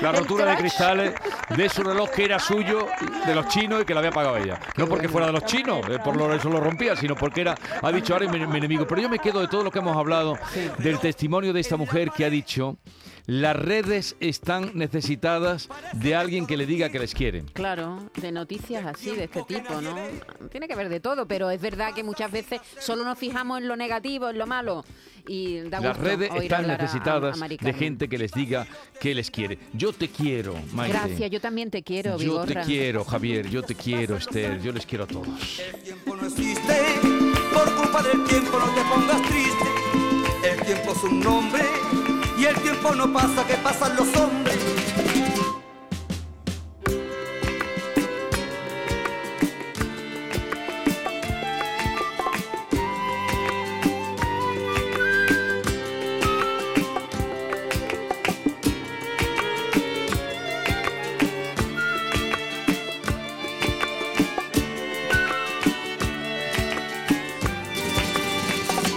la 0.00 0.12
rotura 0.18 0.46
de 0.46 0.56
cristales 0.56 1.14
de 1.56 1.68
su 1.68 1.82
reloj 1.82 2.10
que 2.10 2.24
era 2.24 2.38
suyo, 2.38 2.86
de 3.26 3.34
los 3.34 3.48
chinos 3.48 3.82
y 3.82 3.84
que 3.84 3.94
lo 3.94 4.00
había 4.00 4.12
pagado 4.12 4.36
ella. 4.36 4.58
No 4.76 4.86
porque 4.86 5.08
fuera 5.08 5.26
de 5.26 5.32
los 5.32 5.44
chinos, 5.44 5.80
eh, 5.88 5.98
por 6.02 6.16
lo, 6.16 6.32
eso 6.32 6.48
lo 6.48 6.60
rompía, 6.60 6.96
sino 6.96 7.14
porque 7.14 7.42
era, 7.42 7.54
ha 7.82 7.92
dicho 7.92 8.12
ahora 8.12 8.26
es 8.26 8.32
mi, 8.32 8.46
mi 8.46 8.58
enemigo. 8.58 8.86
Pero 8.86 9.02
yo 9.02 9.08
me 9.08 9.18
quedo 9.18 9.40
de 9.40 9.48
todo 9.48 9.64
lo 9.64 9.70
que 9.70 9.78
hemos 9.78 9.96
hablado, 9.96 10.38
del 10.78 10.98
testimonio 10.98 11.52
de 11.52 11.60
esta 11.60 11.76
mujer 11.76 12.10
que 12.10 12.24
ha 12.24 12.30
dicho, 12.30 12.76
las 13.28 13.54
redes 13.54 14.16
están 14.20 14.70
necesitadas 14.74 15.68
de 15.92 16.14
alguien 16.14 16.46
que 16.46 16.56
le 16.56 16.64
diga 16.64 16.88
que 16.88 16.98
les 16.98 17.14
quiere. 17.14 17.44
Claro, 17.52 18.10
de 18.20 18.32
noticias 18.32 18.86
así, 18.86 19.10
de 19.14 19.24
este 19.24 19.42
tipo, 19.42 19.80
¿no? 19.82 19.94
Tiene 20.50 20.66
que 20.66 20.72
haber 20.72 20.88
de 20.88 20.98
todo, 20.98 21.28
pero 21.28 21.50
es 21.50 21.60
verdad 21.60 21.92
que 21.94 22.02
muchas 22.02 22.32
veces 22.32 22.60
solo 22.80 23.04
nos 23.04 23.18
fijamos 23.18 23.58
en 23.60 23.68
lo 23.68 23.76
negativo, 23.76 24.30
en 24.30 24.38
lo 24.38 24.46
malo. 24.46 24.82
Y 25.26 25.58
da 25.68 25.78
Las 25.78 25.98
gusto 25.98 26.04
redes 26.04 26.30
oír 26.30 26.42
están 26.44 26.62
hablar 26.62 26.80
a- 26.80 26.82
a- 26.82 26.86
necesitadas 26.86 27.42
a 27.42 27.48
de 27.48 27.72
gente 27.74 28.08
que 28.08 28.16
les 28.16 28.32
diga 28.32 28.66
que 28.98 29.14
les 29.14 29.30
quiere. 29.30 29.58
Yo 29.74 29.92
te 29.92 30.08
quiero, 30.08 30.54
Maite. 30.72 30.96
Gracias, 30.98 31.30
yo 31.30 31.38
también 31.38 31.70
te 31.70 31.82
quiero, 31.82 32.12
Yo 32.12 32.40
te 32.40 32.46
Vigorra. 32.46 32.62
quiero, 32.62 33.04
Javier. 33.04 33.50
Yo 33.50 33.62
te 33.62 33.74
quiero, 33.74 34.16
Esther. 34.16 34.58
Yo 34.62 34.72
les 34.72 34.86
quiero 34.86 35.04
a 35.04 35.06
todos. 35.06 35.28
no 36.06 36.26
existe. 36.26 36.82
Por 37.52 37.74
culpa 37.74 38.02
del 38.02 38.24
tiempo 38.24 38.58
no 38.58 38.74
te 38.74 38.80
pongas 38.88 39.22
triste. 39.28 39.68
El 40.50 40.60
tiempo 40.64 40.92
es 40.92 41.02
un 41.04 41.20
nombre 41.20 41.62
y 42.38 42.44
el 42.44 42.54
tiempo 42.60 42.94
no 42.94 43.12
pasa, 43.12 43.44
que 43.46 43.54
pasan 43.54 43.96
los 43.96 44.16
hombres. 44.16 44.56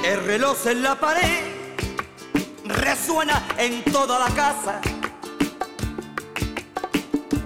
El 0.03 0.25
reloj 0.25 0.67
en 0.67 0.83
la 0.83 0.99
pared 0.99 1.50
resuena 3.01 3.43
en 3.57 3.83
toda 3.85 4.19
la 4.19 4.27
casa. 4.35 4.79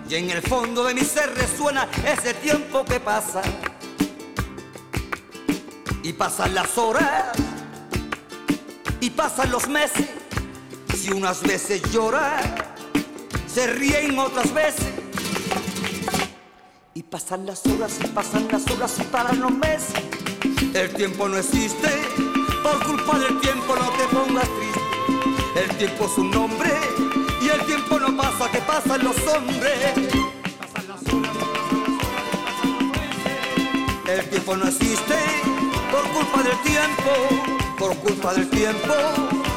Y 0.09 0.15
en 0.15 0.29
el 0.29 0.41
fondo 0.41 0.83
de 0.83 0.93
mi 0.93 1.01
ser 1.01 1.33
resuena 1.33 1.87
ese 2.05 2.33
tiempo 2.33 2.83
que 2.83 2.99
pasa. 2.99 3.41
Y 6.03 6.11
pasan 6.11 6.53
las 6.53 6.77
horas 6.77 7.31
y 8.99 9.09
pasan 9.11 9.49
los 9.49 9.69
meses. 9.69 10.07
Si 10.93 11.11
unas 11.13 11.41
veces 11.41 11.81
llora, 11.89 12.37
se 13.47 13.67
ríen 13.67 14.19
otras 14.19 14.53
veces. 14.53 14.93
Y 16.93 17.03
pasan 17.03 17.45
las 17.45 17.65
horas 17.65 17.97
y 18.03 18.07
pasan 18.07 18.47
las 18.51 18.69
horas 18.71 18.93
y 18.99 19.03
paran 19.03 19.39
los 19.39 19.51
meses. 19.51 20.03
El 20.73 20.93
tiempo 20.93 21.29
no 21.29 21.37
existe, 21.37 21.89
por 22.61 22.85
culpa 22.85 23.19
del 23.19 23.39
tiempo 23.39 23.73
no 23.73 23.89
te 23.91 24.03
pongas 24.13 24.49
triste. 24.49 25.14
El 25.55 25.69
tiempo 25.77 26.05
es 26.05 26.17
un 26.17 26.31
nombre 26.31 26.69
y 27.41 27.47
el 27.47 27.65
tiempo 27.65 27.97
no 27.97 28.15
pasa, 28.17 28.51
que 28.51 28.59
pasan 28.59 29.01
los 29.03 29.15
hombres. 29.27 29.93
El 34.05 34.29
tiempo 34.29 34.57
no 34.57 34.67
existe 34.67 35.15
por 35.91 36.03
culpa 36.09 36.43
del 36.43 36.57
tiempo, 36.59 37.11
por 37.79 37.95
culpa 37.97 38.33
del 38.33 38.49
tiempo, 38.49 38.93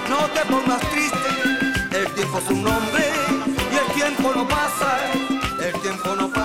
no 0.08 0.18
te 0.34 0.40
pongas 0.46 0.80
triste. 0.90 1.98
El 1.98 2.14
tiempo 2.14 2.38
es 2.38 2.50
un 2.50 2.62
nombre 2.62 3.04
y 3.72 3.76
el 3.76 3.94
tiempo 3.94 4.32
no 4.36 4.46
pasa, 4.46 4.98
el 5.60 5.72
tiempo 5.80 6.14
no 6.14 6.28
pasa. 6.28 6.37